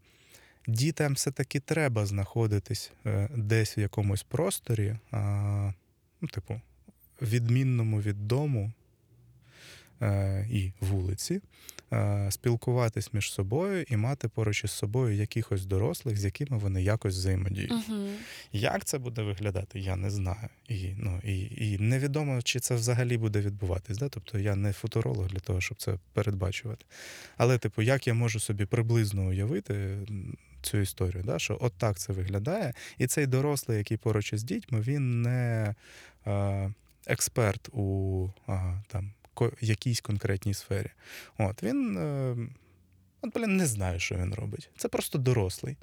дітям 0.68 1.14
все-таки 1.14 1.60
треба 1.60 2.06
знаходитись 2.06 2.92
е, 3.06 3.30
десь 3.36 3.78
в 3.78 3.80
якомусь 3.80 4.24
просторі, 4.24 4.96
а, 5.12 5.74
ну, 6.22 6.28
типу, 6.28 6.62
відмінному 7.22 8.02
від 8.02 8.28
дому. 8.28 8.72
Е, 10.02 10.48
і 10.52 10.72
вулиці, 10.80 11.42
е, 11.94 12.28
спілкуватись 12.32 13.14
між 13.14 13.32
собою 13.32 13.86
і 13.90 13.98
мати 13.98 14.28
поруч 14.28 14.64
із 14.64 14.72
собою 14.72 15.16
якихось 15.16 15.66
дорослих, 15.66 16.18
з 16.18 16.26
якими 16.26 16.58
вони 16.58 16.84
якось 16.84 17.16
взаємодіють. 17.16 17.72
Угу. 17.72 18.08
Як 18.52 18.86
це 18.86 18.98
буде 18.98 19.22
виглядати, 19.22 19.80
я 19.80 19.96
не 19.96 20.10
знаю. 20.10 20.50
І, 20.70 20.90
ну, 20.98 21.22
і, 21.24 21.42
і 21.72 21.78
невідомо, 21.80 22.42
чи 22.42 22.60
це 22.60 22.76
взагалі 22.76 23.18
буде 23.18 23.42
відбуватись. 23.42 23.98
Да? 23.98 24.10
Тобто 24.10 24.40
я 24.40 24.56
не 24.56 24.74
футуролог 24.74 25.28
для 25.28 25.40
того, 25.40 25.62
щоб 25.62 25.78
це 25.78 25.96
передбачувати. 26.14 26.86
Але, 27.38 27.58
типу, 27.58 27.82
як 27.82 28.08
я 28.08 28.14
можу 28.14 28.40
собі 28.40 28.66
приблизно 28.66 29.28
уявити 29.28 29.98
цю 30.62 30.78
історію, 30.78 31.24
да? 31.24 31.40
що 31.40 31.58
от 31.62 31.74
так 31.74 31.98
це 32.00 32.14
виглядає, 32.14 32.74
і 32.98 33.08
цей 33.08 33.28
дорослий, 33.28 33.78
який 33.78 33.98
поруч 33.98 34.34
із 34.34 34.44
дітьми, 34.44 34.82
він 34.82 35.22
не 35.22 35.76
е, 36.28 36.74
експерт 37.08 37.70
у 37.74 38.30
а, 38.48 38.82
там, 38.88 39.09
якійсь 39.62 40.02
конкретній 40.02 40.54
сфері. 40.54 40.90
От, 41.38 41.64
він. 41.64 41.98
Е, 41.98 42.36
От, 43.22 43.34
блін, 43.34 43.58
не 43.58 43.66
знає, 43.66 44.00
що 44.00 44.16
він 44.16 44.34
робить. 44.34 44.70
Це 44.78 44.88
просто 44.88 45.18
дорослий. 45.18 45.78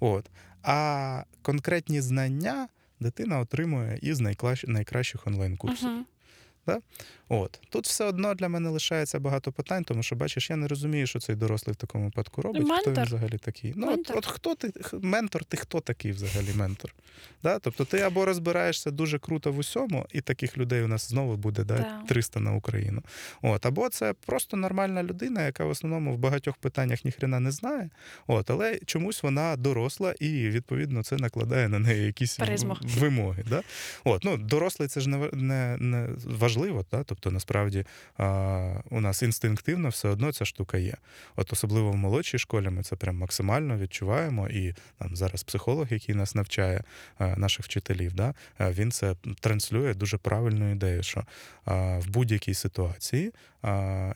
От. 0.00 0.30
А 0.62 1.22
конкретні 1.42 2.00
знання 2.00 2.68
дитина 3.00 3.38
отримує 3.38 3.98
із 4.02 4.20
найкращ... 4.20 4.64
найкращих 4.64 5.26
онлайн-курсів. 5.26 5.88
Угу. 5.88 6.82
От. 7.28 7.60
Тут 7.70 7.86
все 7.86 8.04
одно 8.04 8.34
для 8.34 8.48
мене 8.48 8.68
лишається 8.68 9.20
багато 9.20 9.52
питань, 9.52 9.84
тому 9.84 10.02
що, 10.02 10.16
бачиш, 10.16 10.50
я 10.50 10.56
не 10.56 10.68
розумію, 10.68 11.06
що 11.06 11.20
цей 11.20 11.36
дорослий 11.36 11.72
в 11.72 11.76
такому 11.76 12.04
випадку 12.04 12.42
робить. 12.42 12.62
Хто 12.80 12.92
він 12.92 13.02
взагалі 13.02 13.38
такий? 13.38 13.72
Ну, 13.76 13.92
от, 13.92 14.10
от 14.14 14.26
хто 14.26 14.54
ти, 14.54 14.72
ментор, 14.92 15.44
ти 15.44 15.56
хто 15.56 15.80
такий 15.80 16.12
взагалі 16.12 16.48
ментор? 16.54 16.94
Да? 17.42 17.58
Тобто 17.58 17.84
ти 17.84 18.00
або 18.00 18.24
розбираєшся 18.24 18.90
дуже 18.90 19.18
круто 19.18 19.52
в 19.52 19.58
усьому, 19.58 20.06
і 20.12 20.20
таких 20.20 20.58
людей 20.58 20.82
у 20.82 20.88
нас 20.88 21.08
знову 21.08 21.36
буде 21.36 21.64
да, 21.64 21.78
Да. 21.78 22.02
300 22.08 22.40
на 22.40 22.54
Україну. 22.54 23.02
От, 23.42 23.66
або 23.66 23.88
це 23.88 24.14
просто 24.26 24.56
нормальна 24.56 25.02
людина, 25.02 25.46
яка 25.46 25.64
в 25.64 25.70
основному 25.70 26.14
в 26.14 26.18
багатьох 26.18 26.56
питаннях 26.56 27.04
ніхрена 27.04 27.40
не 27.40 27.50
знає. 27.50 27.90
От, 28.26 28.50
але 28.50 28.78
чомусь 28.86 29.22
вона 29.22 29.56
доросла, 29.56 30.14
і 30.20 30.48
відповідно 30.48 31.02
це 31.02 31.16
накладає 31.16 31.68
на 31.68 31.78
неї 31.78 32.06
якісь 32.06 32.36
Призму. 32.36 32.76
вимоги. 32.82 33.44
Да? 33.50 33.62
От, 34.04 34.24
ну, 34.24 34.36
дорослий 34.36 34.88
це 34.88 35.00
ж 35.00 35.08
не, 35.08 35.28
не, 35.32 35.76
не 35.76 36.08
важливо, 36.24 36.84
да? 36.90 37.02
Тобто 37.20 37.30
насправді 37.30 37.84
у 38.90 39.00
нас 39.00 39.22
інстинктивно 39.22 39.88
все 39.88 40.08
одно 40.08 40.32
ця 40.32 40.44
штука 40.44 40.78
є. 40.78 40.94
От 41.36 41.52
особливо 41.52 41.90
в 41.90 41.96
молодшій 41.96 42.38
школі 42.38 42.70
ми 42.70 42.82
це 42.82 42.96
прям 42.96 43.16
максимально 43.16 43.78
відчуваємо. 43.78 44.48
І 44.48 44.74
там 44.98 45.16
зараз 45.16 45.42
психолог, 45.42 45.86
який 45.90 46.14
нас 46.14 46.34
навчає, 46.34 46.82
наших 47.18 47.64
вчителів, 47.64 48.12
да? 48.12 48.34
він 48.60 48.92
це 48.92 49.14
транслює 49.40 49.94
дуже 49.94 50.18
правильну 50.18 50.72
ідею, 50.72 51.02
що 51.02 51.24
в 51.98 52.08
будь-якій 52.08 52.54
ситуації 52.54 53.32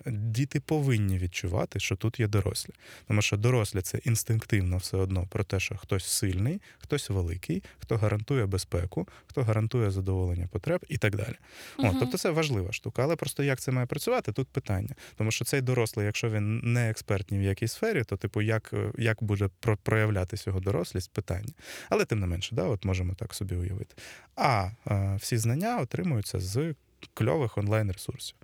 діти 0.06 0.60
повинні 0.60 1.18
відчувати, 1.18 1.80
що 1.80 1.96
тут 1.96 2.20
є 2.20 2.26
дорослі. 2.28 2.72
Тому 3.08 3.22
що 3.22 3.36
дорослі 3.36 3.80
це 3.80 3.98
інстинктивно 4.04 4.76
все 4.76 4.96
одно 4.96 5.26
про 5.26 5.44
те, 5.44 5.60
що 5.60 5.76
хтось 5.76 6.04
сильний, 6.06 6.60
хтось 6.78 7.10
великий, 7.10 7.62
хто 7.78 7.96
гарантує 7.96 8.46
безпеку, 8.46 9.08
хто 9.26 9.42
гарантує 9.42 9.90
задоволення 9.90 10.48
потреб 10.52 10.84
і 10.88 10.98
так 10.98 11.16
далі. 11.16 11.34
От, 11.78 11.84
Мгм. 11.84 11.96
тобто 12.00 12.18
це 12.18 12.30
важлива 12.30 12.72
штука, 12.72 13.02
але 13.02 13.16
просто 13.16 13.42
як 13.42 13.60
це 13.60 13.72
має 13.72 13.86
працювати, 13.86 14.32
тут 14.32 14.48
питання. 14.48 14.94
Тому 15.16 15.30
що 15.30 15.44
цей 15.44 15.60
дорослий, 15.60 16.06
якщо 16.06 16.30
він 16.30 16.58
не 16.72 16.90
експерт 16.90 17.30
ні 17.30 17.38
в 17.38 17.42
якій 17.42 17.68
сфері, 17.68 18.04
то 18.04 18.16
типу 18.16 18.42
як, 18.42 18.70
е, 18.72 18.92
як 18.98 19.22
буде 19.22 19.48
про- 19.60 19.76
проявлятися 19.76 20.50
його 20.50 20.60
дорослість, 20.60 21.12
питання. 21.12 21.52
Але 21.88 22.04
тим 22.04 22.20
не 22.20 22.26
менше, 22.26 22.54
да, 22.54 22.62
от 22.64 22.84
можемо 22.84 23.14
так 23.14 23.34
собі 23.34 23.54
уявити. 23.56 23.94
А 24.36 24.70
е, 24.90 25.16
всі 25.20 25.36
знання 25.36 25.80
отримуються 25.80 26.40
з. 26.40 26.74
Кльових 27.14 27.58
онлайн-ресурсів. 27.58 28.36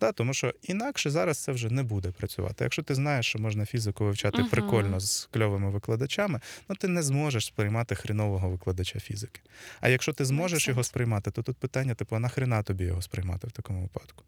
Да, 0.00 0.12
тому 0.12 0.34
що 0.34 0.54
інакше 0.62 1.10
зараз 1.10 1.38
це 1.38 1.52
вже 1.52 1.70
не 1.70 1.82
буде 1.82 2.10
працювати. 2.10 2.64
Якщо 2.64 2.82
ти 2.82 2.94
знаєш, 2.94 3.26
що 3.26 3.38
можна 3.38 3.66
фізику 3.66 4.04
вивчати 4.04 4.38
Мгм. 4.38 4.50
прикольно 4.50 5.00
з 5.00 5.28
кльовими 5.32 5.70
викладачами, 5.70 6.40
ну 6.68 6.76
ти 6.76 6.88
не 6.88 7.02
зможеш 7.02 7.46
сприймати 7.46 7.94
хрінового 7.94 8.48
викладача 8.50 9.00
фізики. 9.00 9.40
А 9.80 9.88
якщо 9.88 10.12
ти 10.12 10.24
зможеш 10.24 10.68
його 10.68 10.84
сприймати, 10.84 11.30
то 11.30 11.42
тут 11.42 11.56
питання, 11.56 11.94
типу, 11.94 12.16
а 12.16 12.18
нахрена 12.18 12.62
тобі 12.62 12.84
його 12.84 13.02
сприймати 13.02 13.46
в 13.46 13.50
такому 13.50 13.82
випадку? 13.82 14.24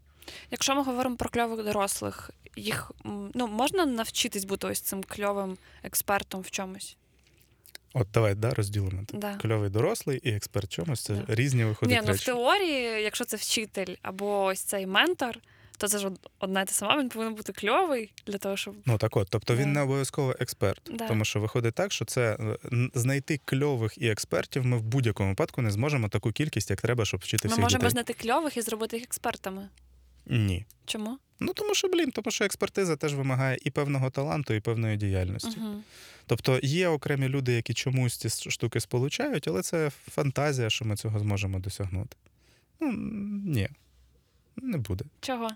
Якщо 0.51 0.74
ми 0.74 0.82
говоримо 0.82 1.16
про 1.16 1.28
кльових 1.30 1.64
дорослих, 1.64 2.30
їх 2.57 2.93
ну 3.34 3.47
можна 3.47 3.87
навчитись 3.87 4.45
бути 4.45 4.66
ось 4.66 4.80
цим 4.80 5.03
кльовим 5.03 5.57
експертом 5.82 6.41
в 6.41 6.51
чомусь? 6.51 6.97
От 7.99 8.09
давай 8.13 8.35
да, 8.35 8.55
розділимо. 8.55 9.03
Да. 9.13 9.35
Кльовий 9.35 9.71
дорослий 9.71 10.19
і 10.23 10.31
експерт 10.31 10.73
чомусь 10.73 11.03
це 11.03 11.15
Да. 11.15 11.35
різні 11.35 11.65
виходять 11.65 12.03
Ні, 12.03 12.09
ну 12.09 12.15
в 12.15 12.25
теорії, 12.25 13.03
якщо 13.03 13.25
це 13.25 13.37
вчитель 13.37 13.95
або 14.03 14.45
ось 14.45 14.61
цей 14.61 14.87
ментор, 14.87 15.39
то 15.79 15.89
це 15.89 15.99
ж 15.99 16.11
одна 16.39 16.63
і 16.63 16.67
те 16.67 16.73
сама, 16.73 17.01
він 17.01 17.09
повинен 17.09 17.35
бути 17.35 17.53
кльовий 17.53 18.13
для 18.27 18.39
того, 18.39 18.57
щоб. 18.57 18.75
Ну 18.87 18.99
так 18.99 19.17
от, 19.17 19.29
тобто 19.31 19.57
він 19.57 19.73
не 19.73 19.81
обов'язково 19.81 20.35
експерт, 20.41 20.91
тому 21.09 21.25
що 21.25 21.41
виходить 21.41 21.75
так, 21.75 21.93
що 21.93 22.05
це 22.05 22.37
е, 22.41 22.57
знайти 22.95 23.41
кльових 23.45 23.99
і 23.99 24.09
експертів 24.09 24.67
ми 24.67 24.77
в 24.77 24.83
будь-якому 24.83 25.29
випадку 25.29 25.63
не 25.63 25.71
зможемо 25.71 26.09
таку 26.09 26.33
кількість, 26.33 26.71
як 26.71 26.81
треба, 26.81 27.05
щоб 27.05 27.21
вчити 27.21 27.49
Ми 27.49 27.57
можемо 27.57 27.79
дітей. 27.79 27.91
знайти 27.91 28.13
кльових 28.13 28.57
і 28.57 28.61
зробити 28.63 28.97
їх 28.97 29.05
експертами. 29.05 29.69
Ні. 30.27 30.67
Чому? 30.87 31.19
Ну 31.41 31.53
тому 31.53 31.74
що, 31.74 31.89
блін, 31.89 32.11
тому 32.11 32.30
що 32.30 32.45
експертиза 32.45 32.97
теж 32.97 33.14
вимагає 33.14 33.59
і 33.64 33.70
певного 33.70 34.11
таланту, 34.11 34.55
і 34.55 34.61
певної 34.61 34.97
діяльності. 34.97 35.61
Угу. 35.61 35.82
Тобто 36.26 36.61
є 36.62 36.89
окремі 36.89 37.28
люди, 37.28 37.53
які 37.53 37.74
чомусь 37.74 38.16
ці 38.16 38.51
штуки 38.51 38.80
сполучають, 38.80 39.49
але 39.49 39.62
це 39.62 39.91
фантазія, 39.91 40.70
що 40.70 40.84
ми 40.84 40.97
цього 40.97 41.18
зможемо 41.18 41.59
досягнути. 41.59 42.16
Ну, 42.80 42.93
ні, 43.47 43.68
не 44.57 44.78
буде. 44.78 45.05
Чого? 45.20 45.49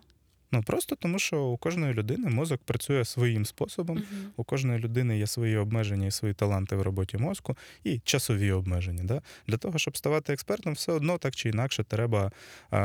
Ну 0.53 0.62
просто 0.62 0.96
тому, 0.96 1.18
що 1.18 1.42
у 1.42 1.57
кожної 1.57 1.94
людини 1.94 2.28
мозок 2.28 2.61
працює 2.64 3.05
своїм 3.05 3.46
способом. 3.46 3.96
Угу. 3.96 4.32
У 4.36 4.44
кожної 4.44 4.78
людини 4.78 5.18
є 5.18 5.26
свої 5.26 5.57
обмеження 5.57 6.07
і 6.07 6.11
свої 6.11 6.34
таланти 6.34 6.76
в 6.76 6.82
роботі 6.82 7.18
мозку 7.18 7.57
і 7.84 7.98
часові 7.98 8.53
обмеження. 8.53 9.05
Да? 9.05 9.22
Для 9.46 9.57
того, 9.57 9.78
щоб 9.78 9.96
ставати 9.96 10.32
експертом, 10.32 10.72
все 10.72 10.92
одно 10.92 11.18
так 11.18 11.36
чи 11.36 11.48
інакше 11.48 11.84
треба. 11.84 12.32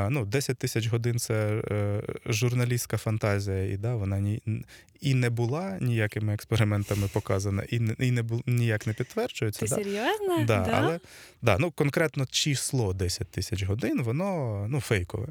Ну, 0.09 0.25
10 0.25 0.57
тисяч 0.57 0.87
годин 0.87 1.19
це 1.19 1.61
е, 1.71 2.01
журналістська 2.25 2.97
фантазія, 2.97 3.63
і 3.63 3.77
да, 3.77 3.95
вона 3.95 4.19
ні, 4.19 4.41
і 5.01 5.13
не 5.13 5.29
була 5.29 5.77
ніякими 5.81 6.33
експериментами 6.33 7.07
показана, 7.13 7.63
і 7.69 7.79
не, 7.79 7.95
і 7.99 8.11
не 8.11 8.23
бу, 8.23 8.41
ніяк 8.45 8.87
не 8.87 8.93
підтверджується. 8.93 9.59
Ти 9.59 9.67
да? 9.67 9.75
серйозно? 9.75 10.45
Да, 10.47 10.67
але 10.71 10.99
да, 11.41 11.57
ну, 11.59 11.71
конкретно 11.71 12.25
число 12.25 12.93
10 12.93 13.27
тисяч 13.27 13.63
годин, 13.63 14.03
воно 14.03 14.65
ну, 14.69 14.81
фейкове. 14.81 15.27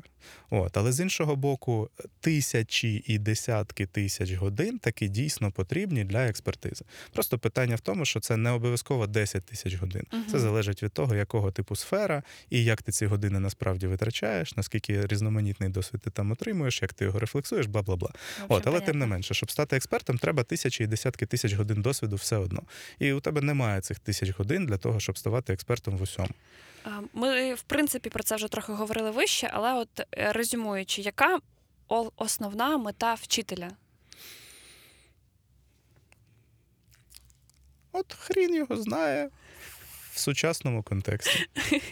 От, 0.51 0.77
але 0.77 0.93
з 0.93 1.01
іншого 1.01 1.37
боку, 1.37 1.91
тисячі 2.25 3.05
і 3.07 3.19
десятки 3.19 3.87
тисяч 3.87 4.33
годин 4.33 4.79
таки 4.79 5.09
дійсно 5.09 5.51
потрібні 5.51 6.05
для 6.05 6.27
експертизи. 6.27 6.85
Просто 7.13 7.39
питання 7.39 7.77
в 7.77 7.81
тому, 7.81 8.05
що 8.05 8.21
це 8.21 8.37
не 8.37 8.51
обов'язково 8.51 9.07
10 9.07 9.45
тисяч 9.45 9.75
годин. 9.75 10.03
Мгм. 10.13 10.25
Це 10.31 10.39
залежить 10.39 10.83
від 10.83 10.93
того, 10.93 11.15
якого 11.15 11.51
типу 11.51 11.77
сфера, 11.77 12.23
і 12.51 12.65
як 12.65 12.83
ти 12.83 12.93
ці 12.93 13.07
години 13.07 13.41
насправді 13.41 13.87
витрачаєш, 13.87 14.57
наскільки 14.57 15.07
різноманітний 15.07 15.69
досвід 15.69 16.01
ти 16.01 16.11
там 16.11 16.33
отримуєш, 16.33 16.83
як 16.83 16.93
ти 16.93 17.05
його 17.05 17.19
рефлексуєш, 17.19 17.67
бла 17.67 17.83
бла 17.83 17.97
бла. 17.97 18.11
От, 18.49 18.67
але 18.67 18.81
тим 18.81 18.99
не 18.99 19.07
менше, 19.07 19.35
щоб 19.35 19.51
стати 19.51 19.77
експертом, 19.77 20.19
треба 20.19 20.43
тисячі 20.43 20.85
і 20.85 20.87
десятки 20.87 21.27
тисяч 21.27 21.53
годин 21.53 21.83
досвіду 21.83 22.17
все 22.17 22.37
одно. 22.37 22.63
І 22.99 23.13
у 23.13 23.21
тебе 23.21 23.41
немає 23.41 23.81
цих 23.81 23.99
тисяч 23.99 24.31
годин 24.39 24.67
для 24.67 24.77
того, 24.77 25.01
щоб 25.01 25.19
ставати 25.19 25.53
експертом 25.53 25.97
в 25.97 26.03
усьому. 26.03 26.31
Ми, 27.13 27.55
в 27.55 27.63
принципі, 27.63 28.11
про 28.11 28.23
це 28.23 28.37
вже 28.37 28.49
трохи 28.49 28.73
говорили 28.73 29.11
вище, 29.11 29.51
але 29.53 29.75
от 29.75 29.89
е, 30.01 30.33
резюмуючи, 30.33 31.03
яка 31.03 31.39
основна 32.17 32.79
мета 32.79 33.15
вчителя? 33.15 33.71
От 37.93 38.13
хрін 38.13 38.55
його 38.55 38.77
знає 38.77 39.31
в 40.15 40.19
сучасному 40.19 40.83
контексті. 40.83 41.47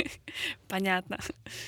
Понятно. 0.67 1.17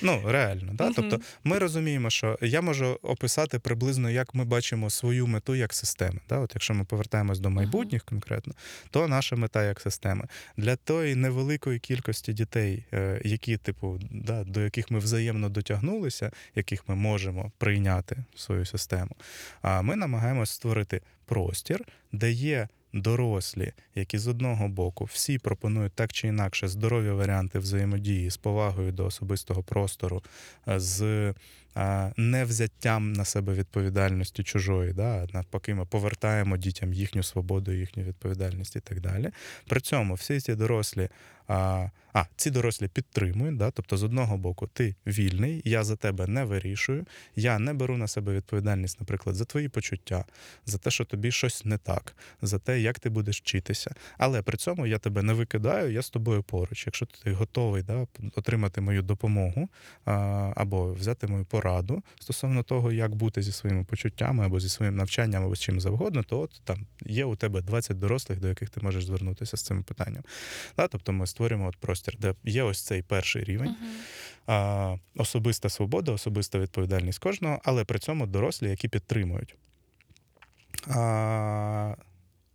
Ну, 0.01 0.21
реально, 0.25 0.73
да? 0.73 0.83
Мгм. 0.83 0.93
Тобто 0.95 1.19
ми 1.43 1.59
розуміємо, 1.59 2.09
що 2.09 2.37
я 2.41 2.61
можу 2.61 2.99
описати 3.01 3.59
приблизно, 3.59 4.09
як 4.09 4.35
ми 4.35 4.45
бачимо 4.45 4.89
свою 4.89 5.27
мету 5.27 5.55
як 5.55 5.73
системи. 5.73 6.19
Да? 6.29 6.39
От 6.39 6.51
якщо 6.55 6.73
ми 6.73 6.85
повертаємось 6.85 7.39
до 7.39 7.49
майбутніх 7.49 8.03
конкретно, 8.03 8.53
то 8.89 9.07
наша 9.07 9.35
мета 9.35 9.63
як 9.63 9.81
системи. 9.81 10.27
Для 10.57 10.75
тої 10.75 11.15
невеликої 11.15 11.79
кількості 11.79 12.33
дітей, 12.33 12.83
е, 12.93 13.21
які, 13.25 13.57
типу, 13.57 13.99
да, 14.11 14.43
до 14.43 14.61
яких 14.61 14.91
ми 14.91 14.99
взаємно 14.99 15.49
дотягнулися, 15.49 16.31
яких 16.55 16.89
ми 16.89 16.95
можемо 16.95 17.51
прийняти 17.57 18.17
в 18.35 18.39
свою 18.39 18.65
систему, 18.65 19.15
а 19.61 19.81
ми 19.81 19.95
намагаємось 19.95 20.49
створити 20.49 21.01
простір, 21.25 21.85
де 22.11 22.31
є. 22.31 22.67
Дорослі, 22.95 23.73
які 23.95 24.17
з 24.17 24.27
одного 24.27 24.67
боку 24.67 25.05
всі 25.05 25.37
пропонують 25.37 25.93
так 25.93 26.13
чи 26.13 26.27
інакше 26.27 26.67
здорові 26.67 27.11
варіанти 27.11 27.59
взаємодії 27.59 28.29
з 28.29 28.37
повагою 28.37 28.91
до 28.91 29.05
особистого 29.05 29.63
простору, 29.63 30.23
е, 30.67 30.79
з 30.79 31.33
а, 31.75 32.11
невзяттям 32.17 33.13
на 33.13 33.25
себе 33.25 33.53
відповідальності 33.53 34.43
чужої. 34.43 34.93
Да? 34.93 35.27
Навпаки, 35.33 35.73
ми 35.73 35.85
повертаємо 35.85 36.57
дітям 36.57 36.93
їхню 36.93 37.23
свободу, 37.23 37.71
їхню 37.71 38.03
відповідальність 38.03 38.75
і 38.75 38.79
так 38.79 39.01
далі. 39.01 39.29
При 39.67 39.81
цьому 39.81 40.13
всі 40.13 40.39
ці 40.39 40.55
дорослі 40.55 41.09
а, 41.47 41.89
А, 42.13 42.25
ці 42.35 42.51
дорослі 42.51 42.87
підтримують, 42.87 43.57
да? 43.57 43.71
тобто, 43.71 43.97
з 43.97 44.03
одного 44.03 44.37
боку, 44.37 44.67
ти 44.67 44.95
вільний, 45.07 45.61
я 45.65 45.83
за 45.83 45.95
тебе 45.95 46.27
не 46.27 46.43
вирішую, 46.43 47.05
я 47.35 47.59
не 47.59 47.73
беру 47.73 47.97
на 47.97 48.07
себе 48.07 48.33
відповідальність, 48.33 48.99
наприклад, 48.99 49.35
за 49.35 49.45
твої 49.45 49.69
почуття, 49.69 50.25
за 50.65 50.77
те, 50.77 50.91
що 50.91 51.05
тобі 51.05 51.31
щось 51.31 51.65
не 51.65 51.77
так, 51.77 52.15
за 52.41 52.59
те, 52.59 52.79
як 52.79 52.99
ти 52.99 53.09
будеш 53.09 53.41
вчитися. 53.41 53.95
Але 54.17 54.41
при 54.41 54.57
цьому 54.57 54.87
я 54.87 54.99
тебе 54.99 55.21
не 55.21 55.33
викидаю, 55.33 55.91
я 55.91 56.01
з 56.01 56.09
тобою 56.09 56.43
поруч. 56.43 56.85
Якщо 56.85 57.05
ти 57.05 57.31
готовий 57.31 57.83
да, 57.83 58.07
отримати 58.35 58.81
мою 58.81 59.01
допомогу 59.01 59.69
а, 60.05 60.13
або 60.55 60.93
взяти 60.93 61.27
мою 61.27 61.45
пораду 61.65 62.03
стосовно 62.19 62.63
того, 62.63 62.91
як 62.91 63.15
бути 63.15 63.41
зі 63.41 63.51
своїми 63.51 63.83
почуттями 63.83 64.45
або 64.45 64.59
зі 64.59 64.69
своїм 64.69 64.95
навчанням, 64.95 65.43
або 65.43 65.55
з 65.55 65.59
чим 65.59 65.81
завгодно, 65.81 66.23
то 66.23 66.39
от 66.39 66.61
там 66.63 66.85
є 67.05 67.25
у 67.25 67.35
тебе 67.35 67.61
20 67.61 67.99
дорослих, 67.99 68.39
до 68.39 68.47
яких 68.47 68.69
ти 68.69 68.81
можеш 68.81 69.05
звернутися 69.05 69.57
з 69.57 69.63
цим 69.63 69.83
питанням. 69.83 70.23
Да? 70.77 70.87
Тобто 70.87 71.13
ми 71.13 71.27
створюємо 71.27 71.67
от 71.67 71.77
простір, 71.77 72.15
де 72.19 72.35
є 72.43 72.63
ось 72.63 72.81
цей 72.81 73.01
перший 73.01 73.43
рівень, 73.43 73.69
Мгм. 73.69 73.89
а, 74.47 74.95
особиста 75.15 75.69
свобода, 75.69 76.11
особиста 76.11 76.59
відповідальність 76.59 77.19
кожного, 77.19 77.59
але 77.63 77.83
при 77.83 77.99
цьому 77.99 78.27
дорослі, 78.27 78.69
які 78.69 78.87
підтримують. 78.87 79.55
А, 80.87 81.95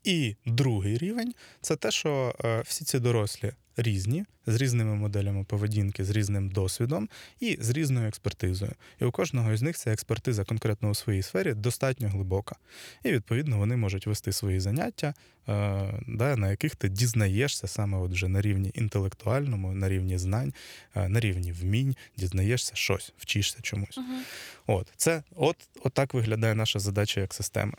і 0.05 0.37
другий 0.47 0.99
рівень 0.99 1.35
це 1.61 1.77
те, 1.77 1.91
що 1.91 2.35
е, 2.45 2.63
всі 2.67 2.85
ці 2.85 2.99
дорослі 2.99 3.53
різні, 3.77 4.25
з 4.47 4.57
різними 4.57 4.95
моделями 4.95 5.45
поведінки, 5.45 6.05
з 6.05 6.11
різним 6.11 6.51
досвідом 6.51 7.09
і 7.41 7.59
з 7.61 7.71
різною 7.71 8.09
експертизою. 8.09 8.73
І 9.01 9.05
у 9.05 9.11
кожного 9.11 9.53
із 9.53 9.63
них 9.63 9.77
ця 9.77 9.93
експертиза 9.93 10.45
конкретно 10.45 10.91
у 10.91 10.95
своїй 10.95 11.23
сфері 11.23 11.55
достатньо 11.55 12.09
глибока. 12.09 12.57
І 13.05 13.13
відповідно 13.13 13.59
вони 13.59 13.77
можуть 13.77 14.07
вести 14.07 14.33
свої 14.33 14.61
заняття, 14.61 15.15
е, 15.49 16.03
да, 16.09 16.37
на 16.37 16.51
яких 16.51 16.77
ти 16.77 16.89
дізнаєшся 16.89 17.67
саме 17.67 17.99
от 17.99 18.13
вже 18.13 18.29
на 18.29 18.41
рівні 18.41 18.71
інтелектуальному, 18.75 19.73
на 19.73 19.89
рівні 19.89 20.19
знань, 20.19 20.55
е, 20.95 21.09
на 21.09 21.21
рівні 21.21 21.53
вмінь, 21.53 21.97
дізнаєшся 22.17 22.75
щось, 22.75 23.13
вчишся 23.19 23.59
чомусь. 23.63 23.99
Мгм. 23.99 24.23
От 24.67 24.93
це 24.97 25.23
от, 25.37 25.57
от 25.85 25.93
так 25.93 26.15
виглядає 26.15 26.55
наша 26.55 26.79
задача 26.79 27.21
як 27.21 27.35
система. 27.35 27.73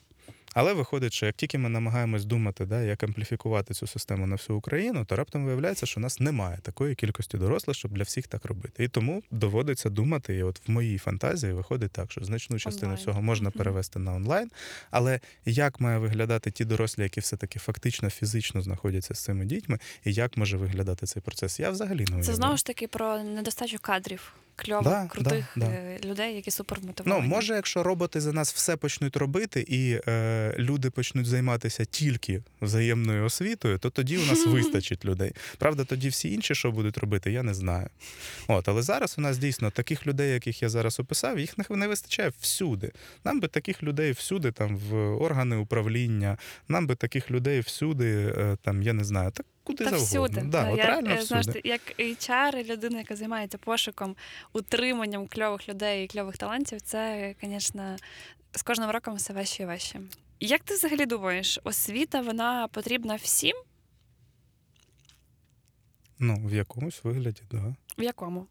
Але 0.54 0.74
виходить, 0.74 1.14
що 1.14 1.26
як 1.26 1.36
тільки 1.36 1.58
ми 1.58 1.70
намагаємось 1.70 2.26
думати, 2.26 2.66
да, 2.66 2.82
як 2.82 3.04
ампліфікувати 3.04 3.74
цю 3.74 3.88
систему 3.88 4.28
на 4.28 4.36
всю 4.36 4.58
Україну, 4.58 5.06
то 5.06 5.16
раптом 5.16 5.45
виявляється, 5.45 5.86
що 5.86 5.99
у 5.99 6.04
нас 6.04 6.20
немає 6.20 6.60
такої 6.62 6.95
кількості 6.95 7.38
дорослих, 7.38 7.78
щоб 7.78 7.91
для 7.91 8.04
всіх 8.04 8.28
так 8.28 8.45
робити. 8.45 8.84
І 8.84 8.88
тому 8.88 9.24
доводиться 9.32 9.89
думати, 9.89 10.36
і 10.36 10.43
от 10.43 10.68
в 10.68 10.72
моїй 10.72 10.97
фантазії 10.97 11.54
виходить 11.54 11.91
так, 11.91 12.12
що 12.12 12.24
значну 12.24 12.60
частину 12.60 12.91
Онлайн. 12.91 13.06
цього 13.06 13.22
можна 13.22 13.52
перевести 13.52 13.99
на 13.99 14.14
онлайн. 14.14 14.52
Але 14.91 15.20
як 15.45 15.80
має 15.80 15.97
виглядати 15.97 16.52
ті 16.52 16.66
дорослі, 16.66 17.04
які 17.04 17.20
все-таки 17.20 17.60
фактично 17.60 18.10
фізично 18.10 18.62
знаходяться 18.62 19.14
з 19.14 19.24
цими 19.24 19.45
дітьми, 19.45 19.80
і 20.06 20.14
як 20.14 20.38
може 20.38 20.58
виглядати 20.58 21.06
цей 21.06 21.22
процес? 21.22 21.60
Я 21.60 21.70
взагалі 21.70 21.99
не 21.99 22.04
уявляю. 22.04 22.24
Це 22.24 22.34
знову 22.34 22.58
ж 22.58 22.66
таки 22.66 22.88
про 22.88 23.24
недостачу 23.24 23.78
кадрів, 23.82 24.34
кльових, 24.62 24.84
Да, 24.84 25.07
крутих 25.07 25.45
да, 25.55 25.66
да. 25.66 25.72
е, 25.72 25.99
людей, 26.05 26.36
які 26.36 26.51
Ну, 27.05 27.20
може, 27.20 27.53
якщо 27.53 27.84
роботи 27.84 28.22
за 28.22 28.34
нас 28.34 28.53
все 28.53 28.76
почнуть 28.76 29.16
робити, 29.16 29.66
і 29.68 29.99
е, 30.07 30.55
люди 30.59 30.89
почнуть 30.89 31.26
займатися 31.26 31.86
тільки 31.86 32.43
взаємною 32.62 33.26
освітою, 33.26 33.78
то 33.78 33.89
тоді 33.89 34.18
у 34.18 34.26
нас 34.26 34.45
вистачить 34.47 35.05
людей. 35.05 35.32
Правда, 35.57 35.84
тоді 35.86 36.09
всі 36.09 36.34
інші, 36.34 36.55
що 36.55 36.72
будуть 36.72 36.97
робити, 36.97 37.32
я 37.32 37.43
не 37.43 37.53
знаю. 37.53 37.89
От, 38.47 38.68
але 38.70 38.82
зараз 38.82 39.16
у 39.18 39.22
нас 39.22 39.38
дійсно 39.38 39.72
таких 39.72 40.07
людей, 40.07 40.34
яких 40.34 40.62
я 40.62 40.70
зараз 40.70 40.99
описав, 40.99 41.39
їх 41.39 41.57
не, 41.57 41.66
не 41.70 41.88
вистачає 41.88 42.32
всюди. 42.39 42.91
Нам 43.24 43.39
би 43.39 43.47
таких 43.47 43.84
людей 43.84 44.12
всюди, 44.12 44.51
там 44.51 44.78
в 44.78 44.95
органи 45.22 45.55
управління, 45.55 46.38
нам 46.68 46.88
би 46.88 46.95
таких 46.95 47.32
людей 47.32 47.59
всюди, 47.59 48.34
е, 48.38 48.57
там 48.62 48.82
я 48.82 48.93
не 48.93 49.03
знаю, 49.03 49.32
так 49.32 49.45
куди 49.64 49.84
Та 49.86 49.89
завгодно. 49.97 50.05
всюди. 50.05 50.41
Да, 50.49 50.64
Та 50.64 50.72
от 50.72 50.78
я, 50.78 50.86
реально 50.86 51.09
всюди. 51.09 51.26
знаєш, 51.26 51.47
всюди. 51.47 51.62
як 51.66 51.82
HR, 51.99 52.64
людина, 52.64 52.97
яка 52.97 53.16
займається 53.16 53.57
пошуком, 53.57 54.16
утриманням 54.53 55.28
кльових 55.28 55.70
людей 55.70 56.05
і 56.05 56.07
кльових 56.07 56.38
талантів, 56.38 56.82
це, 56.82 57.36
звісно, 57.43 57.97
з 58.51 58.62
кожним 58.62 58.89
роком 58.89 59.16
все 59.16 59.34
важче 59.34 59.64
і 59.64 59.66
важче. 59.66 59.99
Як 60.39 60.62
ти 60.64 60.74
взагалі 60.74 61.05
думаєш, 61.05 61.59
освіта 61.64 62.22
вона 62.22 62.68
потрібна 62.68 63.16
всім? 63.16 63.55
Ну, 66.20 66.47
в 66.47 66.53
якомусь 66.53 67.03
вигляді, 67.03 67.41
так. 67.51 67.62
Да. 67.62 67.76
В 67.97 68.03
якому? 68.03 68.47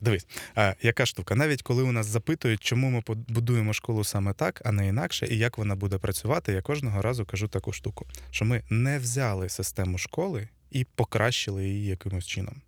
Дивись, 0.00 0.26
а, 0.54 0.74
яка 0.82 1.06
штука? 1.06 1.34
Навіть 1.34 1.62
коли 1.62 1.82
у 1.82 1.92
нас 1.92 2.06
запитують, 2.06 2.60
чому 2.60 2.90
ми 2.90 3.02
будуємо 3.28 3.72
школу 3.72 4.04
саме 4.04 4.32
так, 4.32 4.62
а 4.64 4.72
не 4.72 4.88
інакше, 4.88 5.26
і 5.26 5.38
як 5.38 5.58
вона 5.58 5.74
буде 5.74 5.98
працювати, 5.98 6.52
я 6.52 6.62
кожного 6.62 7.02
разу 7.02 7.26
кажу 7.26 7.48
таку 7.48 7.72
штуку: 7.72 8.06
що 8.30 8.44
ми 8.44 8.62
не 8.70 8.98
взяли 8.98 9.48
систему 9.48 9.98
школи 9.98 10.48
і 10.70 10.84
покращили 10.84 11.68
її 11.68 11.86
якимось 11.86 12.26
чином. 12.26 12.62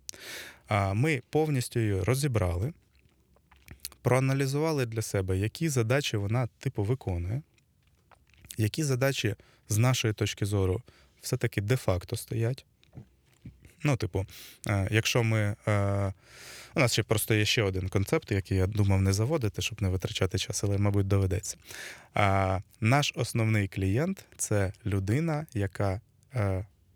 А 0.67 0.93
ми 0.93 1.21
повністю 1.29 1.79
її 1.79 2.01
розібрали, 2.01 2.73
проаналізували 4.01 4.85
для 4.85 5.01
себе, 5.01 5.37
які 5.37 5.69
задачі 5.69 6.17
вона 6.17 6.47
типу 6.59 6.83
виконує, 6.83 7.41
які 8.57 8.83
задачі 8.83 9.35
з 9.69 9.77
нашої 9.77 10.13
точки 10.13 10.45
зору 10.45 10.81
все-таки 11.21 11.61
де-факто 11.61 12.15
стоять. 12.15 12.65
Ну, 13.83 13.95
типу, 13.97 14.25
е, 14.67 14.87
якщо 14.91 15.23
ми. 15.23 15.55
е, 15.67 16.13
У 16.75 16.79
нас 16.79 16.93
ще 16.93 17.03
просто 17.03 17.33
є 17.33 17.45
ще 17.45 17.63
один 17.63 17.89
концепт, 17.89 18.31
який 18.31 18.57
я 18.57 18.67
думав 18.67 19.01
не 19.01 19.13
заводити, 19.13 19.61
щоб 19.61 19.81
не 19.81 19.89
витрачати 19.89 20.37
час, 20.37 20.63
але, 20.63 20.77
мабуть, 20.77 21.07
доведеться. 21.07 21.57
А, 22.13 22.59
Наш 22.81 23.13
основний 23.15 23.67
клієнт 23.67 24.25
це 24.37 24.73
людина, 24.85 25.45
яка 25.53 26.01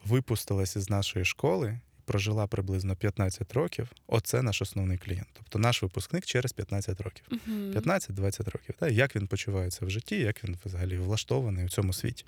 випустилася 0.05 0.79
із 0.79 0.89
нашої 0.89 1.25
школи, 1.25 1.79
прожила 2.07 2.47
приблизно 2.47 2.95
15 2.95 3.53
років. 3.53 3.89
Оце 4.07 4.41
наш 4.41 4.61
основний 4.61 4.97
клієнт. 4.97 5.27
Тобто 5.33 5.59
наш 5.59 5.83
випускник 5.83 6.25
через 6.25 6.53
15 6.53 7.01
років. 7.01 7.25
Мгм. 7.31 7.71
15-20 7.71 8.51
років. 8.51 8.75
Так? 8.79 8.91
Як 8.91 9.15
він 9.15 9.27
почувається 9.27 9.85
в 9.85 9.89
житті, 9.89 10.19
як 10.19 10.43
він 10.43 10.57
взагалі 10.65 10.97
влаштований 10.97 11.65
у 11.65 11.69
цьому 11.69 11.93
світі. 11.93 12.25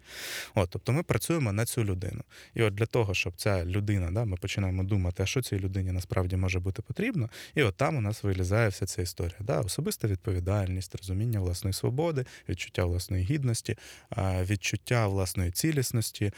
От, 0.56 0.70
тобто 0.70 0.92
ми 0.92 1.04
працюємо 1.04 1.52
на 1.52 1.66
цю 1.66 1.84
людину. 1.84 2.22
І 2.54 2.64
от 2.64 2.76
для 2.76 2.86
того, 2.86 3.14
щоб 3.14 3.34
ця 3.36 3.66
людина, 3.66 4.12
да, 4.12 4.26
ми 4.26 4.38
починаємо 4.38 4.84
думати, 4.84 5.24
а 5.24 5.26
що 5.26 5.42
цій 5.42 5.60
людині 5.60 5.92
насправді 5.92 6.36
може 6.36 6.60
бути 6.60 6.82
потрібно, 6.82 7.30
і 7.56 7.64
от 7.64 7.76
там 7.76 7.96
у 7.96 8.02
нас 8.02 8.24
вилізає 8.24 8.70
вся 8.70 8.86
ця 8.86 9.02
історія. 9.02 9.38
Да? 9.40 9.60
Особиста 9.60 10.08
відповідальність, 10.08 10.96
розуміння 10.96 11.40
власної 11.40 11.74
свободи, 11.74 12.26
відчуття 12.50 12.86
власної 12.86 13.24
гідності, 13.24 13.78
відчуття 14.18 15.08
власної 15.08 15.52
цілісності, 15.52 16.32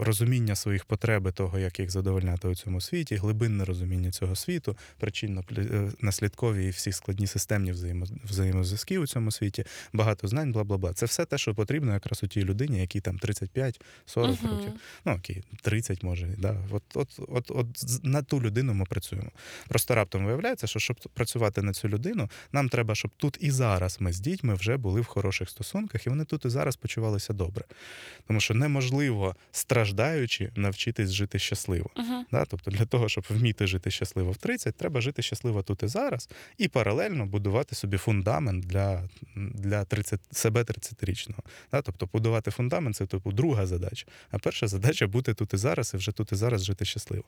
розуміння 0.00 0.56
своїх 0.56 0.84
потреб 0.84 1.32
того, 1.32 1.58
як 1.58 1.80
їх 1.86 1.92
задовольняти 1.92 2.48
у 2.48 2.54
цьому 2.54 2.80
світі, 2.80 3.16
глибинне 3.16 3.64
розуміння 3.64 4.10
цього 4.10 4.36
світу, 4.36 4.76
причинно-наслідкові 5.00 6.60
і 6.60 6.70
всі 6.70 6.92
складні 6.92 7.26
системні 7.26 7.72
взаємо- 7.72 8.06
взаємозв'язки 8.24 8.98
у 8.98 9.06
цьому 9.06 9.30
світі, 9.30 9.64
багато 9.92 10.28
знань, 10.28 10.52
бла 10.52 10.64
бла 10.64 10.76
бла. 10.78 10.92
Це 10.92 11.06
все 11.06 11.24
те, 11.24 11.38
що 11.38 11.54
потрібно 11.54 11.92
якраз 11.92 12.22
у 12.22 12.26
тій 12.26 12.44
людині, 12.44 12.80
якій 12.80 13.00
там 13.00 13.18
35-40 13.18 14.42
Мгм. 14.42 14.50
років. 14.56 14.72
Ну 15.04 15.12
окей, 15.14 15.42
30 15.62 16.02
може. 16.02 16.26
Да. 16.38 16.56
От, 16.70 16.82
от, 16.94 17.20
от, 17.28 17.50
от 17.50 17.66
на 18.04 18.22
ту 18.22 18.40
людину 18.42 18.74
ми 18.74 18.84
працюємо. 18.84 19.30
Просто 19.68 19.94
раптом 19.94 20.24
виявляється, 20.26 20.66
що 20.66 20.78
щоб 20.78 20.96
працювати 21.14 21.62
на 21.62 21.72
цю 21.72 21.88
людину, 21.88 22.30
нам 22.52 22.68
треба, 22.68 22.94
щоб 22.94 23.10
тут 23.16 23.38
і 23.40 23.50
зараз 23.50 23.96
ми 24.00 24.12
з 24.12 24.20
дітьми 24.20 24.54
вже 24.54 24.76
були 24.76 25.00
в 25.00 25.04
хороших 25.04 25.50
стосунках, 25.50 26.06
і 26.06 26.10
вони 26.10 26.24
тут 26.24 26.44
і 26.44 26.48
зараз 26.48 26.76
почувалися 26.76 27.32
добре. 27.32 27.64
Тому 28.26 28.40
що 28.40 28.54
неможливо, 28.54 29.36
страждаючи, 29.52 30.50
навчитись 30.56 31.10
жити 31.10 31.38
щасливо. 31.38 31.75
Мгм. 31.96 32.24
Да? 32.32 32.44
Тобто 32.44 32.70
для 32.70 32.84
того, 32.84 33.08
щоб 33.08 33.24
вміти 33.30 33.66
жити 33.66 33.90
щасливо 33.90 34.30
в 34.30 34.36
30, 34.36 34.74
треба 34.74 35.00
жити 35.00 35.22
щасливо 35.22 35.62
тут 35.62 35.82
і 35.82 35.86
зараз, 35.86 36.28
і 36.58 36.68
паралельно 36.68 37.26
будувати 37.26 37.74
собі 37.74 37.96
фундамент 37.96 38.64
для, 38.66 39.08
для 39.36 39.84
30, 39.84 40.20
себе 40.30 40.62
30-річного. 40.62 41.42
Да? 41.72 41.82
Тобто 41.82 42.08
будувати 42.12 42.50
фундамент 42.50 42.96
це 42.96 43.06
типу 43.06 43.32
друга 43.32 43.66
задача. 43.66 44.06
А 44.30 44.38
перша 44.38 44.68
задача 44.68 45.06
бути 45.06 45.34
тут 45.34 45.54
і 45.54 45.56
зараз, 45.56 45.94
і 45.94 45.96
вже 45.96 46.12
тут 46.12 46.32
і 46.32 46.34
зараз 46.34 46.64
жити 46.64 46.84
щасливо. 46.84 47.24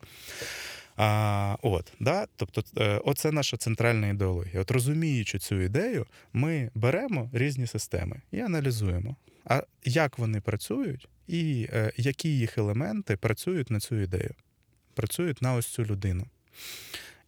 А, 0.97 1.57
от, 1.63 1.93
да? 2.01 2.27
Тобто, 2.37 2.63
е, 2.79 3.01
оце 3.05 3.33
наша 3.33 3.57
центральна 3.57 4.09
ідеологія. 4.09 4.61
От 4.61 4.71
розуміючи 4.71 5.39
цю 5.39 5.61
ідею, 5.61 6.07
ми 6.33 6.71
беремо 6.75 7.31
різні 7.33 7.67
системи 7.67 8.21
і 8.33 8.41
аналізуємо, 8.41 9.17
а 9.45 9.63
як 9.85 10.19
вони 10.19 10.41
працюють, 10.41 11.09
і 11.29 11.69
е, 11.73 11.93
які 11.97 12.39
їх 12.39 12.59
елементи 12.59 13.17
працюють 13.17 13.71
на 13.71 13.81
цю 13.81 14.01
ідею, 14.01 14.35
працюють 14.95 15.43
на 15.43 15.55
ось 15.55 15.67
цю 15.67 15.85
людину. 15.85 16.27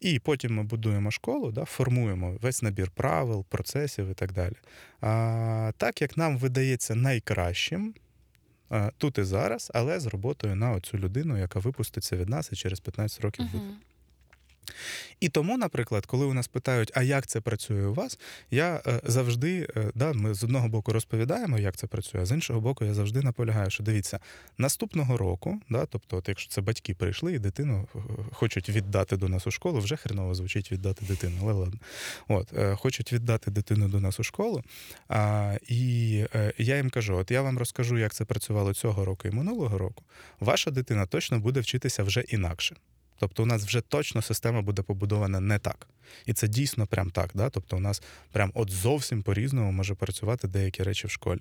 І 0.01 0.19
потім 0.19 0.55
ми 0.55 0.63
будуємо 0.63 1.11
школу, 1.11 1.53
да, 1.53 1.65
формуємо 1.65 2.37
весь 2.41 2.63
набір 2.63 2.91
правил, 2.91 3.45
процесів 3.45 4.11
і 4.11 4.15
так 4.15 4.33
далі. 4.33 4.55
А, 5.01 5.73
так, 5.77 6.03
як 6.03 6.17
нам 6.17 6.39
видається 6.39 6.95
найкращим 6.95 7.95
а, 8.69 8.91
тут 8.99 9.19
і 9.19 9.23
зараз, 9.23 9.71
але 9.75 10.01
з 10.01 10.07
роботою 10.07 10.55
на 10.55 10.73
оцю 10.73 10.99
людину, 10.99 11.39
яка 11.39 11.59
випуститься 11.59 12.17
від 12.17 12.29
нас 12.29 12.53
і 12.53 12.57
через 12.57 12.81
15 12.81 13.21
років 13.21 13.47
буде. 13.53 13.65
Мгм. 13.65 13.77
І 15.21 15.29
тому, 15.29 15.59
наприклад, 15.59 16.07
коли 16.07 16.27
у 16.27 16.35
нас 16.35 16.49
питають, 16.49 16.93
а 16.95 17.03
як 17.03 17.27
це 17.27 17.41
працює 17.41 17.87
у 17.87 17.95
вас, 17.95 18.19
я 18.51 18.83
е, 18.87 19.01
завжди 19.05 19.69
е, 19.77 19.91
да, 19.95 20.13
ми 20.13 20.35
з 20.35 20.45
одного 20.45 20.69
боку 20.69 20.93
розповідаємо, 20.93 21.59
як 21.59 21.77
це 21.77 21.87
працює, 21.87 22.21
а 22.21 22.27
з 22.27 22.33
іншого 22.33 22.61
боку, 22.61 22.85
я 22.85 22.95
завжди 22.95 23.23
наполягаю, 23.23 23.71
що 23.71 23.83
дивіться, 23.83 24.19
наступного 24.59 25.17
року, 25.17 25.61
да, 25.71 25.87
тобто, 25.87 26.17
от 26.17 26.29
якщо 26.29 26.51
це 26.51 26.61
батьки 26.61 26.95
прийшли 26.95 27.35
і 27.35 27.39
дитину 27.39 27.89
е, 27.95 27.99
хочуть 28.33 28.69
віддати 28.69 29.17
до 29.17 29.29
нас 29.29 29.47
у 29.47 29.51
школу, 29.51 29.79
вже 29.79 29.97
хреново 29.97 30.35
звучить 30.35 30.73
віддати 30.73 31.05
дитину, 31.05 31.37
але 31.43 31.53
ладно. 31.53 31.81
От, 32.29 32.53
хочуть 32.77 33.13
віддати 33.13 33.51
дитину 33.51 33.89
до 33.89 34.01
нас 34.01 34.21
у 34.21 34.23
школу. 34.23 34.63
А, 35.09 35.57
і 35.69 36.11
я 36.59 36.77
їм 36.77 36.91
кажу: 36.91 37.17
от 37.17 37.31
я 37.31 37.43
вам 37.43 37.59
розкажу, 37.59 37.99
як 37.99 38.15
це 38.15 38.25
працювало 38.25 38.75
цього 38.75 39.05
року 39.05 39.29
і 39.29 39.31
минулого 39.31 39.79
року. 39.79 40.05
Ваша 40.41 40.71
дитина 40.71 41.07
точно 41.07 41.39
буде 41.39 41.61
вчитися 41.61 42.03
вже 42.03 42.21
інакше. 42.21 42.77
Тобто 43.21 43.43
у 43.43 43.47
нас 43.47 43.65
вже 43.65 43.81
точно 43.81 44.23
система 44.23 44.63
буде 44.63 44.83
побудована 44.83 45.41
не 45.41 45.59
так. 45.59 45.87
І 46.27 46.33
це 46.33 46.49
дійсно 46.49 46.87
прям 46.87 47.11
так. 47.11 47.31
Да? 47.35 47.51
Тобто 47.51 47.77
у 47.77 47.81
нас 47.81 48.03
прям 48.33 48.51
от 48.55 48.71
зовсім 48.71 49.23
по-різному 49.23 49.73
може 49.73 49.95
працювати 49.95 50.49
деякі 50.49 50.83
речі 50.83 51.07
в 51.07 51.11
школі. 51.11 51.41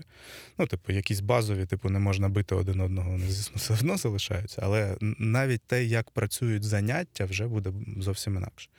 Ну, 0.58 0.68
типу, 0.68 0.92
якісь 0.92 1.20
базові, 1.20 1.66
типу, 1.66 1.90
не 1.90 2.00
можна 2.00 2.30
бити 2.30 2.56
один 2.56 2.82
одного, 2.82 3.12
вони, 3.12 3.26
звісно, 3.30 3.54
все 3.56 3.74
одно 3.74 3.98
залишаються, 3.98 4.62
але 4.66 4.98
навіть 5.20 5.62
те, 5.62 5.84
як 5.84 6.12
працюють 6.12 6.64
заняття, 6.64 7.26
вже 7.26 7.48
буде 7.48 7.74
зовсім 8.00 8.36
інакше. 8.38 8.70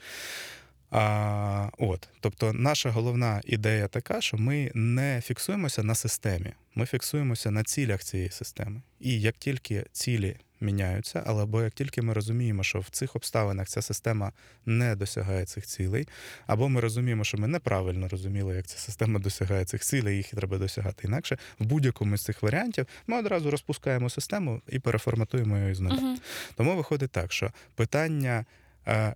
А, 0.91 1.69
от, 1.79 2.09
Тобто, 2.21 2.53
наша 2.53 2.91
головна 2.91 3.41
ідея 3.45 3.89
така, 3.89 4.21
що 4.21 4.37
ми 4.37 4.71
не 4.75 5.23
фіксуємося 5.25 5.83
на 5.83 5.95
системі, 5.95 6.53
ми 6.75 6.87
фіксуємося 6.87 7.51
на 7.51 7.65
цілях 7.65 8.05
цієї 8.05 8.31
системи. 8.31 8.83
І 9.01 9.21
як 9.21 9.37
тільки 9.37 9.85
цілі 9.93 10.37
міняються, 10.61 11.23
але 11.27 11.43
або 11.43 11.63
як 11.63 11.73
тільки 11.73 12.03
ми 12.03 12.13
розуміємо, 12.13 12.63
що 12.63 12.81
в 12.81 12.89
цих 12.89 13.17
обставинах 13.17 13.69
ця 13.69 13.83
система 13.83 14.33
не 14.67 14.97
досягає 14.97 15.45
цих 15.45 15.67
цілей, 15.67 16.09
або 16.47 16.69
ми 16.69 16.81
розуміємо, 16.81 17.25
що 17.25 17.39
ми 17.39 17.49
неправильно 17.49 18.09
розуміли, 18.09 18.57
як 18.57 18.67
ця 18.67 18.79
система 18.79 19.21
досягає 19.21 19.65
цих 19.65 19.83
цілей, 19.83 20.17
їх 20.17 20.31
треба 20.31 20.59
досягати 20.59 21.07
інакше. 21.07 21.39
В 21.59 21.65
будь-якому 21.65 22.17
з 22.17 22.23
цих 22.25 22.43
варіантів 22.43 22.87
ми 23.07 23.19
одразу 23.19 23.51
розпускаємо 23.51 24.11
систему 24.11 24.61
і 24.69 24.79
переформатуємо 24.79 25.59
її 25.59 25.75
знову. 25.75 25.97
Угу. 25.97 26.17
Тому 26.57 26.77
виходить 26.77 27.11
так, 27.11 27.33
що 27.33 27.53
питання, 27.75 28.45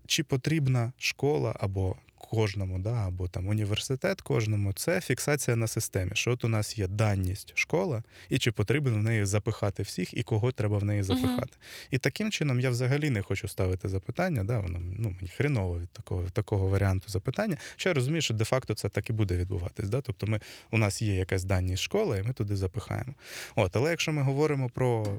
чи 0.07 0.25
потрібна 0.25 0.93
школа 0.99 1.57
або 1.61 1.97
кожному, 2.27 2.79
да, 2.79 2.93
або 2.93 3.29
там 3.29 3.49
університет 3.49 4.21
кожному, 4.21 4.73
це 4.73 5.01
фіксація 5.01 5.57
на 5.57 5.67
системі. 5.67 6.11
Що 6.15 6.31
от 6.31 6.45
у 6.45 6.49
нас 6.49 6.79
є 6.79 6.87
даність 6.87 7.53
школа, 7.55 8.03
і 8.29 8.39
чи 8.39 8.53
потрібно 8.53 8.95
в 8.95 9.03
неї 9.03 9.25
запихати 9.25 9.83
всіх, 9.83 10.15
і 10.15 10.23
кого 10.23 10.53
треба 10.53 10.79
в 10.79 10.85
неї 10.85 11.03
запихати. 11.03 11.57
І 11.91 11.99
таким 11.99 12.31
чином 12.31 12.61
я 12.61 12.71
взагалі 12.71 13.11
не 13.11 13.23
хочу 13.23 13.49
ставити 13.49 13.89
запитання. 13.89 14.45
Да, 14.45 14.59
воно 14.59 14.79
ну 14.99 15.15
мені 15.17 15.29
хреново 15.37 15.81
від 15.81 15.89
такого 15.89 16.25
такого 16.33 16.69
варіанту 16.69 17.09
запитання. 17.09 17.57
Що 17.77 17.89
я 17.89 17.95
розумію, 17.95 18.23
що 18.23 18.35
де-факто 18.35 18.75
це 18.75 18.89
так 18.89 19.11
і 19.11 19.13
буде 19.13 19.37
відбуватись. 19.37 19.89
Да? 19.89 20.01
Тобто, 20.01 20.27
ми 20.27 20.41
у 20.71 20.79
нас 20.79 21.03
є 21.03 21.15
якась 21.15 21.45
даність 21.45 21.83
школа, 21.83 22.19
і 22.19 22.23
ми 22.23 22.33
туди 22.33 22.57
запихаємо. 22.57 23.15
От, 23.57 23.77
але 23.77 23.91
якщо 23.91 24.13
ми 24.13 24.23
говоримо 24.23 24.69
про 24.69 25.19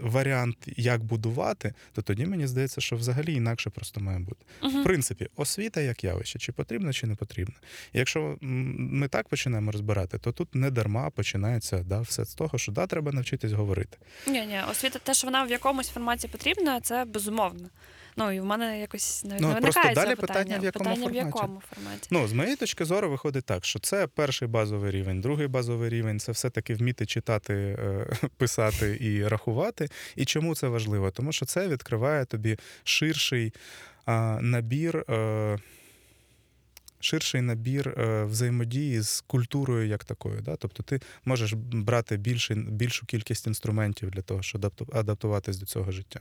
варіант, 0.00 0.56
як 0.76 1.04
будувати, 1.04 1.74
то 1.92 2.02
тоді 2.02 2.26
мені 2.26 2.46
здається, 2.46 2.80
що 2.80 2.96
взагалі 2.96 3.34
інакше 3.34 3.70
просто 3.70 4.00
має 4.00 4.18
бути. 4.18 4.44
В 4.62 4.84
принципі, 4.84 5.28
освіта 5.36 5.80
як 5.80 6.04
явище, 6.04 6.31
чи 6.38 6.52
потрібна, 6.52 6.92
чи 6.92 7.06
не 7.06 7.14
потрібна. 7.14 7.54
І 7.92 7.98
якщо 7.98 8.36
ми 8.40 9.08
так 9.08 9.28
починаємо 9.28 9.72
розбирати, 9.72 10.18
то 10.18 10.32
тут 10.32 10.54
не 10.54 10.70
дарма 10.70 11.10
починається 11.10 11.78
да, 11.78 12.00
все 12.00 12.24
з 12.24 12.34
того, 12.34 12.58
що 12.58 12.72
да, 12.72 12.86
треба 12.86 13.12
навчитись 13.12 13.52
говорити. 13.52 13.98
Ні, 14.26 14.46
ні, 14.46 14.60
освіта, 14.70 14.98
те, 14.98 15.14
що 15.14 15.26
вона 15.26 15.44
в 15.44 15.50
якомусь 15.50 15.88
форматі 15.88 16.28
потрібна, 16.28 16.80
це 16.80 17.04
безумовно. 17.04 17.68
Ну 18.16 18.32
і 18.32 18.40
в 18.40 18.44
мене 18.44 18.80
якось 18.80 19.24
навіть 19.24 19.42
Ну, 19.42 19.48
не 19.48 19.60
просто 19.60 19.92
далі 19.94 20.14
питання, 20.16 20.58
в 20.58 20.64
якому 20.64 20.90
питання 20.90 21.10
в 21.10 21.14
якому 21.14 21.62
форматі. 21.74 22.08
Ну, 22.10 22.28
з 22.28 22.32
моєї 22.32 22.56
точки 22.56 22.84
зору, 22.84 23.10
виходить 23.10 23.44
так, 23.44 23.64
що 23.64 23.78
це 23.78 24.06
перший 24.06 24.48
базовий 24.48 24.90
рівень, 24.90 25.20
другий 25.20 25.46
базовий 25.46 25.90
рівень 25.90 26.20
це 26.20 26.32
все-таки 26.32 26.74
вміти 26.74 27.06
читати, 27.06 27.54
е, 27.54 28.06
писати 28.36 28.98
і 29.00 29.28
рахувати. 29.28 29.88
І 30.16 30.24
чому 30.24 30.54
це 30.54 30.68
важливо? 30.68 31.10
Тому 31.10 31.32
що 31.32 31.46
це 31.46 31.68
відкриває 31.68 32.24
тобі 32.24 32.58
ширший 32.84 33.52
набір. 34.40 35.04
Ширший 37.04 37.40
набір 37.40 37.88
е, 37.88 38.24
взаємодії 38.24 39.00
з 39.00 39.20
культурою 39.20 39.88
як 39.88 40.04
такою. 40.04 40.40
Да? 40.40 40.56
Тобто 40.56 40.82
ти 40.82 41.00
можеш 41.24 41.52
брати 41.72 42.16
більше, 42.16 42.54
більшу 42.54 43.06
кількість 43.06 43.46
інструментів 43.46 44.10
для 44.10 44.22
того, 44.22 44.42
щоб 44.42 44.72
адаптуватись 44.92 45.56
до 45.56 45.66
цього 45.66 45.92
життя. 45.92 46.20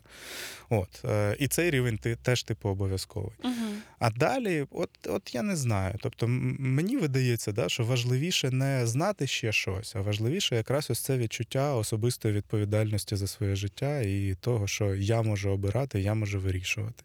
От. 0.69 1.05
Е, 1.05 1.35
і 1.39 1.47
цей 1.47 1.71
рівень 1.71 1.97
ти 1.97 2.15
теж 2.15 2.43
типу 2.43 2.69
обов'язковий. 2.69 3.33
Угу. 3.43 3.53
А 3.99 4.09
далі, 4.09 4.65
от, 4.71 4.89
от 5.07 5.35
я 5.35 5.41
не 5.41 5.55
знаю. 5.55 5.95
Тобто, 6.01 6.27
мені 6.27 6.97
видається, 6.97 7.51
да, 7.51 7.69
що 7.69 7.83
важливіше 7.83 8.51
не 8.51 8.87
знати 8.87 9.27
ще 9.27 9.51
щось, 9.51 9.95
а 9.95 10.01
важливіше 10.01 10.55
якраз 10.55 10.89
ось 10.89 10.99
це 10.99 11.17
відчуття 11.17 11.75
особистої 11.75 12.33
відповідальності 12.33 13.15
за 13.15 13.27
своє 13.27 13.55
життя 13.55 14.01
і 14.01 14.35
того, 14.39 14.67
що 14.67 14.95
я 14.95 15.21
можу 15.21 15.49
обирати, 15.49 16.01
я 16.01 16.13
можу 16.13 16.39
вирішувати. 16.39 17.03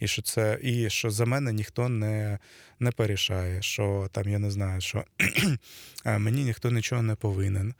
І 0.00 0.08
що 0.08 0.22
це, 0.22 0.58
і 0.62 0.90
що 0.90 1.10
за 1.10 1.24
мене 1.24 1.52
ніхто 1.52 1.88
не, 1.88 2.38
не 2.80 2.90
порішає, 3.18 3.62
що 3.62 4.08
там 4.12 4.28
я 4.28 4.38
не 4.38 4.50
знаю, 4.50 4.80
що 4.80 5.04
е, 6.04 6.18
мені 6.18 6.44
ніхто 6.44 6.70
нічого 6.70 7.02
не 7.02 7.14
повинен, 7.14 7.74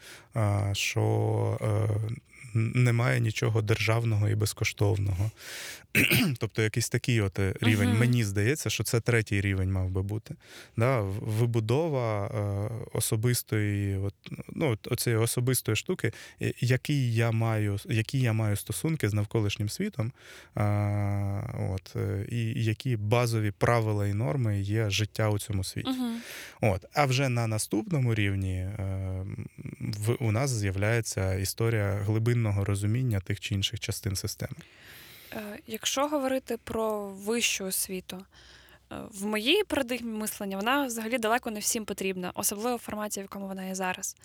що. 0.72 1.98
Е, 2.58 2.78
Немає 2.78 3.20
нічого 3.20 3.62
державного 3.62 4.28
і 4.28 4.34
безкоштовного. 4.34 5.30
тобто 6.38 6.62
якийсь 6.62 6.88
такий 6.88 7.20
от 7.20 7.38
е, 7.38 7.54
рівень. 7.60 7.88
Мгм. 7.88 7.98
Мені 7.98 8.24
здається, 8.24 8.70
що 8.70 8.84
це 8.84 9.00
третій 9.00 9.40
рівень 9.40 9.72
мав 9.72 9.90
би 9.90 10.02
бути. 10.02 10.34
Да? 10.76 11.00
Вибудова 11.20 12.26
е, 12.26 12.70
особистої, 12.92 13.96
от, 13.96 14.14
ну, 14.52 14.78
оцієї 14.90 15.22
особистої 15.22 15.76
штуки, 15.76 16.12
е, 16.42 16.52
який 16.60 17.14
я 17.14 17.30
маю, 17.30 17.78
які 17.88 18.20
я 18.20 18.32
маю 18.32 18.56
стосунки 18.56 19.08
з 19.08 19.14
навколишнім 19.14 19.68
світом, 19.68 20.12
а, 20.54 21.42
от, 21.74 21.96
е, 21.96 22.26
і 22.30 22.64
які 22.64 22.96
базові 22.96 23.50
правила 23.50 24.06
і 24.06 24.14
норми 24.14 24.60
є 24.60 24.90
життя 24.90 25.28
у 25.28 25.38
цьому 25.38 25.64
світі. 25.64 25.90
Угу. 25.90 26.08
От. 26.60 26.84
А 26.94 27.04
вже 27.04 27.28
на 27.28 27.46
наступному 27.46 28.14
рівні 28.14 28.54
е, 28.54 29.24
в, 29.80 30.16
у 30.20 30.32
нас 30.32 30.50
з'являється 30.50 31.34
історія 31.34 31.92
глибинного 32.06 32.47
розуміння 32.56 33.20
тих 33.20 33.40
чи 33.40 33.54
інших 33.54 33.80
частин 33.80 34.16
системи. 34.16 34.56
Е, 35.32 35.58
Якщо 35.66 36.08
говорити 36.08 36.56
про 36.64 37.08
вищу 37.08 37.64
освіту, 37.64 38.24
е, 38.92 38.96
в 39.10 39.26
моїй 39.26 39.64
парадигмі 39.64 40.18
мислення 40.18 40.56
вона 40.56 40.86
взагалі 40.86 41.18
далеко 41.18 41.50
не 41.50 41.60
всім 41.60 41.84
потрібна, 41.84 42.32
особливо 42.34 42.76
в 42.76 42.80
форматі, 42.80 43.20
в 43.20 43.22
якому 43.22 43.46
вона 43.46 43.64
є 43.64 43.74
зараз. 43.74 44.16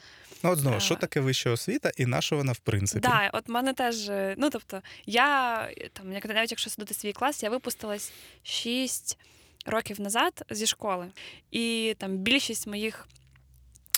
Ну, 0.43 0.51
от 0.51 0.59
знову, 0.59 0.79
що 0.79 0.93
Е. 0.93 0.97
таке 0.97 1.19
вища 1.19 1.49
освіта 1.49 1.91
і 1.97 2.05
на 2.05 2.21
що 2.21 2.35
вона 2.35 2.51
в 2.51 2.59
принципі? 2.59 3.07
Да, 3.07 3.29
от 3.33 3.49
мене 3.49 3.73
теж, 3.73 4.09
ну 4.37 4.49
тобто, 4.49 4.81
я 5.05 5.69
там, 5.93 6.13
як 6.13 6.25
навіть 6.25 6.51
якщо 6.51 6.69
судити 6.69 6.93
свій 6.93 7.13
клас, 7.13 7.43
я 7.43 7.49
випустилась 7.49 8.13
6 8.43 9.17
років 9.65 10.01
назад 10.01 10.45
зі 10.49 10.67
школи, 10.67 11.07
і 11.51 11.95
там 11.99 12.17
більшість 12.17 12.67
моїх 12.67 13.07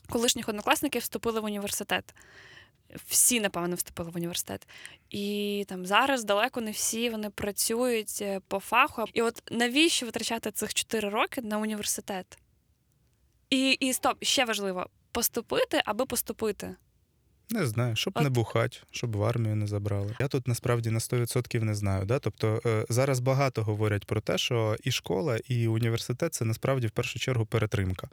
колишніх 0.10 0.50
однокласників 0.50 1.02
вступили 1.02 1.40
в 1.40 1.44
університет. 1.44 2.14
Всі, 3.08 3.40
напевно, 3.40 3.76
вступили 3.76 4.12
в 4.12 4.16
університет. 4.16 4.68
І 5.10 5.66
там 5.68 5.86
зараз 5.86 6.24
далеко 6.24 6.62
не 6.62 6.72
всі 6.72 7.10
вони 7.10 7.30
працюють 7.30 8.18
е, 8.22 8.40
по 8.48 8.60
фаху. 8.60 9.06
І 9.14 9.22
от 9.22 9.44
навіщо 9.52 10.06
витрачати 10.06 10.52
цих 10.52 10.74
4 10.74 11.10
роки 11.10 11.42
на 11.42 11.58
університет? 11.58 12.38
І, 13.50 13.72
і 13.72 13.94
стоп, 13.94 14.18
ще 14.22 14.46
важливо 14.46 14.90
поступити, 15.12 15.82
аби 15.86 16.06
поступити. 16.06 16.76
Не 17.50 17.66
знаю, 17.66 17.96
щоб 17.96 18.14
От- 18.16 18.24
не 18.24 18.30
бухать, 18.30 18.84
щоб 18.92 19.16
в 19.16 19.24
армію 19.24 19.56
не 19.56 19.68
забрали. 19.68 20.16
Я 20.20 20.28
тут 20.28 20.48
насправді 20.48 20.90
на 20.90 21.00
100% 21.00 21.64
не 21.64 21.76
знаю. 21.76 22.06
Да? 22.06 22.20
Тобто 22.20 22.62
е, 22.66 22.86
зараз 22.90 23.20
багато 23.20 23.64
говорять 23.64 24.06
про 24.06 24.22
те, 24.22 24.38
що 24.38 24.76
і 24.84 24.92
школа, 24.92 25.40
і 25.48 25.68
університет 25.68 26.34
це 26.34 26.46
насправді 26.46 26.88
в 26.88 26.92
першу 26.92 27.20
чергу 27.20 27.46
перетримка. 27.46 28.08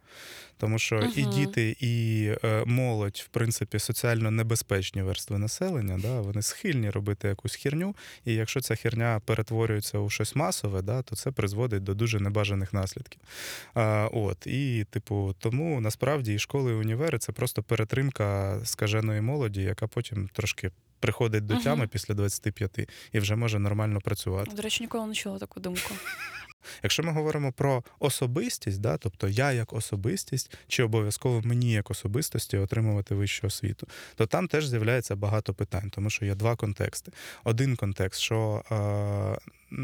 Тому 0.59 0.79
що 0.79 1.11
і 1.17 1.25
діти, 1.25 1.77
і 1.81 2.27
е, 2.45 2.65
молодь, 2.67 3.23
в 3.25 3.29
принципі, 3.29 3.79
соціально 3.79 4.31
небезпечні 4.31 5.03
верстви 5.03 5.39
населення, 5.39 5.99
да? 6.03 6.21
вони 6.21 6.43
схильні 6.43 6.91
робити 6.91 7.29
якусь 7.29 7.55
херню. 7.55 7.97
І 8.25 8.35
якщо 8.35 8.61
ця 8.61 8.75
херня 8.75 9.21
перетворюється 9.25 9.99
у 9.99 10.11
щось 10.11 10.37
масове, 10.37 10.83
да, 10.83 11.03
то 11.03 11.17
це 11.17 11.31
призводить 11.31 11.83
до 11.83 11.95
дуже 11.95 12.21
небажаних 12.21 12.73
наслідків. 12.73 13.21
А, 13.75 14.09
от, 14.13 14.47
і, 14.47 14.87
типу, 14.91 15.35
тому 15.39 15.81
насправді 15.81 16.35
і 16.35 16.39
школи, 16.39 16.73
і 16.73 16.75
універи 16.75 17.19
це 17.19 17.33
просто 17.33 17.63
перетримка 17.63 18.61
скаженої 18.65 19.22
молоді, 19.23 19.63
яка 19.63 19.87
потім 19.87 20.29
трошки 20.33 20.71
приходить 21.01 21.47
до 21.47 21.57
тями 21.57 21.87
після 21.87 22.15
25 22.15 22.89
і 23.13 23.19
вже 23.19 23.37
може 23.37 23.59
нормально 23.59 24.01
працювати. 24.01 24.51
До 24.57 24.63
речі, 24.63 24.83
ніколи 24.83 25.07
не 25.07 25.15
чула 25.15 25.39
таку 25.39 25.61
думку. 25.61 25.95
Якщо 26.83 27.03
ми 27.03 27.13
говоримо 27.13 27.53
про 27.53 27.85
особистість, 27.99 28.81
да, 28.81 28.97
тобто 28.97 29.29
я 29.29 29.53
як 29.53 29.73
особистість, 29.73 30.57
чи 30.69 30.83
обов'язково 30.83 31.43
мені 31.45 31.73
як 31.73 31.91
особистості 31.91 32.57
отримувати 32.57 33.15
вищу 33.15 33.47
освіту, 33.47 33.89
то 34.15 34.27
там 34.27 34.49
теж 34.49 34.67
з'являється 34.67 35.17
багато 35.17 35.55
питань, 35.55 35.91
тому 35.91 36.11
що 36.11 36.25
є 36.25 36.35
два 36.35 36.57
контексти. 36.57 37.13
Один 37.45 37.77
контекст, 37.77 38.21
що 38.21 38.63
е, 38.71 39.83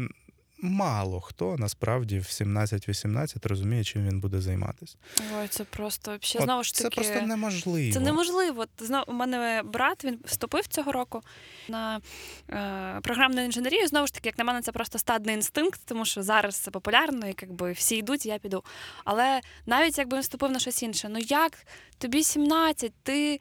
мало 0.61 1.21
хто 1.21 1.55
насправді 1.57 2.19
в 2.19 2.23
17-18 2.23 3.47
розуміє, 3.47 3.83
чим 3.83 4.07
він 4.07 4.19
буде 4.19 4.41
займатися. 4.41 4.97
Ой, 5.39 5.47
це 5.47 5.63
просто 5.63 6.11
От 6.11 6.41
знову 6.41 6.63
ж 6.63 6.73
Це 6.73 6.89
просто 6.89 7.21
неможливо. 7.21 7.93
Це 7.93 7.99
неможливо. 7.99 8.65
Знов 8.79 9.03
у 9.07 9.13
мене 9.13 9.61
брат 9.65 10.05
він 10.05 10.19
вступив 10.25 10.67
цього 10.67 10.91
року 10.91 11.21
на 11.67 12.01
е, 12.49 12.99
програмну 13.01 13.41
інженерію. 13.41 13.87
Знову 13.87 14.07
ж 14.07 14.13
таки, 14.13 14.29
як 14.29 14.37
на 14.37 14.43
мене, 14.43 14.61
це 14.61 14.71
просто 14.71 14.99
стадний 14.99 15.35
інстинкт, 15.35 15.81
тому 15.85 16.05
що 16.05 16.23
зараз 16.23 16.55
це 16.55 16.71
популярно, 16.71 17.27
і 17.27 17.35
якби 17.41 17.71
всі 17.71 17.95
йдуть, 17.95 18.25
я 18.25 18.39
піду. 18.39 18.63
Але 19.05 19.41
навіть 19.65 19.97
якби 19.97 20.17
він 20.17 20.21
вступив 20.21 20.51
на 20.51 20.59
щось 20.59 20.83
інше, 20.83 21.09
ну 21.09 21.19
як 21.19 21.57
тобі 21.97 22.23
17, 22.23 22.93
ти. 23.03 23.39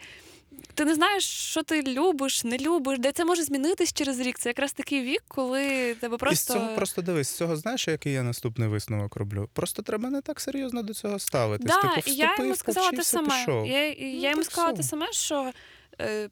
Ти 0.74 0.84
не 0.84 0.94
знаєш, 0.94 1.24
що 1.24 1.62
ти 1.62 1.82
любиш, 1.82 2.44
не 2.44 2.58
любиш, 2.58 2.98
де 2.98 3.12
це 3.12 3.24
може 3.24 3.42
змінитись 3.42 3.92
через 3.92 4.20
рік. 4.20 4.38
Це 4.38 4.48
якраз 4.48 4.72
такий 4.72 5.02
вік, 5.02 5.22
коли 5.28 5.94
тебе 5.94 6.16
просто. 6.16 6.54
І 6.54 6.56
з 6.56 6.60
цього 6.60 6.76
просто 6.76 7.02
дивись, 7.02 7.28
з 7.28 7.36
цього 7.36 7.56
знаєш, 7.56 7.88
який 7.88 8.12
я 8.12 8.22
наступний 8.22 8.68
висновок 8.68 9.16
роблю? 9.16 9.48
Просто 9.52 9.82
треба 9.82 10.10
не 10.10 10.20
так 10.20 10.40
серйозно 10.40 10.82
до 10.82 10.94
цього 10.94 11.18
ставитись. 11.18 11.66
Да, 11.66 11.74
типу, 11.74 11.88
вступив, 11.88 12.14
я 12.14 12.36
йому 12.38 12.56
сказала 12.56 12.90
те 12.90 13.04
саме. 13.04 13.28
пішов. 13.28 13.66
Я, 13.66 13.88
і 13.88 14.14
Ну, 14.14 14.30
йому 14.30 14.44
сказала 14.44 14.72
те 14.72 14.82
саме, 14.82 15.12
що 15.12 15.52
е, 16.00 16.28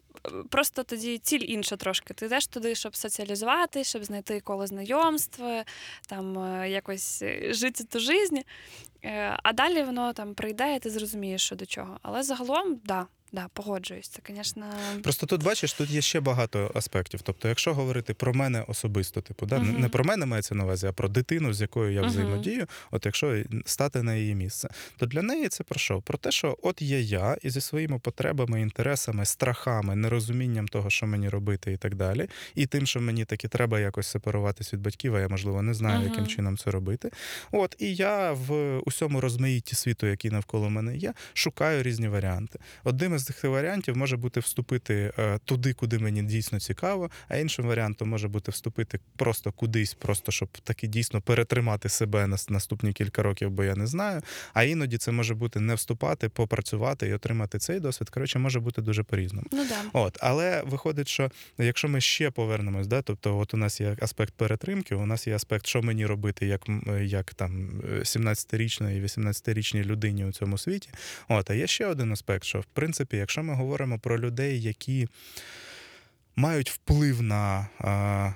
просто 0.50 0.82
тоді 0.82 1.18
ціль 1.18 1.44
інша 1.48 1.76
трошки. 1.76 2.14
Ти 2.14 2.26
йдеш 2.26 2.46
туди, 2.46 2.74
щоб 2.74 2.96
соціалізувати, 2.96 3.84
щоб 3.84 4.04
знайти 4.04 4.40
коло 4.40 4.66
знайомства, 4.66 5.64
там 6.08 6.38
е, 6.38 6.70
якось 6.70 7.22
е, 7.22 7.52
жити 7.52 7.84
ту. 7.84 7.98
Е, 9.04 9.36
а 9.42 9.52
далі 9.52 9.82
воно 9.82 10.12
там 10.12 10.34
прийде, 10.34 10.76
і 10.76 10.78
ти 10.78 10.90
зрозумієш, 10.90 11.42
що 11.42 11.56
до 11.56 11.66
чого. 11.66 11.98
Але 12.02 12.22
загалом, 12.22 12.80
да, 12.84 13.06
да, 13.36 13.48
погоджуюсь. 13.52 14.08
Це, 14.08 14.20
звісно. 14.34 14.66
Просто 15.02 15.26
тут 15.26 15.42
бачиш, 15.42 15.72
тут 15.72 15.90
є 15.90 16.00
ще 16.00 16.20
багато 16.20 16.72
аспектів. 16.74 17.20
Тобто, 17.22 17.48
якщо 17.48 17.74
говорити 17.74 18.14
про 18.14 18.34
мене 18.34 18.64
особисто, 18.68 19.20
типу, 19.20 19.46
да, 19.46 19.58
Мгм. 19.58 19.80
не 19.80 19.88
про 19.88 20.04
мене 20.04 20.26
мається 20.26 20.54
на 20.54 20.64
увазі, 20.64 20.86
а 20.86 20.92
про 20.92 21.08
дитину, 21.08 21.52
з 21.52 21.60
якою 21.60 21.92
я 21.92 22.00
Мгм. 22.00 22.10
взаємодію, 22.10 22.66
от 22.90 23.06
якщо 23.06 23.42
стати 23.66 24.02
на 24.02 24.14
її 24.14 24.34
місце, 24.34 24.68
то 24.96 25.06
для 25.06 25.22
неї 25.22 25.48
це 25.48 25.64
про 25.64 25.78
що? 25.78 26.00
Про 26.00 26.18
те, 26.18 26.30
що 26.30 26.58
от 26.62 26.82
є 26.82 27.00
я 27.00 27.36
і 27.42 27.50
зі 27.50 27.60
своїми 27.60 27.98
потребами, 27.98 28.60
інтересами, 28.60 29.24
страхами, 29.26 29.96
нерозумінням 29.96 30.68
того, 30.68 30.90
що 30.90 31.06
мені 31.06 31.28
робити, 31.28 31.72
і 31.72 31.76
так 31.76 31.94
далі, 31.94 32.28
і 32.54 32.66
тим, 32.66 32.86
що 32.86 33.00
мені 33.00 33.24
таки 33.24 33.48
треба 33.48 33.80
якось 33.80 34.06
сепаруватись 34.06 34.72
від 34.72 34.80
батьків, 34.80 35.14
а 35.14 35.20
я 35.20 35.28
можливо 35.28 35.62
не 35.62 35.74
знаю, 35.74 35.98
Мгм. 36.00 36.08
яким 36.08 36.26
чином 36.26 36.56
це 36.58 36.70
робити. 36.70 37.10
От 37.52 37.76
і 37.78 37.94
я 37.94 38.32
в 38.32 38.78
усьому 38.78 39.20
розмаїтті 39.20 39.76
світу, 39.76 40.06
який 40.06 40.30
навколо 40.30 40.70
мене 40.70 40.96
є, 40.96 41.14
шукаю 41.34 41.82
різні 41.82 42.08
варіанти. 42.08 42.58
Одним 42.84 43.14
із 43.14 43.25
цих 43.26 43.44
варіантів 43.44 43.96
може 43.96 44.16
бути 44.16 44.40
вступити 44.40 45.12
е, 45.18 45.38
туди, 45.44 45.72
куди 45.72 45.98
мені 45.98 46.22
дійсно 46.22 46.60
цікаво, 46.60 47.10
а 47.28 47.36
іншим 47.36 47.66
варіантом 47.66 48.08
може 48.08 48.28
бути 48.28 48.50
вступити 48.50 49.00
просто 49.16 49.52
кудись, 49.52 49.94
просто 49.94 50.32
щоб 50.32 50.48
таки 50.48 50.86
дійсно 50.86 51.20
перетримати 51.20 51.88
себе 51.88 52.26
на 52.26 52.36
наступні 52.48 52.92
кілька 52.92 53.22
років, 53.22 53.50
бо 53.50 53.64
я 53.64 53.74
не 53.74 53.86
знаю. 53.86 54.22
А 54.54 54.62
іноді 54.62 54.98
це 54.98 55.12
може 55.12 55.34
бути 55.34 55.60
не 55.60 55.74
вступати, 55.74 56.28
попрацювати 56.28 57.08
і 57.08 57.12
отримати 57.12 57.58
цей 57.58 57.80
досвід. 57.80 58.10
Коротше, 58.10 58.38
може 58.38 58.60
бути 58.60 58.82
дуже 58.82 59.02
по-різному. 59.02 59.46
Ну 59.52 59.64
да. 59.68 59.76
От, 59.92 60.18
але 60.20 60.62
виходить, 60.62 61.08
що 61.08 61.30
якщо 61.58 61.88
ми 61.88 62.00
ще 62.00 62.30
повернемось, 62.30 62.86
да, 62.86 63.02
тобто, 63.02 63.38
от 63.38 63.54
у 63.54 63.56
нас 63.56 63.80
є 63.80 63.96
аспект 64.00 64.34
перетримки, 64.34 64.94
у 64.94 65.06
нас 65.06 65.26
є 65.26 65.34
аспект, 65.34 65.66
що 65.66 65.82
мені 65.82 66.06
робити, 66.06 66.46
як, 66.46 66.66
як 67.02 67.34
там 67.34 67.70
17-річної, 68.00 69.02
18-річній 69.02 69.84
людині 69.84 70.24
у 70.24 70.32
цьому 70.32 70.58
світі. 70.58 70.88
От, 71.28 71.50
а 71.50 71.54
є 71.54 71.66
ще 71.66 71.86
один 71.86 72.12
аспект, 72.12 72.44
що 72.44 72.60
в 72.60 72.64
принципі, 72.64 73.05
якщо 73.12 73.42
ми 73.42 73.54
говоримо 73.54 73.98
про 73.98 74.20
людей, 74.20 74.62
які 74.62 75.08
мають 76.36 76.70
вплив 76.70 77.22
на. 77.22 77.68
А, 77.78 78.32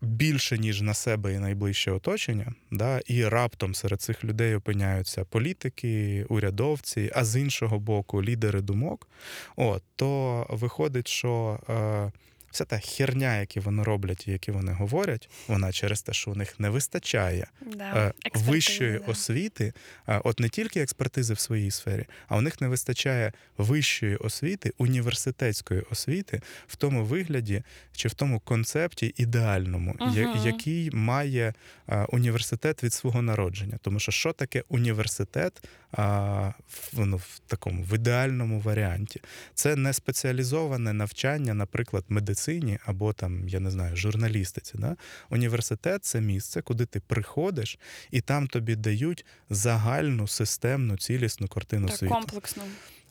Більше 0.00 0.58
ніж 0.58 0.82
на 0.82 0.94
себе 0.94 1.34
і 1.34 1.38
найближче 1.38 1.90
оточення, 1.90 2.52
да, 2.70 3.00
і 3.06 3.28
раптом 3.28 3.74
серед 3.74 4.00
цих 4.00 4.24
людей 4.24 4.54
опиняються 4.54 5.24
політики, 5.24 6.24
урядовці, 6.28 7.10
а 7.14 7.24
з 7.24 7.40
іншого 7.40 7.78
боку, 7.78 8.22
лідери 8.22 8.60
думок. 8.60 9.08
От, 9.56 9.82
то 9.96 10.46
виходить, 10.50 11.08
що 11.08 11.60
е, 11.68 12.12
вся 12.50 12.64
та 12.64 12.78
херня, 12.78 13.36
яку 13.36 13.60
вони 13.60 13.82
роблять 13.82 14.28
і 14.28 14.32
які 14.32 14.50
вони 14.50 14.72
говорять, 14.72 15.30
вона 15.48 15.72
через 15.72 16.02
те, 16.02 16.12
що 16.12 16.30
у 16.30 16.34
них 16.34 16.60
не 16.60 16.68
вистачає 16.68 17.46
да. 17.76 18.06
е, 18.06 18.12
вищої 18.34 18.98
да. 18.98 19.12
освіти, 19.12 19.72
е, 20.08 20.20
от 20.24 20.40
не 20.40 20.48
тільки 20.48 20.80
експертизи 20.80 21.34
в 21.34 21.38
своїй 21.38 21.70
сфері, 21.70 22.06
а 22.28 22.36
у 22.36 22.40
них 22.40 22.60
не 22.60 22.68
вистачає 22.68 23.32
вищої 23.58 24.16
освіти, 24.16 24.72
університетської 24.78 25.80
освіти 25.90 26.40
в 26.66 26.76
тому 26.76 27.04
вигляді 27.04 27.62
чи 27.92 28.08
в 28.08 28.14
тому 28.14 28.40
концепті 28.40 29.14
ідеальному, 29.16 29.94
Мгм. 30.00 30.42
який 30.44 30.90
має 30.90 31.54
е, 31.88 32.06
університет 32.08 32.84
від 32.84 32.92
свого 32.92 33.22
народження. 33.22 33.78
Тому 33.82 33.98
що 34.00 34.12
що 34.12 34.32
таке 34.32 34.64
університет 34.68 35.68
а, 35.92 36.52
в, 36.92 37.06
ну, 37.06 37.16
в 37.16 37.38
такому 37.46 37.82
в 37.82 37.94
ідеальному 37.94 38.60
варіанті? 38.60 39.20
Це 39.54 39.76
не 39.76 39.92
спеціалізоване 39.92 40.92
навчання, 40.92 41.54
наприклад, 41.54 42.04
медицині 42.36 42.78
або 42.86 43.12
там, 43.12 43.48
я 43.48 43.60
не 43.60 43.70
знаю, 43.70 43.96
журналістиці. 43.96 44.72
Да? 44.78 44.96
Університет 45.30 46.04
це 46.04 46.20
місце, 46.20 46.62
куди 46.62 46.86
ти 46.86 47.00
приходиш, 47.00 47.78
і 48.10 48.20
там 48.20 48.46
тобі 48.46 48.76
дають 48.76 49.24
загальну 49.50 50.28
системну 50.28 50.96
цілісну 50.96 51.48
картину 51.48 51.88
Так, 51.88 51.96
світу. 51.96 52.14
комплексно. 52.14 52.62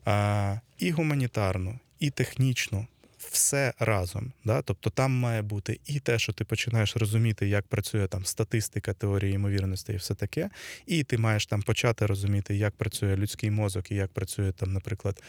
А, 0.06 0.58
і 0.78 0.92
гуманітарну, 0.92 1.80
і 2.00 2.10
технічну. 2.10 2.88
Все 3.32 3.74
разом, 3.80 4.34
да? 4.46 4.62
тобто 4.62 4.90
там 4.90 5.12
має 5.12 5.42
бути 5.42 5.80
і 5.86 6.00
те, 6.00 6.20
що 6.20 6.34
ти 6.34 6.44
починаєш 6.44 6.98
розуміти, 6.98 7.48
як 7.48 7.68
працює 7.68 8.08
там 8.08 8.26
статистика, 8.26 8.94
теорії 8.94 9.34
ймовірності 9.34 9.94
і 9.94 9.96
все 9.96 10.16
таке, 10.16 10.50
і 10.86 11.04
ти 11.04 11.18
маєш 11.18 11.46
там 11.46 11.62
почати 11.62 12.06
розуміти, 12.06 12.56
як 12.56 12.76
працює 12.76 13.18
людський 13.18 13.52
мозок, 13.52 13.92
і 13.92 13.96
як 13.96 14.12
працює 14.12 14.52
там, 14.52 14.74
наприклад, 14.74 15.24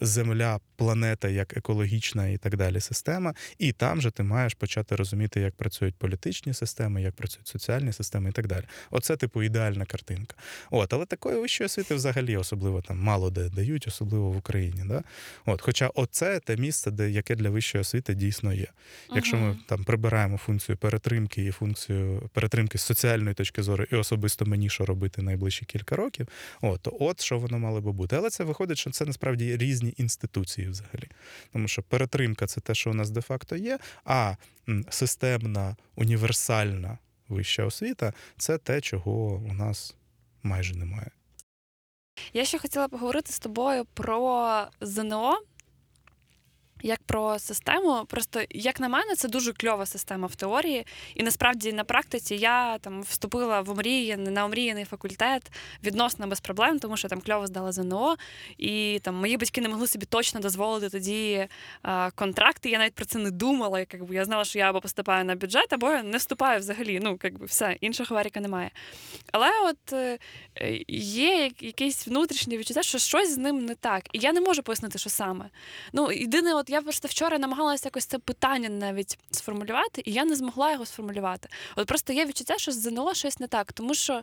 Земля, 0.00 0.60
планета 0.76 1.28
як 1.28 1.56
екологічна 1.56 2.28
і 2.28 2.36
так 2.36 2.56
далі 2.56 2.80
система. 2.80 3.34
І 3.58 3.72
там 3.72 4.00
же 4.00 4.10
ти 4.10 4.22
маєш 4.22 4.54
почати 4.54 4.96
розуміти, 4.96 5.40
як 5.40 5.54
працюють 5.54 5.94
політичні 5.94 6.54
системи, 6.54 7.02
як 7.02 7.14
працюють 7.14 7.48
соціальні 7.48 7.92
системи 7.92 8.30
і 8.30 8.32
так 8.32 8.46
далі. 8.46 8.64
Оце, 8.90 9.16
типу, 9.16 9.42
ідеальна 9.42 9.84
картинка. 9.84 10.36
От, 10.70 10.92
але 10.92 11.06
такої 11.06 11.40
вищої 11.40 11.66
освіти 11.66 11.94
взагалі 11.94 12.36
особливо 12.36 12.82
там 12.82 12.98
мало 12.98 13.30
де 13.30 13.48
дають, 13.48 13.86
особливо 13.86 14.30
в 14.30 14.36
Україні. 14.36 14.82
Да? 14.86 15.02
От, 15.46 15.60
хоча 15.62 15.90
оце 15.94 16.40
те 16.40 16.56
місце, 16.56 16.90
де 16.90 17.10
яке 17.12 17.34
для 17.36 17.50
вищої 17.50 17.82
освіти 17.82 18.14
дійсно 18.14 18.52
є. 18.52 18.66
Якщо 19.14 19.36
ми 19.36 19.58
там 19.66 19.84
прибираємо 19.84 20.36
функцію 20.36 20.76
перетримки 20.76 21.44
і 21.44 21.50
функцію 21.50 22.30
перетримки 22.32 22.78
з 22.78 22.82
соціальної 22.82 23.34
точки 23.34 23.62
зору, 23.62 23.84
і 23.92 23.96
особисто 23.96 24.46
мені 24.46 24.68
що 24.68 24.86
робити 24.86 25.22
найближчі 25.22 25.64
кілька 25.64 25.96
років, 25.96 26.28
от, 26.60 26.80
то 26.80 26.96
от 27.00 27.20
що 27.20 27.38
воно 27.38 27.58
мало 27.58 27.80
би 27.80 27.92
бути. 27.92 28.16
Але 28.16 28.30
це 28.30 28.44
виходить, 28.44 28.78
що 28.78 28.90
це 28.90 29.04
насправді 29.04 29.56
різні 29.56 29.94
інституції 29.96 30.68
взагалі. 30.68 31.08
Тому 31.52 31.68
що 31.68 31.82
перетримка 31.82 32.46
це 32.46 32.60
те, 32.60 32.74
що 32.74 32.90
у 32.90 32.94
нас 32.94 33.10
де-факто 33.10 33.56
є, 33.56 33.78
а 34.04 34.36
системна, 34.90 35.76
універсальна 35.96 36.98
вища 37.28 37.64
освіта 37.64 38.12
це 38.38 38.58
те, 38.58 38.80
чого 38.80 39.34
у 39.50 39.52
нас 39.52 39.94
майже 40.42 40.74
немає. 40.74 41.10
Я 42.32 42.44
ще 42.44 42.58
хотіла 42.58 42.88
поговорити 42.88 43.32
з 43.32 43.38
тобою 43.38 43.84
про 43.94 44.66
ЗНО. 44.80 45.38
Як 46.84 47.02
про 47.02 47.38
систему, 47.38 48.04
просто 48.08 48.40
як 48.50 48.80
на 48.80 48.88
мене, 48.88 49.14
це 49.14 49.28
дуже 49.28 49.52
кльова 49.52 49.86
система 49.86 50.26
в 50.26 50.34
теорії, 50.34 50.86
і 51.14 51.22
насправді 51.22 51.72
на 51.72 51.84
практиці 51.84 52.34
я 52.34 52.78
там 52.78 53.02
вступила 53.02 53.60
в 53.60 53.70
омріяний, 53.70 54.32
на 54.32 54.44
омріяний 54.44 54.84
факультет 54.84 55.52
відносно 55.84 56.26
без 56.26 56.40
проблем, 56.40 56.78
тому 56.78 56.96
що 56.96 57.08
там 57.08 57.20
кльово 57.20 57.46
здала 57.46 57.72
ЗНО, 57.72 58.16
і 58.58 59.00
там 59.02 59.14
мої 59.14 59.36
батьки 59.36 59.60
не 59.60 59.68
могли 59.68 59.86
собі 59.86 60.06
точно 60.06 60.40
дозволити 60.40 60.88
тоді 60.88 61.46
а, 61.82 62.10
контракти. 62.10 62.70
Я 62.70 62.78
навіть 62.78 62.94
про 62.94 63.04
це 63.04 63.18
не 63.18 63.30
думала. 63.30 63.80
Як, 63.80 63.94
якби 63.94 64.14
я 64.14 64.24
знала, 64.24 64.44
що 64.44 64.58
я 64.58 64.70
або 64.70 64.80
поступаю 64.80 65.24
на 65.24 65.34
бюджет, 65.34 65.72
або 65.72 65.90
я 65.90 66.02
не 66.02 66.16
вступаю 66.18 66.60
взагалі. 66.60 67.00
Ну 67.02 67.18
якби 67.22 67.46
все 67.46 67.76
іншого 67.80 68.14
варіка 68.14 68.40
немає. 68.40 68.70
Але 69.32 69.50
от 69.64 69.92
е, 69.92 70.18
є 70.88 71.36
як- 71.42 71.62
якесь 71.62 72.06
внутрішнє 72.06 72.56
відчуття, 72.56 72.82
що 72.82 72.98
щось 72.98 73.34
з 73.34 73.38
ним 73.38 73.64
не 73.64 73.74
так, 73.74 74.02
і 74.12 74.18
я 74.18 74.32
не 74.32 74.40
можу 74.40 74.62
пояснити, 74.62 74.98
що 74.98 75.10
саме. 75.10 75.50
Ну, 75.92 76.12
єдине, 76.12 76.54
от 76.54 76.70
я 76.72 76.82
просто 76.82 77.08
вчора 77.08 77.38
намагалася 77.38 77.86
якось 77.86 78.06
це 78.06 78.18
питання 78.18 78.68
навіть 78.68 79.18
сформулювати, 79.30 80.02
і 80.04 80.12
я 80.12 80.24
не 80.24 80.36
змогла 80.36 80.72
його 80.72 80.86
сформулювати. 80.86 81.48
От 81.76 81.88
просто 81.88 82.12
є 82.12 82.26
відчуття, 82.26 82.54
що 82.58 82.72
з 82.72 82.74
ЗНО 82.74 83.14
щось 83.14 83.40
не 83.40 83.46
так, 83.46 83.72
тому 83.72 83.94
що 83.94 84.22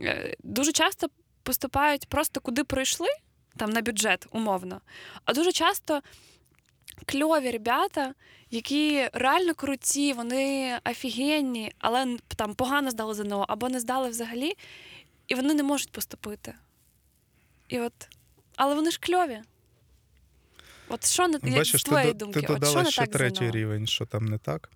е, 0.00 0.36
дуже 0.42 0.72
часто 0.72 1.08
поступають 1.42 2.06
просто 2.06 2.40
куди 2.40 2.64
пройшли, 2.64 3.08
там 3.56 3.70
на 3.70 3.80
бюджет, 3.80 4.26
умовно. 4.30 4.80
А 5.24 5.32
дуже 5.32 5.52
часто 5.52 6.02
кльові 7.06 7.50
ребята, 7.50 8.14
які 8.50 9.08
реально 9.12 9.54
круті, 9.54 10.12
вони 10.12 10.78
офігенні, 10.90 11.72
але 11.78 12.16
там 12.36 12.54
погано 12.54 12.90
здали 12.90 13.14
ЗНО 13.14 13.44
або 13.48 13.68
не 13.68 13.80
здали 13.80 14.08
взагалі, 14.08 14.52
і 15.28 15.34
вони 15.34 15.54
не 15.54 15.62
можуть 15.62 15.92
поступити. 15.92 16.54
І 17.68 17.80
от, 17.80 17.92
але 18.56 18.74
вони 18.74 18.90
ж 18.90 19.00
кльові. 19.00 19.42
От 20.88 21.06
що 21.06 21.28
не 21.28 21.38
з 21.38 21.40
Бачиш, 21.40 21.82
ти, 21.82 22.12
думки? 22.12 22.40
ти 22.40 22.46
От 22.46 22.60
додала 22.60 22.90
ще 22.90 23.00
так 23.00 23.10
третій 23.10 23.50
рівень, 23.50 23.86
що 23.86 24.06
там 24.06 24.24
не 24.24 24.38
так. 24.38 24.70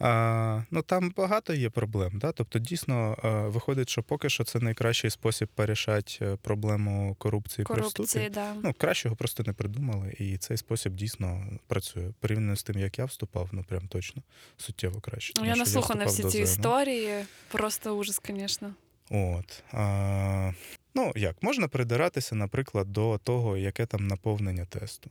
А, 0.00 0.62
ну 0.70 0.82
там 0.82 1.12
багато 1.16 1.54
є 1.54 1.70
проблем. 1.70 2.12
Да? 2.14 2.32
Тобто, 2.32 2.58
дійсно 2.58 3.16
виходить, 3.52 3.88
що 3.88 4.02
поки 4.02 4.28
що 4.28 4.44
це 4.44 4.60
найкращий 4.60 5.10
спосіб 5.10 5.48
порішати 5.54 6.18
е, 6.22 6.36
проблему 6.36 7.14
корупції 7.18 7.64
при 7.64 7.74
Корупції, 7.74 8.06
вступі. 8.06 8.28
да. 8.28 8.54
Ну, 8.62 8.72
кращого 8.78 9.16
просто 9.16 9.42
не 9.46 9.52
придумали, 9.52 10.14
і 10.18 10.38
цей 10.38 10.56
спосіб 10.56 10.94
дійсно 10.94 11.46
працює. 11.66 12.10
Порівняно 12.20 12.56
з 12.56 12.62
тим, 12.62 12.78
як 12.78 12.98
я 12.98 13.04
вступав, 13.04 13.48
ну 13.52 13.64
прям 13.64 13.88
точно 13.88 14.22
суттєво 14.56 15.00
краще. 15.00 15.32
Ну, 15.36 15.46
я 15.46 15.56
наслухана 15.56 16.04
всі 16.04 16.24
ці 16.24 16.38
історії. 16.38 17.24
Просто 17.48 17.96
ужас, 17.96 18.20
звісно. 18.28 18.74
От. 19.10 19.62
А, 19.72 20.52
ну, 20.94 21.12
як, 21.16 21.42
можна 21.42 21.68
придиратися, 21.68 22.34
наприклад, 22.34 22.92
до 22.92 23.18
того, 23.18 23.56
яке 23.56 23.86
там 23.86 24.06
наповнення 24.06 24.64
тесту. 24.64 25.10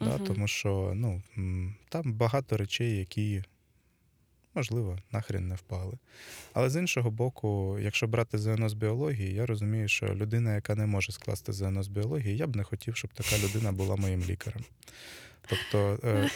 Да? 0.00 0.18
Тому 0.18 0.48
що 0.48 0.92
ну, 0.94 1.22
там 1.88 2.12
багато 2.12 2.56
речей, 2.56 2.96
які, 2.96 3.42
можливо, 4.54 4.98
нахрен 5.12 5.48
не 5.48 5.54
впали. 5.54 5.98
Але 6.52 6.70
з 6.70 6.76
іншого 6.76 7.10
боку, 7.10 7.78
якщо 7.80 8.06
брати 8.06 8.38
ЗНО 8.38 8.68
з 8.68 8.74
біології, 8.74 9.34
я 9.34 9.46
розумію, 9.46 9.88
що 9.88 10.06
людина, 10.06 10.54
яка 10.54 10.74
не 10.74 10.86
може 10.86 11.12
скласти 11.12 11.52
ЗНО 11.52 11.82
з 11.82 11.88
біології, 11.88 12.36
я 12.36 12.46
б 12.46 12.56
не 12.56 12.64
хотів, 12.64 12.96
щоб 12.96 13.14
така 13.14 13.38
людина 13.38 13.72
була 13.72 13.96
моїм 13.96 14.22
лікарем. 14.28 14.64
Тобто, 15.46 16.08
е, 16.08 16.30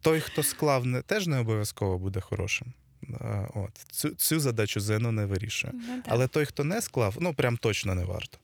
той, 0.00 0.20
хто 0.20 0.42
склав, 0.42 0.86
не, 0.86 1.02
теж 1.02 1.26
не 1.26 1.38
обов'язково 1.38 1.98
буде 1.98 2.20
хорошим. 2.20 2.72
Е, 3.20 3.48
От. 3.54 3.70
Цю, 3.90 4.10
цю 4.10 4.40
задачу 4.40 4.80
ЗНО 4.80 5.12
не 5.12 5.26
вирішує. 5.26 5.72
Ну. 5.74 6.02
Але 6.06 6.28
той, 6.28 6.44
хто 6.44 6.64
не 6.64 6.82
склав, 6.82 7.16
ну 7.20 7.34
прям 7.34 7.56
точно 7.56 7.94
не 7.94 8.04
варто. 8.04 8.38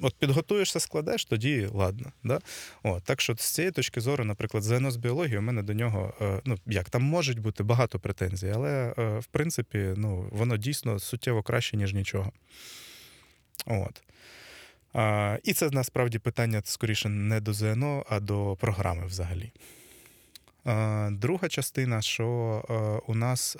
От 0.00 0.14
підготуєшся, 0.14 0.80
складеш, 0.80 1.24
тоді 1.24 1.68
ладно. 1.72 2.12
Да? 2.24 2.40
О, 2.82 3.00
так 3.00 3.20
що 3.20 3.34
з 3.34 3.54
цієї 3.54 3.72
точки 3.72 4.00
зору, 4.00 4.24
наприклад, 4.24 4.62
ЗНО 4.62 4.90
з 4.90 4.96
біології, 4.96 5.38
у 5.38 5.42
мене 5.42 5.62
до 5.62 5.74
нього, 5.74 6.14
е, 6.20 6.40
ну 6.44 6.56
як, 6.66 6.90
там 6.90 7.02
можуть 7.02 7.38
бути 7.38 7.62
багато 7.62 7.98
претензій, 7.98 8.52
але 8.54 8.94
е, 8.98 9.18
в 9.18 9.26
принципі, 9.26 9.94
ну, 9.96 10.28
воно 10.32 10.56
дійсно 10.56 10.98
суттєво 10.98 11.42
краще, 11.42 11.76
ніж 11.76 11.94
нічого. 11.94 12.32
От. 13.66 14.02
А, 14.92 15.38
і 15.44 15.52
це 15.52 15.70
насправді 15.70 16.18
питання 16.18 16.62
скоріше 16.64 17.08
не 17.08 17.40
до 17.40 17.52
ЗНО, 17.52 18.04
а 18.08 18.20
до 18.20 18.56
програми 18.60 19.06
взагалі. 19.06 19.52
А, 20.64 21.08
друга 21.12 21.48
частина, 21.48 22.02
що 22.02 22.26
е, 22.70 22.74
у 23.12 23.14
нас. 23.14 23.56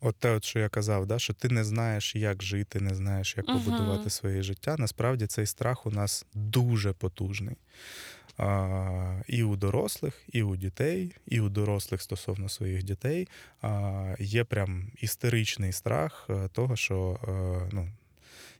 От 0.00 0.16
те, 0.16 0.30
от, 0.30 0.44
що 0.44 0.58
я 0.58 0.68
казав, 0.68 1.06
да, 1.06 1.18
що 1.18 1.34
ти 1.34 1.48
не 1.48 1.64
знаєш, 1.64 2.16
як 2.16 2.42
жити, 2.42 2.80
не 2.80 2.94
знаєш, 2.94 3.34
як 3.36 3.46
побудувати 3.46 4.10
своє 4.10 4.42
життя. 4.42 4.76
Насправді 4.78 5.26
цей 5.26 5.46
страх 5.46 5.86
у 5.86 5.90
нас 5.90 6.26
дуже 6.34 6.92
потужний. 6.92 7.56
А, 8.42 9.22
і 9.26 9.42
у 9.42 9.56
дорослих, 9.56 10.22
і 10.32 10.42
у 10.42 10.56
дітей, 10.56 11.12
і 11.26 11.40
у 11.40 11.48
дорослих 11.48 12.02
стосовно 12.02 12.48
своїх 12.48 12.82
дітей 12.82 13.28
а, 13.62 14.14
є 14.18 14.44
прям 14.44 14.90
істеричний 15.00 15.72
страх 15.72 16.26
е, 16.30 16.48
того, 16.52 16.76
що 16.76 17.18
е, 17.28 17.68
ну, 17.72 17.88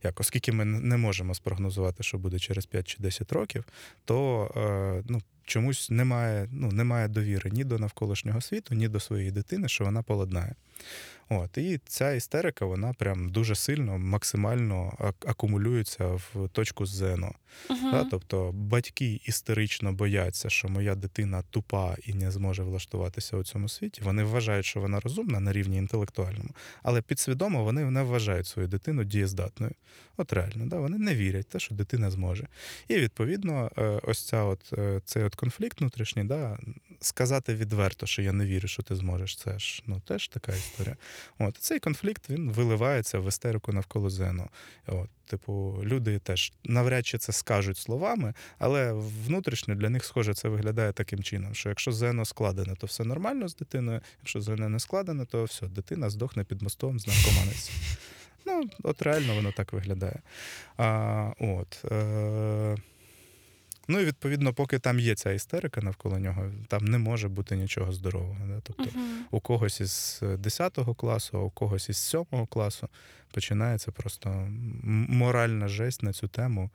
як, 0.03 0.21
оскільки 0.21 0.53
ми 0.53 0.65
не 0.65 0.97
можемо 0.97 1.35
спрогнозувати, 1.35 2.03
що 2.03 2.19
буде 2.19 2.39
через 2.39 2.67
5 2.67 2.89
чи 2.89 2.97
10 2.99 3.33
років, 3.33 3.65
то 4.05 4.51
е, 4.57 5.03
ну, 5.09 5.23
чомусь 5.51 5.91
немає, 5.91 6.49
ну, 6.53 6.73
немає 6.73 7.09
довіри 7.09 7.51
ні 7.51 7.65
до 7.65 7.79
навколишнього 7.79 8.41
світу, 8.41 8.75
ні 8.75 8.89
до 8.89 9.01
своєї 9.01 9.31
дитини, 9.31 9.69
що 9.69 9.85
вона 9.85 10.03
поладнає. 10.03 10.55
От, 11.33 11.59
і 11.59 11.81
ця 11.87 12.13
істерика, 12.13 12.65
вона 12.65 12.93
прям 12.93 13.29
дуже 13.29 13.55
сильно, 13.55 13.99
максимально 13.99 14.93
акумулюється 15.27 16.07
в 16.07 16.49
точку 16.53 16.87
ЗНО. 16.87 17.33
Мгм. 17.71 17.91
Да? 17.91 18.05
Тобто 18.11 18.53
батьки 18.53 19.21
істерично 19.25 19.93
бояться, 19.93 20.51
що 20.51 20.69
моя 20.69 20.95
дитина 20.95 21.43
тупа 21.51 21.97
і 22.07 22.15
не 22.15 22.31
зможе 22.31 22.63
влаштуватися 22.63 23.37
у 23.37 23.45
цьому 23.45 23.69
світі. 23.69 24.03
Вони 24.05 24.25
вважають, 24.25 24.67
що 24.67 24.81
вона 24.81 25.01
розумна 25.01 25.41
на 25.41 25.53
рівні 25.53 25.77
інтелектуальному, 25.77 26.51
але 26.83 27.03
підсвідомо 27.03 27.65
вони 27.65 27.91
не 27.91 28.03
вважають 28.03 28.47
свою 28.47 28.69
дитину 28.69 29.05
дієздатною. 29.05 29.73
От 30.17 30.33
реально, 30.33 30.67
да? 30.67 30.77
вони 30.77 30.99
не 30.99 31.15
вірять 31.15 31.49
те, 31.49 31.59
що 31.59 31.75
дитина 31.75 32.11
зможе. 32.11 32.47
І 32.89 32.95
відповідно, 32.95 33.71
е, 33.79 34.01
ось 34.03 34.27
ця 34.27 34.45
от, 34.45 34.73
е, 34.79 35.01
цей 35.05 35.25
от 35.25 35.35
конфлікт 35.41 35.81
внутрішній, 35.81 36.25
да? 36.25 36.59
сказати 37.01 37.55
відверто, 37.55 38.07
що 38.07 38.23
я 38.23 38.33
не 38.33 38.47
вірю, 38.47 38.69
що 38.69 38.83
ти 38.83 38.97
зможеш, 38.97 39.37
це 39.37 39.59
ж 39.59 39.83
ну, 39.87 40.01
теж 40.01 40.29
така 40.29 40.53
історія. 40.53 40.97
От 41.39 41.57
цей 41.57 41.79
конфлікт 41.79 42.31
він 42.31 42.51
виливається 42.51 43.19
в 43.19 43.29
істерику 43.29 43.73
навколо 43.73 44.11
ЗНО. 44.11 44.49
От, 44.87 45.11
типу, 45.27 45.81
люди 45.83 46.19
теж 46.19 46.53
навряд 46.65 47.07
чи 47.07 47.19
це 47.19 47.33
скажуть 47.33 47.79
словами, 47.79 48.35
але 48.59 48.93
внутрішньо 49.27 49.75
для 49.75 49.91
них, 49.91 50.05
схоже, 50.05 50.35
це 50.35 50.49
виглядає 50.49 50.93
таким 50.93 51.23
чином, 51.23 51.55
що 51.55 51.69
якщо 51.69 51.93
ЗНО 51.93 52.25
складене, 52.25 52.75
то 52.75 52.87
все 52.87 53.05
нормально 53.05 53.49
з 53.49 53.57
дитиною. 53.57 54.01
Якщо 54.19 54.41
ЗНО 54.41 54.69
не 54.69 54.81
складене, 54.81 55.25
то 55.25 55.45
все, 55.45 55.67
дитина 55.67 56.11
здохне 56.11 56.45
під 56.45 56.63
мостом 56.63 57.01
з 57.01 57.07
наркоманиці. 57.07 57.73
Ну, 58.47 58.71
от 58.83 59.03
реально 59.03 59.35
воно 59.35 59.53
так 59.53 59.73
виглядає. 59.73 60.21
А, 60.77 61.33
от, 61.39 61.85
е, 61.93 62.77
ну 63.91 64.01
і 64.01 64.05
відповідно, 64.05 64.53
поки 64.55 64.79
там 64.79 64.99
є 65.01 65.15
ця 65.15 65.31
істерика 65.33 65.81
навколо 65.81 66.19
нього, 66.19 66.53
там 66.69 66.85
не 66.85 66.99
може 66.99 67.29
бути 67.29 67.57
нічого 67.57 67.93
здорового. 67.93 68.37
Да? 68.49 68.61
Тобто, 68.63 68.85
Мгм. 68.95 69.25
у 69.31 69.41
когось 69.41 69.81
із 69.81 70.21
10 70.39 70.95
класу, 70.97 71.39
а 71.39 71.41
у 71.41 71.51
когось 71.51 71.89
із 71.89 71.97
7 71.97 72.47
класу 72.47 72.89
починається 73.31 73.93
просто 73.93 74.49
моральна 75.09 75.69
жесть 75.69 76.03
на 76.03 76.13
цю 76.13 76.29
тему. 76.29 76.71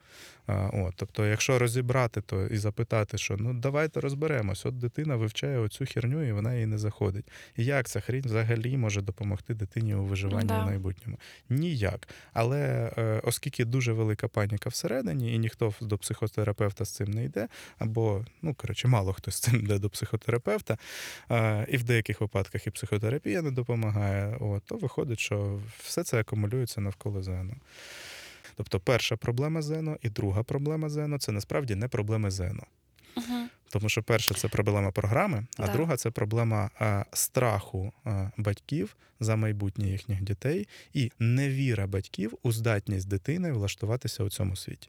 От, 0.72 0.94
тобто, 0.96 1.26
якщо 1.26 1.58
розібрати 1.58 2.20
то 2.20 2.46
і 2.46 2.56
запитати, 2.56 3.18
що 3.18 3.36
ну 3.36 3.54
давайте 3.54 4.00
розберемось, 4.00 4.66
от 4.66 4.78
дитина 4.78 5.16
вивчає 5.16 5.58
оцю 5.58 5.84
херню 5.86 6.28
і 6.28 6.32
вона 6.32 6.54
їй 6.54 6.66
не 6.66 6.78
заходить. 6.78 7.30
І 7.56 7.64
як 7.64 7.88
ця 7.88 8.00
хрінь 8.00 8.24
взагалі 8.24 8.76
може 8.76 9.02
допомогти 9.02 9.54
дитині 9.54 9.94
у 9.94 10.04
виживанні 10.04 10.48
Да. 10.48 10.62
в 10.62 10.66
майбутньому? 10.66 11.18
Ніяк. 11.48 12.08
Але 12.32 12.92
е, 12.98 13.20
оскільки 13.24 13.64
дуже 13.64 13.92
велика 13.92 14.28
паніка 14.28 14.68
всередині, 14.68 15.34
і 15.34 15.38
ніхто 15.38 15.74
до 15.80 15.98
психотерапевта 15.98 16.84
з 16.84 16.94
цим 16.94 17.10
не 17.10 17.24
йде, 17.24 17.48
або 17.78 18.24
ну 18.42 18.54
коротше, 18.54 18.88
мало 18.88 19.12
хто 19.12 19.30
з 19.30 19.40
цим 19.40 19.56
йде 19.56 19.78
до 19.78 19.90
психотерапевта, 19.90 20.78
і 21.68 21.76
в 21.76 21.84
деяких 21.84 22.20
випадках 22.20 22.66
і 22.66 22.70
психотерапія 22.70 23.42
не 23.42 23.50
допомагає, 23.50 24.36
от, 24.40 24.62
то 24.64 24.76
виходить, 24.76 25.20
що 25.20 25.60
все 25.78 26.04
це 26.04 26.20
акумулюється 26.20 26.45
навколо 26.80 27.22
зену. 27.22 27.54
Тобто 28.56 28.80
перша 28.80 29.16
проблема 29.16 29.62
зену 29.62 29.96
і 30.02 30.08
друга 30.08 30.42
проблема 30.42 30.88
зену 30.88 31.18
це 31.18 31.32
насправді 31.32 31.74
не 31.74 31.88
проблеми 31.88 32.30
зену. 32.30 32.62
Угу. 33.16 33.48
Тому 33.70 33.88
що 33.88 34.02
перша 34.02 34.34
це 34.34 34.48
проблема 34.48 34.90
програми, 34.90 35.46
а 35.58 35.66
Да. 35.66 35.72
друга 35.72 35.96
це 35.96 36.10
проблема 36.10 36.70
а, 36.78 37.04
страху 37.12 37.92
а, 38.04 38.30
батьків 38.36 38.96
за 39.20 39.36
майбутнє 39.36 39.88
їхніх 39.88 40.22
дітей 40.22 40.68
і 40.94 41.12
невіра 41.18 41.86
батьків 41.86 42.38
у 42.42 42.52
здатність 42.52 43.08
дитини 43.08 43.52
влаштуватися 43.52 44.24
у 44.24 44.30
цьому 44.30 44.56
світі. 44.56 44.88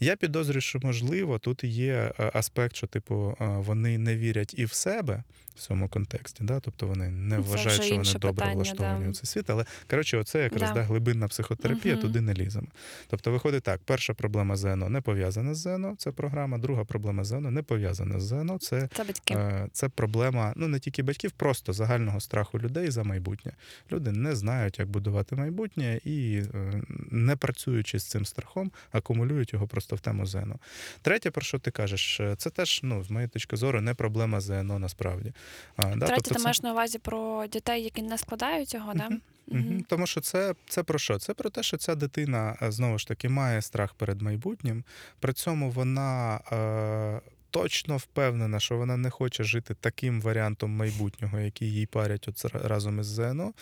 Я 0.00 0.16
підозрюю, 0.16 0.60
що 0.60 0.78
можливо 0.82 1.38
тут 1.38 1.64
є 1.64 2.12
аспект, 2.18 2.76
що 2.76 2.86
типу 2.86 3.36
вони 3.40 3.98
не 3.98 4.16
вірять 4.16 4.54
і 4.56 4.64
в 4.64 4.72
себе 4.72 5.22
в 5.54 5.60
цьому 5.60 5.88
контексті, 5.88 6.44
да? 6.44 6.60
тобто 6.60 6.86
вони 6.86 7.08
не 7.08 7.38
вважають, 7.38 7.82
що 7.82 7.96
вони 7.96 8.12
добре 8.12 8.30
питання, 8.32 8.54
влаштовані 8.54 9.04
да. 9.04 9.10
у 9.10 9.12
цей 9.12 9.26
світ. 9.26 9.50
Але 9.50 9.64
коротше, 9.90 10.16
оце 10.16 10.42
якраз 10.42 10.68
Да. 10.70 10.74
да. 10.74 10.82
глибинна 10.82 11.28
психотерапія, 11.28 11.94
Мгм. 11.94 12.02
туди 12.02 12.20
не 12.20 12.34
ліземо. 12.34 12.66
Тобто, 13.08 13.32
виходить 13.32 13.62
так: 13.62 13.80
перша 13.84 14.14
проблема 14.14 14.56
ЗНО 14.56 14.88
не 14.88 15.00
пов'язана 15.00 15.54
з 15.54 15.58
ЗНО, 15.58 15.94
це 15.98 16.10
програма, 16.12 16.58
друга 16.58 16.84
проблема 16.84 17.24
ЗНО 17.24 17.50
не 17.50 17.62
пов'язана 17.62 18.20
з 18.20 18.22
ЗНО. 18.22 18.58
Це, 18.58 18.88
Це 18.96 19.04
батьки. 19.04 19.34
е, 19.34 19.68
це 19.72 19.88
проблема 19.88 20.52
ну 20.56 20.68
не 20.68 20.78
тільки 20.78 21.02
батьків, 21.02 21.30
просто 21.30 21.72
загального 21.72 22.20
страху 22.20 22.58
людей 22.58 22.90
за 22.90 23.04
майбутнє. 23.04 23.52
Люди 23.92 24.12
не 24.12 24.36
знають, 24.36 24.78
як 24.78 24.88
будувати 24.88 25.36
майбутнє, 25.36 26.00
і 26.04 26.42
е, 26.54 26.82
не 27.10 27.36
працюючи 27.36 27.98
з 27.98 28.04
цим 28.04 28.26
страхом, 28.26 28.70
акумулюють 28.92 29.52
його 29.52 29.66
просто 29.66 29.96
в 29.96 30.00
тему 30.00 30.26
ЗНО. 30.26 30.58
Третє, 31.02 31.30
про 31.30 31.42
що 31.42 31.58
ти 31.58 31.70
кажеш, 31.70 32.20
е, 32.20 32.34
це 32.38 32.50
теж, 32.50 32.80
ну, 32.82 33.04
з 33.04 33.10
моєї 33.10 33.28
точки 33.28 33.56
зору, 33.56 33.80
не 33.80 33.94
проблема 33.94 34.40
ЗНО 34.40 34.78
насправді. 34.78 35.32
А, 35.76 35.82
да, 35.82 35.88
Третє, 35.88 36.14
тобто 36.14 36.30
ти 36.30 36.34
це- 36.34 36.44
маєш 36.44 36.62
на 36.62 36.72
увазі 36.72 36.98
про 36.98 37.46
дітей, 37.46 37.84
які 37.84 38.02
не 38.02 38.18
складають 38.18 38.68
цього, 38.68 38.94
да? 38.94 39.04
Мгм. 39.04 39.20
Мгм. 39.46 39.84
Тому 39.88 40.06
що 40.06 40.20
це, 40.20 40.54
це 40.68 40.82
про 40.82 40.98
що? 40.98 41.18
Це 41.18 41.34
про 41.34 41.50
те, 41.50 41.62
що 41.62 41.76
ця 41.76 41.94
дитина 41.94 42.56
е, 42.62 42.70
знову 42.72 42.98
ж 42.98 43.08
таки 43.08 43.28
має 43.28 43.62
страх 43.62 43.94
перед 43.94 44.22
майбутнім. 44.22 44.84
При 45.20 45.32
цьому 45.32 45.70
вона 45.70 46.40
е, 46.52 47.20
точно 47.54 47.96
впевнена, 47.96 48.60
що 48.60 48.76
вона 48.76 48.96
не 48.96 49.10
хоче 49.10 49.44
жити 49.44 49.74
таким 49.80 50.20
варіантом 50.20 50.70
майбутнього, 50.70 51.40
який 51.40 51.72
їй 51.72 51.86
парять 51.86 52.28
от 52.28 52.44
разом 52.54 53.00
із 53.00 53.06
ЗНО. 53.06 53.52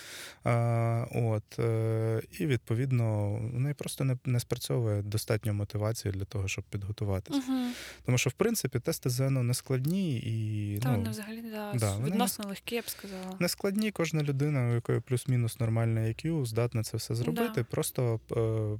Е, 0.47 1.07
от, 1.15 1.59
е, 1.59 2.23
і 2.39 2.47
відповідно 2.47 3.35
в 3.35 3.61
неї 3.61 3.75
просто 3.75 4.05
не, 4.05 4.17
не 4.25 4.41
спрацьовує 4.41 5.03
достатньо 5.03 5.55
мотивації 5.55 6.13
для 6.13 6.25
того, 6.25 6.49
щоб 6.49 6.65
підготуватися. 6.65 7.39
Мгм. 7.39 7.73
Тому 8.07 8.19
що, 8.19 8.31
в 8.31 8.33
принципі, 8.33 8.81
тести 8.81 9.11
ЗНО 9.11 9.43
не 9.43 9.55
складні 9.55 10.17
і 10.17 10.79
Та 10.79 10.91
ну, 10.91 10.97
вони 10.97 11.11
взагалі 11.11 11.43
да, 11.43 11.73
да, 11.75 11.95
вони 11.95 12.07
відносно 12.07 12.49
легкі, 12.49 12.75
я 12.75 12.81
б 12.81 12.89
сказала. 12.89 13.37
не 13.39 13.49
складні, 13.49 13.91
кожна 13.91 14.23
людина, 14.23 14.71
у 14.71 14.75
якої 14.75 15.01
плюс-мінус 15.01 15.61
нормальне 15.61 16.01
IQ, 16.01 16.45
здатна 16.45 16.83
це 16.83 16.97
все 16.97 17.15
зробити. 17.15 17.53
Да. 17.57 17.65
Просто 17.65 18.21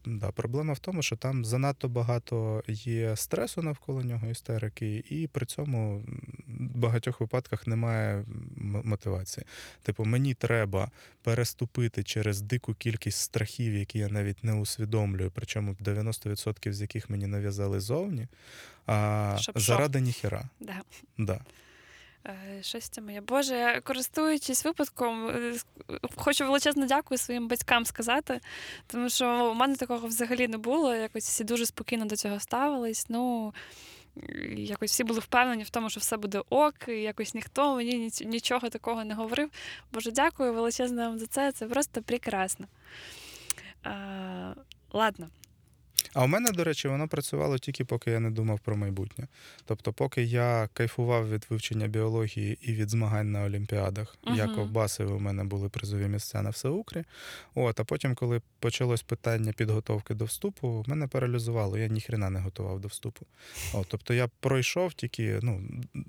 е, 0.07 0.11
да, 0.11 0.31
проблема 0.31 0.73
в 0.73 0.79
тому, 0.79 1.03
що 1.03 1.17
там 1.17 1.45
занадто 1.45 1.89
багато 1.89 2.63
є 2.69 3.17
стресу 3.17 3.63
навколо 3.63 4.03
нього, 4.03 4.27
істерики, 4.27 5.02
і 5.11 5.27
при 5.27 5.47
цьому 5.47 5.97
м, 5.97 6.05
багатьох 6.75 7.21
випадках 7.21 7.67
немає 7.67 8.25
мотивації. 8.85 9.47
Типу, 9.83 10.05
мені 10.05 10.35
треба 10.35 10.91
переступити 11.23 12.03
через 12.03 12.41
дику 12.41 12.75
кількість 12.75 13.19
страхів, 13.19 13.75
які 13.75 13.99
я 13.99 14.09
навіть 14.09 14.45
не 14.45 14.55
усвідомлюю, 14.55 15.33
причому 15.35 15.73
90% 15.81 16.73
з 16.73 16.81
яких 16.81 17.11
мені 17.11 17.27
нав'язали 17.27 17.81
зовні, 17.81 18.27
а 18.87 19.37
Щоб 19.41 19.59
що? 19.59 19.67
заради 19.67 20.01
ніхера. 20.01 20.49
Да. 20.61 20.81
Да. 21.19 21.41
Е, 22.27 22.63
Щось 22.63 22.89
це 22.89 23.01
моє. 23.01 23.21
Боже, 23.21 23.81
користуючись 23.85 24.65
випадком, 24.65 25.29
е, 25.29 25.55
хочу 26.17 26.45
величезно 26.45 26.87
дякую 26.87 27.19
своїм 27.19 27.49
батькам 27.49 27.85
сказати, 27.85 28.41
тому 28.87 29.11
що 29.11 29.51
у 29.51 29.55
мене 29.55 29.77
такого 29.77 30.09
взагалі 30.09 30.49
не 30.49 30.59
було. 30.59 30.95
Якось 30.95 31.25
всі 31.25 31.45
дуже 31.45 31.67
спокійно 31.67 32.05
до 32.05 32.17
цього 32.17 32.41
ставились. 32.41 33.07
Ну, 33.09 33.55
якось 34.57 34.91
всі 34.91 35.05
були 35.05 35.21
впевнені 35.21 35.63
в 35.63 35.71
тому, 35.71 35.91
що 35.91 36.01
все 36.01 36.17
буде 36.17 36.43
ок, 36.51 36.75
і 36.89 36.93
якось 36.93 37.35
ніхто 37.35 37.77
мені 37.77 38.11
нічого 38.25 38.69
такого 38.69 39.05
не 39.05 39.15
говорив. 39.15 39.51
Боже, 39.93 40.11
дякую 40.11 40.55
величезно 40.55 41.03
вам 41.03 41.19
за 41.19 41.27
це. 41.27 41.53
Це 41.53 41.67
просто 41.67 42.03
прекрасно. 42.03 42.67
Ладно. 44.93 45.29
А 46.15 46.25
у 46.25 46.27
мене, 46.27 46.51
до 46.51 46.65
речі, 46.65 46.89
воно 46.89 47.09
працювало 47.09 47.59
тільки 47.59 47.85
поки 47.85 48.11
я 48.11 48.21
не 48.21 48.31
думав 48.31 48.61
про 48.61 48.77
майбутнє. 48.77 49.29
Тобто, 49.65 49.93
поки 49.93 50.23
я 50.23 50.69
кайфував 50.73 51.31
від 51.31 51.47
вивчення 51.51 51.87
біології 51.87 52.59
і 52.63 52.73
від 52.73 52.91
змагань 52.91 53.33
на 53.33 53.45
олімпіадах, 53.45 54.17
Мгм. 54.25 54.37
як 54.37 54.55
ковбаси 54.55 55.05
у 55.05 55.19
мене 55.19 55.45
були 55.45 55.69
призові 55.69 56.07
місця 56.09 56.43
на 56.43 56.51
всеукрі. 56.51 57.05
От, 57.55 57.81
а 57.81 57.85
потім, 57.85 58.15
коли 58.15 58.41
почалось 58.59 59.03
питання 59.03 59.53
підготовки 59.53 60.15
до 60.15 60.25
вступу, 60.25 60.85
мене 60.87 61.07
паралізувало. 61.07 61.79
Я 61.79 61.87
ніхрена 61.89 62.31
не 62.31 62.41
готував 62.41 62.81
до 62.81 62.89
вступу. 62.89 63.27
От, 63.75 63.87
тобто 63.89 64.15
я 64.15 64.29
пройшов 64.41 64.95
тільки, 64.95 65.39
ну 65.43 65.61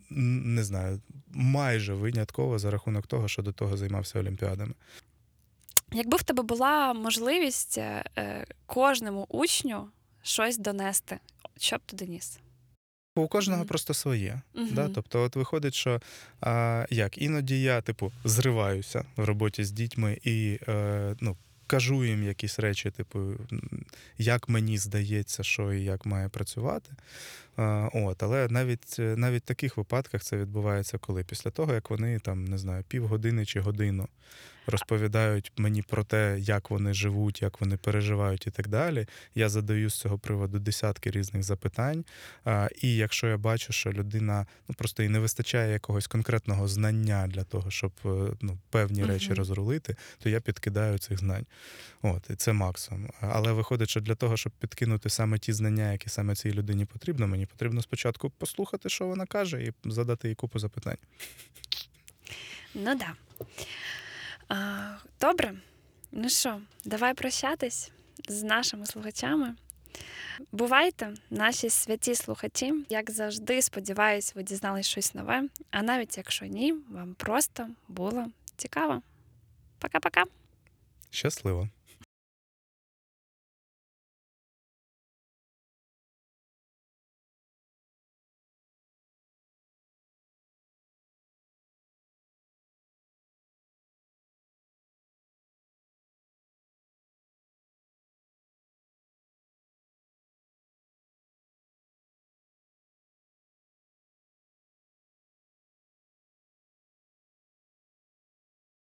не 0.09 0.63
знаю, 0.63 1.01
майже 1.31 1.93
винятково 1.93 2.59
за 2.59 2.71
рахунок 2.71 3.07
того, 3.07 3.27
що 3.27 3.41
до 3.41 3.51
того 3.51 3.77
займався 3.77 4.19
олімпіадами. 4.19 4.73
Якби 5.93 6.17
в 6.17 6.23
тебе 6.23 6.43
була 6.43 6.93
можливість 6.93 7.77
е, 7.77 8.03
е, 8.17 8.45
кожному 8.65 9.25
учню 9.29 9.87
щось 10.23 10.57
донести, 10.57 11.19
що 11.57 11.77
б 11.77 11.79
ти 11.85 11.95
доніс? 11.95 12.39
У 13.15 13.27
кожного 13.27 13.59
Мгм. 13.59 13.67
просто 13.67 13.93
своє. 13.93 14.41
Мгм. 14.53 14.69
Да? 14.71 14.89
Тобто, 14.89 15.23
от 15.23 15.35
виходить, 15.35 15.73
що 15.73 16.01
а, 16.41 16.85
як 16.89 17.17
іноді 17.17 17.61
я, 17.61 17.81
типу, 17.81 18.11
зриваюся 18.23 19.05
в 19.15 19.23
роботі 19.23 19.63
з 19.63 19.71
дітьми 19.71 20.17
і 20.23 20.59
е, 20.67 21.15
ну, 21.19 21.37
кажу 21.67 22.05
їм 22.05 22.23
якісь 22.23 22.59
речі, 22.59 22.91
типу, 22.91 23.19
як 24.17 24.49
мені 24.49 24.77
здається, 24.77 25.43
що 25.43 25.73
і 25.73 25.83
як 25.83 26.05
має 26.05 26.29
працювати. 26.29 26.91
А, 27.55 27.89
от, 27.93 28.23
але 28.23 28.47
навіть, 28.49 28.95
е, 28.99 29.15
навіть 29.17 29.43
в 29.43 29.47
таких 29.47 29.77
випадках 29.77 30.23
це 30.23 30.37
відбувається 30.37 30.97
коли? 30.97 31.23
Після 31.23 31.51
того, 31.51 31.73
як 31.73 31.89
вони 31.89 32.19
там, 32.19 32.45
не 32.45 32.57
знаю, 32.57 32.83
півгодини 32.87 33.45
чи 33.45 33.59
годину 33.59 34.07
розповідають 34.67 35.51
мені 35.57 35.81
про 35.81 36.03
те, 36.03 36.37
як 36.39 36.69
вони 36.69 36.93
живуть, 36.93 37.41
як 37.41 37.61
вони 37.61 37.77
переживають 37.77 38.47
і 38.47 38.51
так 38.51 38.67
далі. 38.67 39.07
Я 39.35 39.49
задаю 39.49 39.89
з 39.89 39.99
цього 39.99 40.17
приводу 40.17 40.59
десятки 40.59 41.11
різних 41.11 41.43
запитань. 41.43 42.05
А, 42.45 42.69
і 42.81 42.95
якщо 42.95 43.27
я 43.27 43.37
бачу, 43.37 43.73
що 43.73 43.91
людина 43.91 44.47
ну 44.67 44.75
просто 44.75 45.03
і 45.03 45.09
не 45.09 45.19
вистачає 45.19 45.73
якогось 45.73 46.07
конкретного 46.07 46.67
знання 46.67 47.27
для 47.27 47.43
того, 47.43 47.71
щоб 47.71 47.91
е, 48.05 48.09
ну, 48.41 48.57
певні 48.69 49.05
речі 49.05 49.33
розрулити, 49.33 49.95
то 50.19 50.29
я 50.29 50.39
підкидаю 50.39 50.97
цих 50.97 51.19
знань. 51.19 51.45
От, 52.01 52.29
і 52.29 52.35
це 52.35 52.53
максимум. 52.53 53.09
Але 53.21 53.51
виходить, 53.51 53.89
що 53.89 54.01
для 54.01 54.15
того, 54.15 54.37
щоб 54.37 54.51
підкинути 54.51 55.09
саме 55.09 55.39
ті 55.39 55.53
знання, 55.53 55.91
які 55.91 56.09
саме 56.09 56.35
цій 56.35 56.53
людині 56.53 56.85
потрібно, 56.85 57.27
мені 57.27 57.45
потрібно 57.45 57.81
спочатку 57.81 58.29
послухати, 58.29 58.89
що 58.89 59.07
вона 59.07 59.25
каже, 59.25 59.63
і 59.63 59.73
задати 59.85 60.29
їй 60.29 60.35
купу 60.35 60.59
запитань. 60.59 60.97
Ну 62.75 62.95
да. 62.95 63.13
А, 64.53 64.97
добре. 65.21 65.53
Ну 66.11 66.29
що, 66.29 66.61
давай 66.85 67.13
прощатись 67.13 67.91
з 68.29 68.43
нашими 68.43 68.85
слухачами. 68.85 69.55
Бувайте, 70.51 71.13
наші 71.29 71.69
святі 71.69 72.15
слухачі. 72.15 72.73
Як 72.89 73.11
завжди, 73.11 73.61
сподіваюсь, 73.61 74.35
ви 74.35 74.43
дізнались 74.43 74.87
щось 74.87 75.15
нове. 75.15 75.43
А 75.71 75.81
навіть 75.81 76.17
якщо 76.17 76.45
ні, 76.45 76.73
вам 76.89 77.13
просто 77.13 77.67
було 77.87 78.25
цікаво. 78.57 79.01
Пока-пока. 79.79 80.23
Щасливо! 81.09 81.69